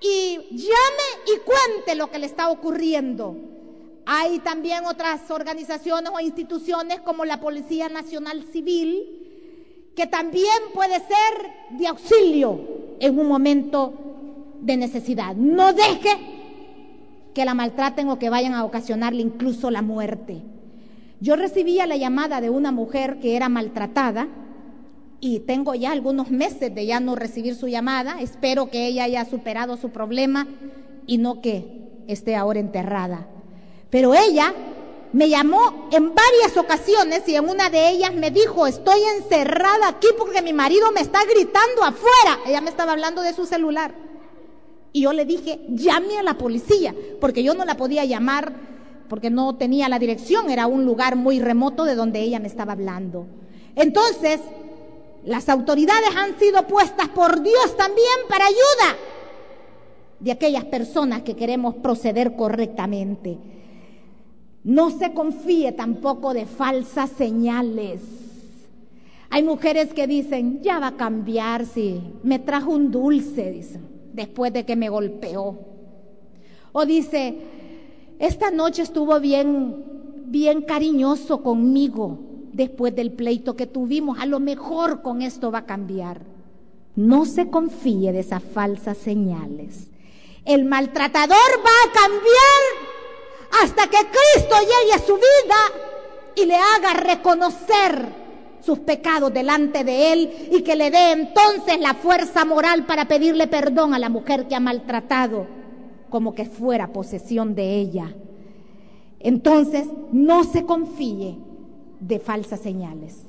y 0.00 0.36
llame 0.50 1.08
y 1.26 1.38
cuente 1.40 1.94
lo 1.94 2.10
que 2.10 2.18
le 2.18 2.26
está 2.26 2.48
ocurriendo. 2.48 3.36
Hay 4.06 4.38
también 4.38 4.86
otras 4.86 5.30
organizaciones 5.30 6.10
o 6.14 6.20
instituciones 6.20 7.00
como 7.00 7.26
la 7.26 7.40
Policía 7.40 7.90
Nacional 7.90 8.44
Civil 8.44 9.24
que 9.94 10.06
también 10.06 10.72
puede 10.72 10.94
ser 10.94 11.78
de 11.78 11.86
auxilio 11.86 12.60
en 12.98 13.18
un 13.18 13.28
momento 13.28 13.92
de 14.60 14.76
necesidad. 14.76 15.34
No 15.34 15.72
deje 15.72 16.43
que 17.34 17.44
la 17.44 17.54
maltraten 17.54 18.08
o 18.08 18.18
que 18.18 18.30
vayan 18.30 18.54
a 18.54 18.64
ocasionarle 18.64 19.20
incluso 19.20 19.70
la 19.70 19.82
muerte. 19.82 20.42
Yo 21.20 21.36
recibía 21.36 21.86
la 21.86 21.96
llamada 21.96 22.40
de 22.40 22.50
una 22.50 22.72
mujer 22.72 23.18
que 23.20 23.36
era 23.36 23.48
maltratada 23.48 24.28
y 25.20 25.40
tengo 25.40 25.74
ya 25.74 25.92
algunos 25.92 26.30
meses 26.30 26.74
de 26.74 26.86
ya 26.86 27.00
no 27.00 27.16
recibir 27.16 27.54
su 27.54 27.66
llamada. 27.66 28.20
Espero 28.20 28.70
que 28.70 28.86
ella 28.86 29.04
haya 29.04 29.24
superado 29.24 29.76
su 29.76 29.90
problema 29.90 30.46
y 31.06 31.18
no 31.18 31.40
que 31.40 32.02
esté 32.08 32.36
ahora 32.36 32.60
enterrada. 32.60 33.26
Pero 33.90 34.14
ella 34.14 34.52
me 35.12 35.28
llamó 35.28 35.88
en 35.92 36.12
varias 36.14 36.56
ocasiones 36.56 37.22
y 37.28 37.36
en 37.36 37.48
una 37.48 37.70
de 37.70 37.88
ellas 37.90 38.12
me 38.14 38.30
dijo, 38.30 38.66
estoy 38.66 39.00
encerrada 39.16 39.88
aquí 39.88 40.08
porque 40.18 40.42
mi 40.42 40.52
marido 40.52 40.90
me 40.92 41.00
está 41.00 41.20
gritando 41.24 41.84
afuera. 41.84 42.40
Ella 42.46 42.60
me 42.60 42.70
estaba 42.70 42.92
hablando 42.92 43.22
de 43.22 43.32
su 43.32 43.46
celular. 43.46 43.94
Y 44.94 45.00
yo 45.00 45.12
le 45.12 45.24
dije, 45.24 45.58
llame 45.70 46.18
a 46.18 46.22
la 46.22 46.38
policía, 46.38 46.94
porque 47.20 47.42
yo 47.42 47.52
no 47.54 47.64
la 47.64 47.76
podía 47.76 48.04
llamar 48.04 48.52
porque 49.08 49.28
no 49.28 49.56
tenía 49.56 49.88
la 49.88 49.98
dirección, 49.98 50.50
era 50.50 50.68
un 50.68 50.84
lugar 50.84 51.16
muy 51.16 51.40
remoto 51.40 51.84
de 51.84 51.96
donde 51.96 52.20
ella 52.20 52.38
me 52.38 52.46
estaba 52.46 52.72
hablando. 52.72 53.26
Entonces, 53.74 54.40
las 55.24 55.48
autoridades 55.48 56.10
han 56.16 56.38
sido 56.38 56.68
puestas 56.68 57.08
por 57.08 57.42
Dios 57.42 57.76
también 57.76 58.06
para 58.28 58.46
ayuda 58.46 58.96
de 60.20 60.30
aquellas 60.30 60.64
personas 60.64 61.22
que 61.22 61.34
queremos 61.34 61.74
proceder 61.74 62.36
correctamente. 62.36 63.36
No 64.62 64.90
se 64.90 65.12
confíe 65.12 65.72
tampoco 65.72 66.32
de 66.34 66.46
falsas 66.46 67.10
señales. 67.10 68.00
Hay 69.28 69.42
mujeres 69.42 69.92
que 69.92 70.06
dicen, 70.06 70.62
ya 70.62 70.78
va 70.78 70.86
a 70.86 70.96
cambiar 70.96 71.66
si 71.66 72.00
me 72.22 72.38
trajo 72.38 72.70
un 72.70 72.92
dulce, 72.92 73.50
dicen 73.50 73.93
después 74.14 74.52
de 74.52 74.64
que 74.64 74.76
me 74.76 74.88
golpeó. 74.88 75.58
O 76.72 76.86
dice, 76.86 77.36
esta 78.18 78.50
noche 78.50 78.82
estuvo 78.82 79.20
bien, 79.20 79.84
bien 80.26 80.62
cariñoso 80.62 81.42
conmigo 81.42 82.18
después 82.52 82.94
del 82.94 83.12
pleito 83.12 83.56
que 83.56 83.66
tuvimos. 83.66 84.18
A 84.18 84.26
lo 84.26 84.40
mejor 84.40 85.02
con 85.02 85.20
esto 85.20 85.50
va 85.50 85.58
a 85.60 85.66
cambiar. 85.66 86.22
No 86.96 87.26
se 87.26 87.50
confíe 87.50 88.12
de 88.12 88.20
esas 88.20 88.42
falsas 88.42 88.96
señales. 88.96 89.88
El 90.44 90.64
maltratador 90.64 91.36
va 91.36 91.90
a 91.90 91.92
cambiar 91.92 93.62
hasta 93.62 93.86
que 93.88 93.96
Cristo 93.96 94.56
llegue 94.60 94.94
a 94.94 95.06
su 95.06 95.14
vida 95.14 96.34
y 96.36 96.44
le 96.46 96.54
haga 96.54 96.94
reconocer 96.94 98.23
sus 98.64 98.78
pecados 98.80 99.32
delante 99.32 99.84
de 99.84 100.12
Él 100.12 100.48
y 100.52 100.62
que 100.62 100.76
le 100.76 100.90
dé 100.90 101.12
entonces 101.12 101.78
la 101.80 101.94
fuerza 101.94 102.44
moral 102.44 102.86
para 102.86 103.06
pedirle 103.06 103.46
perdón 103.46 103.94
a 103.94 103.98
la 103.98 104.08
mujer 104.08 104.48
que 104.48 104.54
ha 104.54 104.60
maltratado 104.60 105.46
como 106.08 106.34
que 106.34 106.44
fuera 106.44 106.92
posesión 106.92 107.54
de 107.54 107.76
ella. 107.76 108.14
Entonces, 109.20 109.86
no 110.12 110.44
se 110.44 110.64
confíe 110.64 111.38
de 112.00 112.18
falsas 112.18 112.60
señales. 112.60 113.22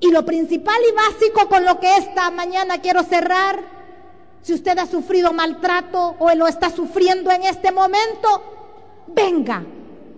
Y 0.00 0.10
lo 0.10 0.24
principal 0.24 0.76
y 0.88 0.94
básico 0.94 1.48
con 1.48 1.64
lo 1.64 1.80
que 1.80 1.96
esta 1.96 2.30
mañana 2.30 2.78
quiero 2.78 3.02
cerrar, 3.02 3.58
si 4.42 4.52
usted 4.52 4.78
ha 4.78 4.86
sufrido 4.86 5.32
maltrato 5.32 6.16
o 6.18 6.32
lo 6.34 6.46
está 6.46 6.70
sufriendo 6.70 7.30
en 7.30 7.44
este 7.44 7.72
momento, 7.72 8.42
venga 9.08 9.64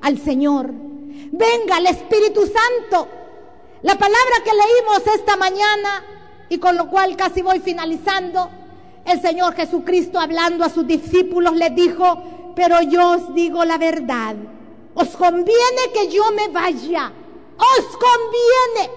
al 0.03 0.19
Señor, 0.19 0.71
venga 0.73 1.77
al 1.77 1.87
Espíritu 1.87 2.43
Santo 2.43 3.09
la 3.83 3.95
palabra 3.95 4.37
que 4.45 4.51
leímos 4.51 5.15
esta 5.15 5.37
mañana 5.37 6.03
y 6.49 6.59
con 6.59 6.77
lo 6.77 6.89
cual 6.89 7.17
casi 7.17 7.43
voy 7.43 7.61
finalizando, 7.61 8.49
el 9.05 9.21
Señor 9.21 9.55
Jesucristo 9.55 10.19
hablando 10.19 10.65
a 10.65 10.71
sus 10.71 10.87
discípulos 10.87 11.55
les 11.57 11.75
dijo, 11.75 12.53
pero 12.55 12.81
yo 12.83 13.13
os 13.13 13.35
digo 13.35 13.65
la 13.65 13.79
verdad, 13.79 14.35
os 14.95 15.09
conviene 15.11 15.93
que 15.93 16.09
yo 16.09 16.25
me 16.35 16.49
vaya, 16.49 17.13
os 17.59 17.87
conviene, 17.97 18.91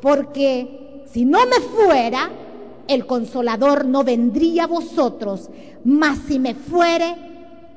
porque 0.00 1.04
si 1.10 1.24
no 1.24 1.46
me 1.46 1.60
fuera, 1.60 2.30
el 2.86 3.06
consolador 3.06 3.86
no 3.86 4.04
vendría 4.04 4.64
a 4.64 4.68
vosotros, 4.68 5.48
mas 5.84 6.18
si 6.28 6.38
me 6.38 6.54
fuere, 6.54 7.16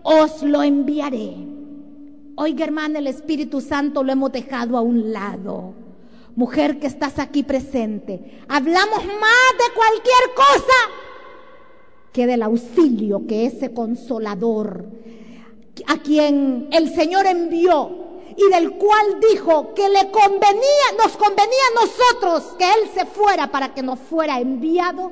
os 0.03 0.43
lo 0.43 0.63
enviaré. 0.63 1.35
Oiga 2.35 2.65
hermana, 2.65 2.99
el 2.99 3.07
Espíritu 3.07 3.61
Santo 3.61 4.03
lo 4.03 4.11
hemos 4.11 4.31
dejado 4.31 4.77
a 4.77 4.81
un 4.81 5.11
lado 5.11 5.88
mujer 6.35 6.79
que 6.79 6.87
estás 6.87 7.19
aquí 7.19 7.43
presente, 7.43 8.41
hablamos 8.47 9.05
más 9.05 9.51
de 9.57 9.73
cualquier 9.75 10.35
cosa 10.35 11.09
que 12.11 12.25
del 12.25 12.43
auxilio 12.43 13.27
que 13.27 13.45
ese 13.45 13.73
consolador, 13.73 14.85
a 15.87 15.97
quien 15.97 16.67
el 16.71 16.93
Señor 16.93 17.25
envió 17.25 18.09
y 18.35 18.51
del 18.53 18.71
cual 18.71 19.19
dijo 19.31 19.73
que 19.73 19.89
le 19.89 20.09
convenía, 20.11 20.87
nos 20.97 21.15
convenía 21.17 21.63
a 21.71 21.85
nosotros 21.85 22.55
que 22.57 22.65
Él 22.65 22.89
se 22.93 23.05
fuera 23.05 23.51
para 23.51 23.73
que 23.73 23.83
nos 23.83 23.99
fuera 23.99 24.39
enviado, 24.39 25.11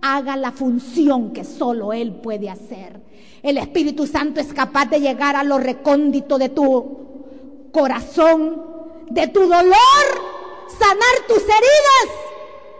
haga 0.00 0.36
la 0.36 0.52
función 0.52 1.32
que 1.32 1.44
solo 1.44 1.92
Él 1.92 2.14
puede 2.14 2.50
hacer. 2.50 3.00
El 3.42 3.58
Espíritu 3.58 4.06
Santo 4.06 4.40
es 4.40 4.52
capaz 4.52 4.86
de 4.86 5.00
llegar 5.00 5.36
a 5.36 5.44
lo 5.44 5.58
recóndito 5.58 6.38
de 6.38 6.50
tu 6.50 7.70
corazón, 7.72 8.62
de 9.10 9.28
tu 9.28 9.40
dolor 9.40 10.37
sanar 10.78 11.26
tus 11.26 11.42
heridas 11.42 12.16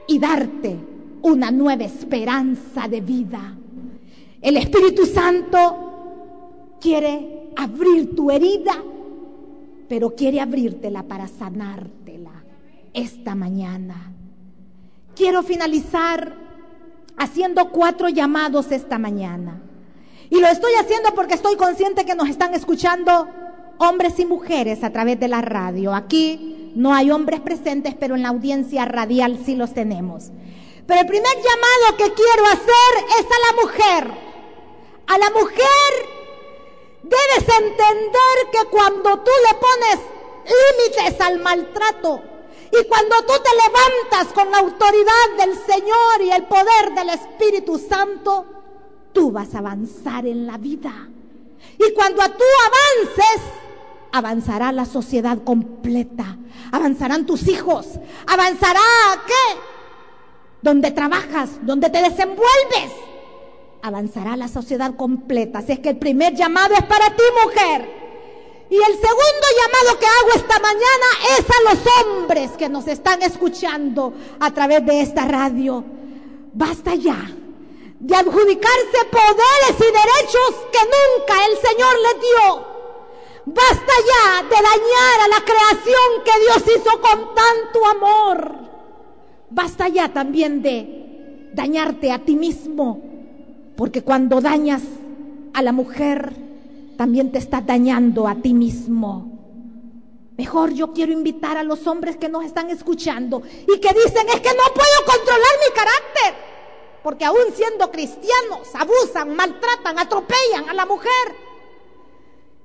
y 0.07 0.19
darte 0.19 0.77
una 1.23 1.51
nueva 1.51 1.85
esperanza 1.85 2.89
de 2.89 3.01
vida. 3.01 3.55
El 4.41 4.57
Espíritu 4.57 5.05
Santo 5.05 6.77
quiere 6.81 7.51
abrir 7.57 8.15
tu 8.15 8.31
herida, 8.31 8.83
pero 9.89 10.15
quiere 10.15 10.41
abrírtela 10.41 11.03
para 11.03 11.27
sanártela 11.27 12.45
esta 12.95 13.35
mañana. 13.35 14.13
Quiero 15.15 15.43
finalizar 15.43 16.35
haciendo 17.17 17.71
cuatro 17.71 18.09
llamados 18.09 18.71
esta 18.71 18.99
mañana. 18.99 19.61
Y 20.31 20.41
lo 20.41 20.47
estoy 20.47 20.73
haciendo 20.75 21.15
porque 21.15 21.35
estoy 21.35 21.57
consciente 21.57 22.05
que 22.05 22.15
nos 22.15 22.29
están 22.29 22.55
escuchando 22.55 23.29
hombres 23.79 24.19
y 24.19 24.25
mujeres 24.25 24.85
a 24.85 24.91
través 24.91 25.19
de 25.19 25.29
la 25.29 25.41
radio. 25.41 25.95
Aquí 25.95 26.58
no 26.79 26.95
hay 26.95 27.11
hombres 27.11 27.41
presentes, 27.41 27.95
pero 27.99 28.15
en 28.15 28.23
la 28.23 28.31
audiencia 28.31 28.85
radial 28.85 29.39
sí 29.45 29.55
los 29.55 29.75
tenemos. 29.75 30.31
Pero 30.87 31.01
el 31.01 31.07
primer 31.07 31.35
llamado 31.37 31.97
que 31.99 32.15
quiero 32.15 32.47
hacer 32.47 33.21
es 33.21 33.27
a 33.27 33.47
la 33.47 33.63
mujer. 33.63 34.29
A 35.07 35.19
la 35.19 35.31
mujer 35.31 36.19
Debes 37.09 37.49
entender 37.49 38.51
que 38.53 38.69
cuando 38.71 39.21
tú 39.21 39.31
le 39.49 39.59
pones 39.59 39.99
límites 40.45 41.21
al 41.21 41.39
maltrato 41.39 42.21
y 42.71 42.87
cuando 42.87 43.17
tú 43.23 43.33
te 43.43 43.51
levantas 43.55 44.35
con 44.35 44.51
la 44.51 44.59
autoridad 44.59 45.37
del 45.39 45.57
Señor 45.57 46.21
y 46.23 46.31
el 46.31 46.45
poder 46.45 46.93
del 46.95 47.09
Espíritu 47.11 47.79
Santo, 47.79 48.45
tú 49.15 49.31
vas 49.31 49.55
a 49.55 49.59
avanzar 49.59 50.27
en 50.27 50.47
la 50.47 50.59
vida. 50.59 50.93
Y 51.79 51.93
cuando 51.95 52.23
tú 52.33 52.45
avances, 52.67 53.43
avanzará 54.13 54.73
la 54.73 54.85
sociedad 54.85 55.39
completa, 55.45 56.37
avanzarán 56.73 57.27
tus 57.27 57.49
hijos, 57.49 57.87
avanzará 58.27 58.81
qué? 59.27 59.61
Donde 60.63 60.91
trabajas, 60.91 61.51
donde 61.63 61.91
te 61.91 62.03
desenvuelves, 62.03 62.93
avanzará 63.83 64.37
la 64.37 64.49
sociedad 64.49 64.95
completa. 64.97 65.61
Así 65.61 65.73
es 65.73 65.81
que 65.81 65.91
el 65.91 65.99
primer 65.99 66.35
llamado 66.35 66.75
es 66.75 66.85
para 66.85 67.07
ti, 67.15 67.23
mujer. 67.45 67.99
Y 68.71 68.77
el 68.77 68.93
segundo 68.95 69.47
llamado 69.57 69.99
que 69.99 70.07
hago 70.07 70.29
esta 70.35 70.59
mañana 70.59 71.39
es 71.39 71.47
a 71.49 71.75
los 71.75 72.19
hombres 72.19 72.51
que 72.53 72.69
nos 72.69 72.87
están 72.87 73.23
escuchando 73.23 74.13
a 74.41 74.51
través 74.51 74.85
de 74.85 75.01
esta 75.01 75.25
radio. 75.25 75.85
Basta 76.53 76.95
ya 76.95 77.17
de 78.01 78.15
adjudicarse 78.15 79.05
poderes 79.11 79.77
y 79.77 79.85
derechos 79.85 80.67
que 80.71 80.79
nunca 80.85 81.47
el 81.47 81.57
Señor 81.57 81.95
les 82.03 82.21
dio. 82.21 82.78
Basta 83.55 83.93
ya 84.13 84.43
de 84.43 84.51
dañar 84.51 85.21
a 85.25 85.29
la 85.29 85.43
creación 85.43 86.23
que 86.23 86.33
Dios 86.43 86.77
hizo 86.77 87.01
con 87.01 87.35
tanto 87.35 87.87
amor. 87.87 88.55
Basta 89.49 89.89
ya 89.89 90.13
también 90.13 90.61
de 90.61 91.51
dañarte 91.55 92.13
a 92.13 92.19
ti 92.19 92.37
mismo, 92.37 93.03
porque 93.75 94.03
cuando 94.03 94.43
dañas 94.43 94.83
a 95.55 95.63
la 95.63 95.73
mujer, 95.73 96.35
también 96.99 97.33
te 97.33 97.39
estás 97.39 97.65
dañando 97.65 98.29
a 98.29 98.35
ti 98.35 98.53
mismo. 98.53 99.39
Mejor 100.37 100.75
yo 100.75 100.93
quiero 100.93 101.13
invitar 101.13 101.57
a 101.57 101.63
los 101.63 101.87
hombres 101.87 102.19
que 102.19 102.29
nos 102.29 102.45
están 102.45 102.69
escuchando 102.69 103.43
y 103.63 103.81
que 103.81 103.89
dicen 103.95 104.29
es 104.29 104.41
que 104.41 104.51
no 104.51 104.75
puedo 104.75 105.05
controlar 105.07 105.55
mi 105.67 105.75
carácter. 105.75 106.49
Porque 107.03 107.25
aún 107.25 107.53
siendo 107.55 107.91
cristianos, 107.91 108.69
abusan, 108.75 109.35
maltratan, 109.35 109.99
atropellan 109.99 110.69
a 110.69 110.75
la 110.75 110.85
mujer. 110.85 111.48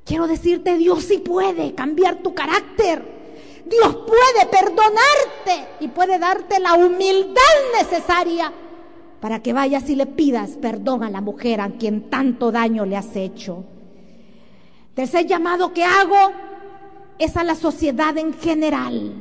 Quiero 0.05 0.27
decirte, 0.27 0.77
Dios 0.77 1.03
sí 1.03 1.19
puede 1.19 1.73
cambiar 1.73 2.17
tu 2.17 2.33
carácter. 2.33 3.13
Dios 3.65 3.95
puede 3.95 4.45
perdonarte 4.51 5.75
y 5.79 5.87
puede 5.87 6.19
darte 6.19 6.59
la 6.59 6.73
humildad 6.73 7.41
necesaria 7.79 8.51
para 9.21 9.41
que 9.41 9.53
vayas 9.53 9.89
y 9.89 9.95
le 9.95 10.05
pidas 10.05 10.51
perdón 10.61 11.03
a 11.03 11.09
la 11.09 11.21
mujer 11.21 11.61
a 11.61 11.69
quien 11.69 12.09
tanto 12.09 12.51
daño 12.51 12.85
le 12.85 12.97
has 12.97 13.15
hecho. 13.15 13.63
Tercer 14.93 15.25
llamado 15.25 15.73
que 15.73 15.85
hago 15.85 16.33
es 17.17 17.37
a 17.37 17.43
la 17.45 17.55
sociedad 17.55 18.17
en 18.17 18.33
general. 18.33 19.13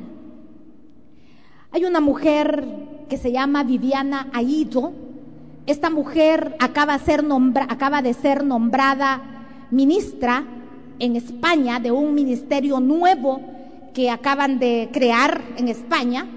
Hay 1.71 1.85
una 1.85 2.01
mujer 2.01 2.67
que 3.09 3.17
se 3.17 3.31
llama 3.31 3.63
Viviana 3.63 4.29
Aido. 4.33 4.93
Esta 5.67 5.89
mujer 5.89 6.57
acaba 6.59 6.95
acaba 6.95 8.03
de 8.03 8.15
ser 8.15 8.43
nombrada 8.45 9.23
ministra 9.71 10.45
en 11.03 11.17
España 11.17 11.81
de 11.81 11.91
un 11.91 12.15
ministerio 12.15 12.79
nuevo 12.79 13.41
que 13.93 14.09
acaban 14.09 14.61
de 14.61 14.89
crear 14.93 15.43
en 15.57 15.67
España, 15.67 16.29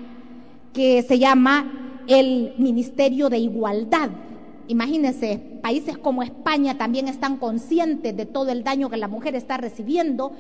que 0.74 1.03
se 1.03 1.20
llama 1.20 2.01
el 2.07 2.55
Ministerio 2.57 3.30
de 3.30 3.38
Igualdad. 3.38 4.09
Imagínense, 4.68 5.39
países 5.61 5.99
como 5.99 6.24
España 6.24 6.80
también 6.80 7.07
están 7.07 7.38
conscientes 7.38 8.18
de 8.18 8.26
todo 8.26 8.49
el 8.49 8.63
daño 8.63 8.89
que 8.89 8.97
la 8.97 9.07
mujer 9.07 9.36
está 9.36 9.57
recibiendo 9.57 10.32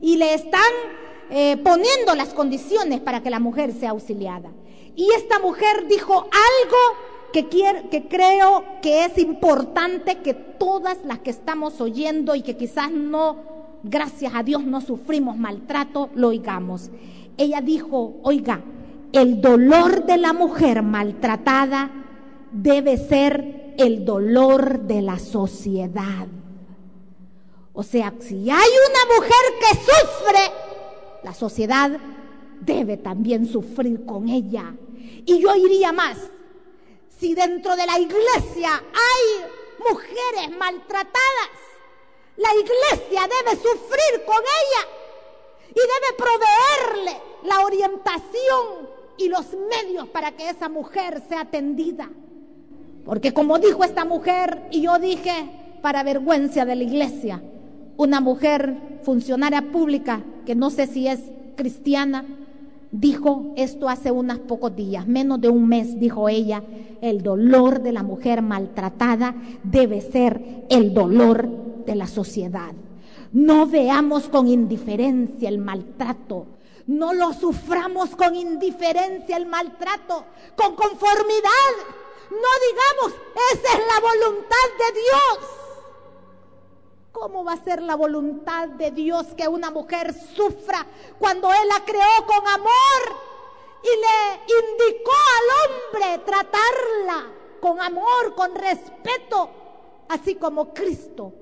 y 0.00 0.16
le 0.16 0.32
están 0.32 0.72
eh, 1.28 1.58
poniendo 1.58 2.14
las 2.14 2.32
condiciones 2.32 3.00
para 3.00 3.22
que 3.22 3.28
la 3.28 3.38
mujer 3.38 3.70
sea 3.72 3.90
auxiliada. 3.90 4.48
Y 4.96 5.08
esta 5.14 5.38
mujer 5.40 5.86
dijo 5.90 6.14
algo 6.14 6.78
que, 7.34 7.48
que 7.90 8.08
creo 8.08 8.64
que 8.80 9.04
es 9.04 9.18
importante 9.18 10.20
que 10.22 10.32
todas 10.32 11.04
las 11.04 11.18
que 11.18 11.30
estamos 11.30 11.82
oyendo 11.82 12.34
y 12.34 12.40
que 12.40 12.56
quizás 12.56 12.90
no 12.90 13.53
gracias 13.84 14.34
a 14.34 14.42
Dios 14.42 14.64
no 14.64 14.80
sufrimos 14.80 15.36
maltrato, 15.36 16.10
lo 16.14 16.28
oigamos. 16.28 16.90
Ella 17.36 17.60
dijo, 17.60 18.16
oiga, 18.22 18.62
el 19.12 19.40
dolor 19.40 20.06
de 20.06 20.16
la 20.16 20.32
mujer 20.32 20.82
maltratada 20.82 21.90
debe 22.50 22.96
ser 22.96 23.74
el 23.78 24.04
dolor 24.04 24.80
de 24.80 25.02
la 25.02 25.18
sociedad. 25.18 26.26
O 27.72 27.82
sea, 27.82 28.12
si 28.20 28.50
hay 28.50 28.70
una 28.90 29.16
mujer 29.16 29.44
que 29.60 29.76
sufre, 29.76 30.52
la 31.24 31.34
sociedad 31.34 31.90
debe 32.60 32.96
también 32.96 33.46
sufrir 33.46 34.04
con 34.06 34.28
ella. 34.28 34.74
Y 35.26 35.40
yo 35.40 35.54
iría 35.56 35.92
más, 35.92 36.18
si 37.08 37.34
dentro 37.34 37.74
de 37.76 37.86
la 37.86 37.98
iglesia 37.98 38.70
hay 38.74 39.50
mujeres 39.88 40.56
maltratadas, 40.56 41.50
la 42.36 42.48
iglesia 42.52 43.22
debe 43.22 43.56
sufrir 43.56 44.24
con 44.26 44.36
ella 44.36 44.88
y 45.70 45.74
debe 45.74 46.16
proveerle 46.16 47.20
la 47.44 47.64
orientación 47.64 48.94
y 49.16 49.28
los 49.28 49.46
medios 49.70 50.08
para 50.08 50.32
que 50.32 50.48
esa 50.48 50.68
mujer 50.68 51.22
sea 51.28 51.42
atendida. 51.42 52.10
Porque 53.04 53.32
como 53.32 53.58
dijo 53.58 53.84
esta 53.84 54.04
mujer, 54.04 54.62
y 54.70 54.82
yo 54.82 54.98
dije, 54.98 55.50
para 55.82 56.02
vergüenza 56.02 56.64
de 56.64 56.74
la 56.74 56.82
iglesia, 56.82 57.42
una 57.96 58.20
mujer 58.20 58.98
funcionaria 59.02 59.62
pública, 59.70 60.22
que 60.46 60.54
no 60.54 60.70
sé 60.70 60.86
si 60.86 61.06
es 61.06 61.20
cristiana, 61.56 62.24
dijo 62.90 63.52
esto 63.56 63.88
hace 63.88 64.10
unos 64.10 64.38
pocos 64.38 64.74
días, 64.74 65.06
menos 65.06 65.40
de 65.40 65.50
un 65.50 65.68
mes, 65.68 66.00
dijo 66.00 66.28
ella, 66.28 66.62
el 67.00 67.22
dolor 67.22 67.82
de 67.82 67.92
la 67.92 68.02
mujer 68.02 68.40
maltratada 68.40 69.34
debe 69.62 70.00
ser 70.00 70.64
el 70.70 70.94
dolor 70.94 71.73
de 71.84 71.94
la 71.94 72.06
sociedad. 72.06 72.72
No 73.32 73.66
veamos 73.66 74.28
con 74.28 74.46
indiferencia 74.46 75.48
el 75.48 75.58
maltrato. 75.58 76.46
No 76.86 77.12
lo 77.12 77.32
suframos 77.32 78.14
con 78.14 78.36
indiferencia 78.36 79.36
el 79.36 79.46
maltrato, 79.46 80.24
con 80.54 80.76
conformidad. 80.76 81.72
No 82.30 82.48
digamos, 82.68 83.20
esa 83.52 83.72
es 83.72 83.84
la 83.92 84.00
voluntad 84.00 84.68
de 84.78 85.00
Dios. 85.00 85.50
¿Cómo 87.10 87.44
va 87.44 87.54
a 87.54 87.64
ser 87.64 87.80
la 87.82 87.96
voluntad 87.96 88.68
de 88.68 88.90
Dios 88.90 89.26
que 89.36 89.48
una 89.48 89.70
mujer 89.70 90.14
sufra 90.36 90.86
cuando 91.18 91.48
Él 91.52 91.68
la 91.68 91.84
creó 91.84 92.26
con 92.26 92.46
amor 92.46 93.16
y 93.82 93.88
le 93.88 94.54
indicó 94.60 95.12
al 95.12 95.72
hombre 95.72 96.24
tratarla 96.24 97.32
con 97.60 97.80
amor, 97.80 98.34
con 98.36 98.54
respeto, 98.54 99.50
así 100.08 100.34
como 100.34 100.74
Cristo 100.74 101.32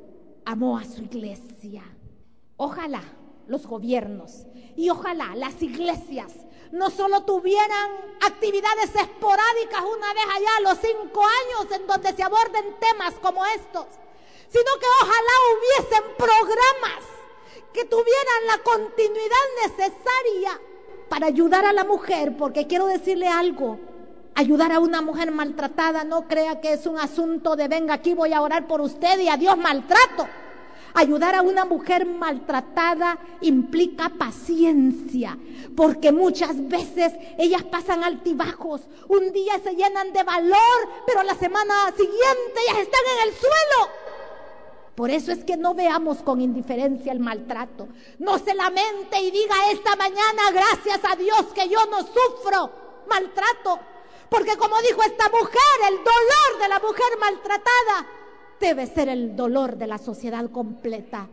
amó 0.45 0.79
a 0.79 0.85
su 0.85 1.03
iglesia. 1.03 1.83
Ojalá 2.57 3.03
los 3.47 3.67
gobiernos 3.67 4.47
y 4.77 4.91
ojalá 4.91 5.35
las 5.37 5.61
iglesias 5.63 6.33
no 6.71 6.91
solo 6.91 7.23
tuvieran 7.25 7.91
actividades 8.23 8.95
esporádicas 8.95 9.83
una 9.83 10.15
vez 10.15 10.25
allá 10.35 10.71
los 10.71 10.79
cinco 10.79 11.23
años 11.23 11.73
en 11.73 11.87
donde 11.87 12.13
se 12.15 12.23
aborden 12.23 12.77
temas 12.81 13.15
como 13.21 13.45
estos, 13.45 13.87
sino 14.49 14.71
que 14.81 14.87
ojalá 15.03 15.33
hubiesen 15.53 16.17
programas 16.17 17.05
que 17.73 17.85
tuvieran 17.85 18.47
la 18.47 18.59
continuidad 18.63 19.47
necesaria 19.67 20.61
para 21.09 21.27
ayudar 21.27 21.67
a 21.67 21.73
la 21.73 21.85
mujer, 21.85 22.37
porque 22.39 22.67
quiero 22.67 22.87
decirle 22.87 23.29
algo, 23.29 23.79
Ayudar 24.35 24.73
a 24.73 24.81
una 24.81 25.03
mujer 25.03 25.31
maltratada 25.31 26.05
no 26.05 26.27
crea 26.27 26.61
que 26.61 26.73
es 26.73 26.87
un 26.87 26.99
asunto 26.99 27.55
de 27.55 27.69
venga 27.69 27.95
aquí 27.95 28.15
voy 28.15 28.33
a 28.33 28.41
orar 28.41 28.67
por 28.67 28.81
usted 28.81 29.21
y 29.21 29.29
a 29.29 29.37
Dios 29.37 29.59
maltrato. 29.59 30.27
Ayudar 30.95 31.35
a 31.35 31.43
una 31.43 31.65
mujer 31.65 32.07
maltratada 32.07 33.19
implica 33.41 34.11
paciencia, 34.11 35.39
porque 35.75 36.13
muchas 36.13 36.69
veces 36.69 37.15
ellas 37.39 37.63
pasan 37.63 38.05
altibajos. 38.05 38.83
Un 39.09 39.33
día 39.33 39.59
se 39.63 39.75
llenan 39.75 40.13
de 40.13 40.23
valor, 40.23 40.89
pero 41.07 41.23
la 41.23 41.35
semana 41.35 41.75
siguiente 41.97 42.61
ellas 42.69 42.83
están 42.83 43.01
en 43.17 43.29
el 43.29 43.35
suelo. 43.35 43.93
Por 44.95 45.11
eso 45.11 45.33
es 45.33 45.45
que 45.45 45.57
no 45.57 45.75
veamos 45.75 46.19
con 46.19 46.43
indiferencia 46.43 47.13
el 47.13 47.21
maltrato. 47.21 47.89
No 48.19 48.39
se 48.39 48.55
lamente 48.55 49.21
y 49.21 49.31
diga 49.31 49.55
esta 49.71 49.97
mañana, 49.97 50.51
gracias 50.53 51.01
a 51.11 51.17
Dios 51.17 51.47
que 51.55 51.69
yo 51.69 51.79
no 51.87 52.01
sufro 52.01 52.71
maltrato. 53.09 53.79
Porque 54.33 54.57
como 54.57 54.81
dijo 54.81 55.03
esta 55.03 55.29
mujer, 55.29 55.91
el 55.91 55.97
dolor 55.99 56.59
de 56.59 56.69
la 56.69 56.81
mujer 56.81 57.19
maltratada 57.21 58.07
debe 58.59 58.87
ser 58.87 59.11
el 59.11 59.37
dolor 59.37 59.77
de 59.77 59.87
la 59.87 59.99
sociedad 59.99 60.51
completa. 60.51 61.29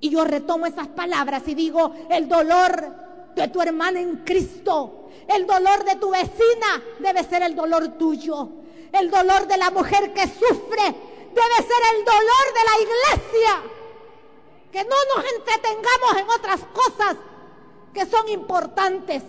Y 0.00 0.10
yo 0.10 0.24
retomo 0.24 0.66
esas 0.66 0.88
palabras 0.88 1.44
y 1.46 1.54
digo, 1.54 1.94
el 2.10 2.28
dolor 2.28 3.32
de 3.36 3.46
tu 3.46 3.62
hermana 3.62 4.00
en 4.00 4.16
Cristo, 4.24 5.10
el 5.28 5.46
dolor 5.46 5.84
de 5.84 5.94
tu 5.94 6.10
vecina 6.10 6.82
debe 6.98 7.22
ser 7.22 7.42
el 7.44 7.54
dolor 7.54 7.96
tuyo. 7.96 8.48
El 8.90 9.12
dolor 9.12 9.46
de 9.46 9.56
la 9.56 9.70
mujer 9.70 10.12
que 10.12 10.22
sufre 10.22 10.82
debe 10.82 11.56
ser 11.56 11.82
el 11.94 12.04
dolor 12.04 12.46
de 12.52 12.64
la 12.64 12.80
iglesia. 12.82 13.62
que 14.72 14.82
no 14.82 14.96
nos 15.14 15.24
entretengamos 15.36 16.16
en 16.18 16.30
otras 16.30 16.60
cosas 16.72 17.16
que 17.92 18.04
son 18.06 18.28
importantes, 18.28 19.22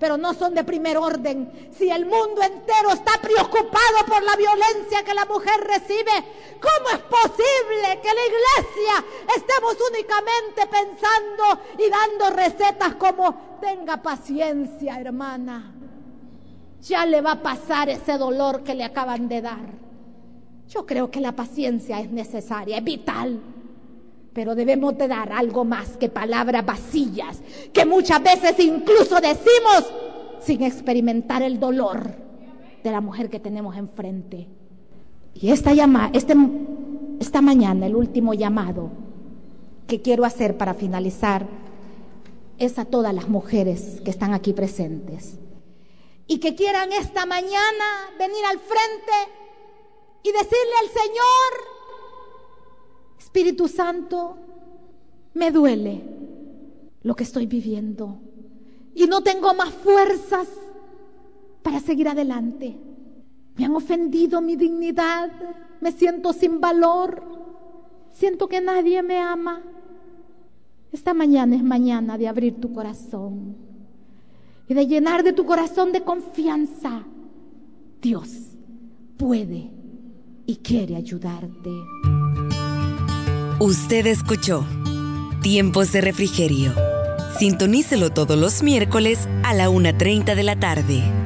pero 0.00 0.16
no 0.16 0.32
son 0.32 0.54
de 0.54 0.64
primer 0.64 0.96
orden. 0.96 1.70
Si 1.76 1.90
el 1.90 2.06
mundo 2.06 2.42
entero 2.42 2.90
está 2.90 3.12
preocupado 3.20 4.06
por 4.08 4.22
la 4.22 4.34
violencia 4.34 5.04
que 5.04 5.14
la 5.14 5.26
mujer 5.26 5.60
recibe, 5.60 6.10
¿cómo 6.58 6.88
es 6.90 7.02
posible 7.02 8.00
que 8.02 8.08
la 8.08 8.26
iglesia 8.26 9.04
estemos 9.36 9.76
únicamente 9.90 10.66
pensando 10.66 11.60
y 11.78 11.90
dando 11.90 12.34
recetas 12.34 12.94
como 12.94 13.58
tenga 13.60 13.98
paciencia, 13.98 14.98
hermana? 14.98 15.74
Ya 16.80 17.04
le 17.04 17.20
va 17.20 17.32
a 17.32 17.42
pasar 17.42 17.90
ese 17.90 18.16
dolor 18.16 18.64
que 18.64 18.74
le 18.74 18.84
acaban 18.84 19.28
de 19.28 19.42
dar. 19.42 19.68
Yo 20.68 20.86
creo 20.86 21.10
que 21.10 21.20
la 21.20 21.32
paciencia 21.32 22.00
es 22.00 22.10
necesaria, 22.10 22.78
es 22.78 22.84
vital. 22.84 23.38
Pero 24.32 24.54
debemos 24.54 24.96
de 24.96 25.08
dar 25.08 25.32
algo 25.32 25.64
más 25.64 25.96
que 25.96 26.08
palabras 26.08 26.64
vacías, 26.64 27.40
que 27.72 27.84
muchas 27.84 28.22
veces 28.22 28.58
incluso 28.60 29.20
decimos 29.20 29.92
sin 30.40 30.62
experimentar 30.62 31.42
el 31.42 31.58
dolor 31.58 32.14
de 32.82 32.90
la 32.90 33.00
mujer 33.00 33.28
que 33.28 33.40
tenemos 33.40 33.76
enfrente. 33.76 34.48
Y 35.34 35.50
esta, 35.50 35.74
llama, 35.74 36.10
este, 36.12 36.34
esta 37.18 37.40
mañana, 37.40 37.86
el 37.86 37.96
último 37.96 38.34
llamado 38.34 38.90
que 39.86 40.00
quiero 40.00 40.24
hacer 40.24 40.56
para 40.56 40.74
finalizar 40.74 41.46
es 42.58 42.78
a 42.78 42.84
todas 42.84 43.14
las 43.14 43.28
mujeres 43.28 44.00
que 44.04 44.10
están 44.10 44.34
aquí 44.34 44.52
presentes 44.52 45.38
y 46.26 46.38
que 46.38 46.54
quieran 46.54 46.92
esta 46.92 47.26
mañana 47.26 48.10
venir 48.18 48.44
al 48.48 48.58
frente 48.60 49.12
y 50.22 50.30
decirle 50.30 50.74
al 50.80 50.88
Señor, 50.88 51.79
Espíritu 53.20 53.68
Santo, 53.68 54.34
me 55.34 55.50
duele 55.50 56.02
lo 57.02 57.14
que 57.14 57.24
estoy 57.24 57.44
viviendo 57.44 58.18
y 58.94 59.04
no 59.04 59.20
tengo 59.20 59.52
más 59.52 59.68
fuerzas 59.68 60.48
para 61.62 61.80
seguir 61.80 62.08
adelante. 62.08 62.78
Me 63.56 63.66
han 63.66 63.76
ofendido 63.76 64.40
mi 64.40 64.56
dignidad, 64.56 65.30
me 65.82 65.92
siento 65.92 66.32
sin 66.32 66.62
valor, 66.62 67.22
siento 68.10 68.48
que 68.48 68.62
nadie 68.62 69.02
me 69.02 69.18
ama. 69.18 69.60
Esta 70.90 71.12
mañana 71.12 71.56
es 71.56 71.62
mañana 71.62 72.16
de 72.16 72.26
abrir 72.26 72.58
tu 72.58 72.72
corazón 72.72 73.54
y 74.66 74.72
de 74.72 74.86
llenar 74.86 75.22
de 75.24 75.34
tu 75.34 75.44
corazón 75.44 75.92
de 75.92 76.02
confianza. 76.02 77.04
Dios 78.00 78.56
puede 79.18 79.70
y 80.46 80.56
quiere 80.56 80.96
ayudarte. 80.96 81.70
Usted 83.62 84.06
escuchó 84.06 84.64
Tiempos 85.42 85.92
de 85.92 86.00
Refrigerio. 86.00 86.72
Sintonícelo 87.38 88.08
todos 88.08 88.38
los 88.38 88.62
miércoles 88.62 89.28
a 89.42 89.52
la 89.52 89.68
1.30 89.68 90.34
de 90.34 90.42
la 90.42 90.58
tarde. 90.58 91.19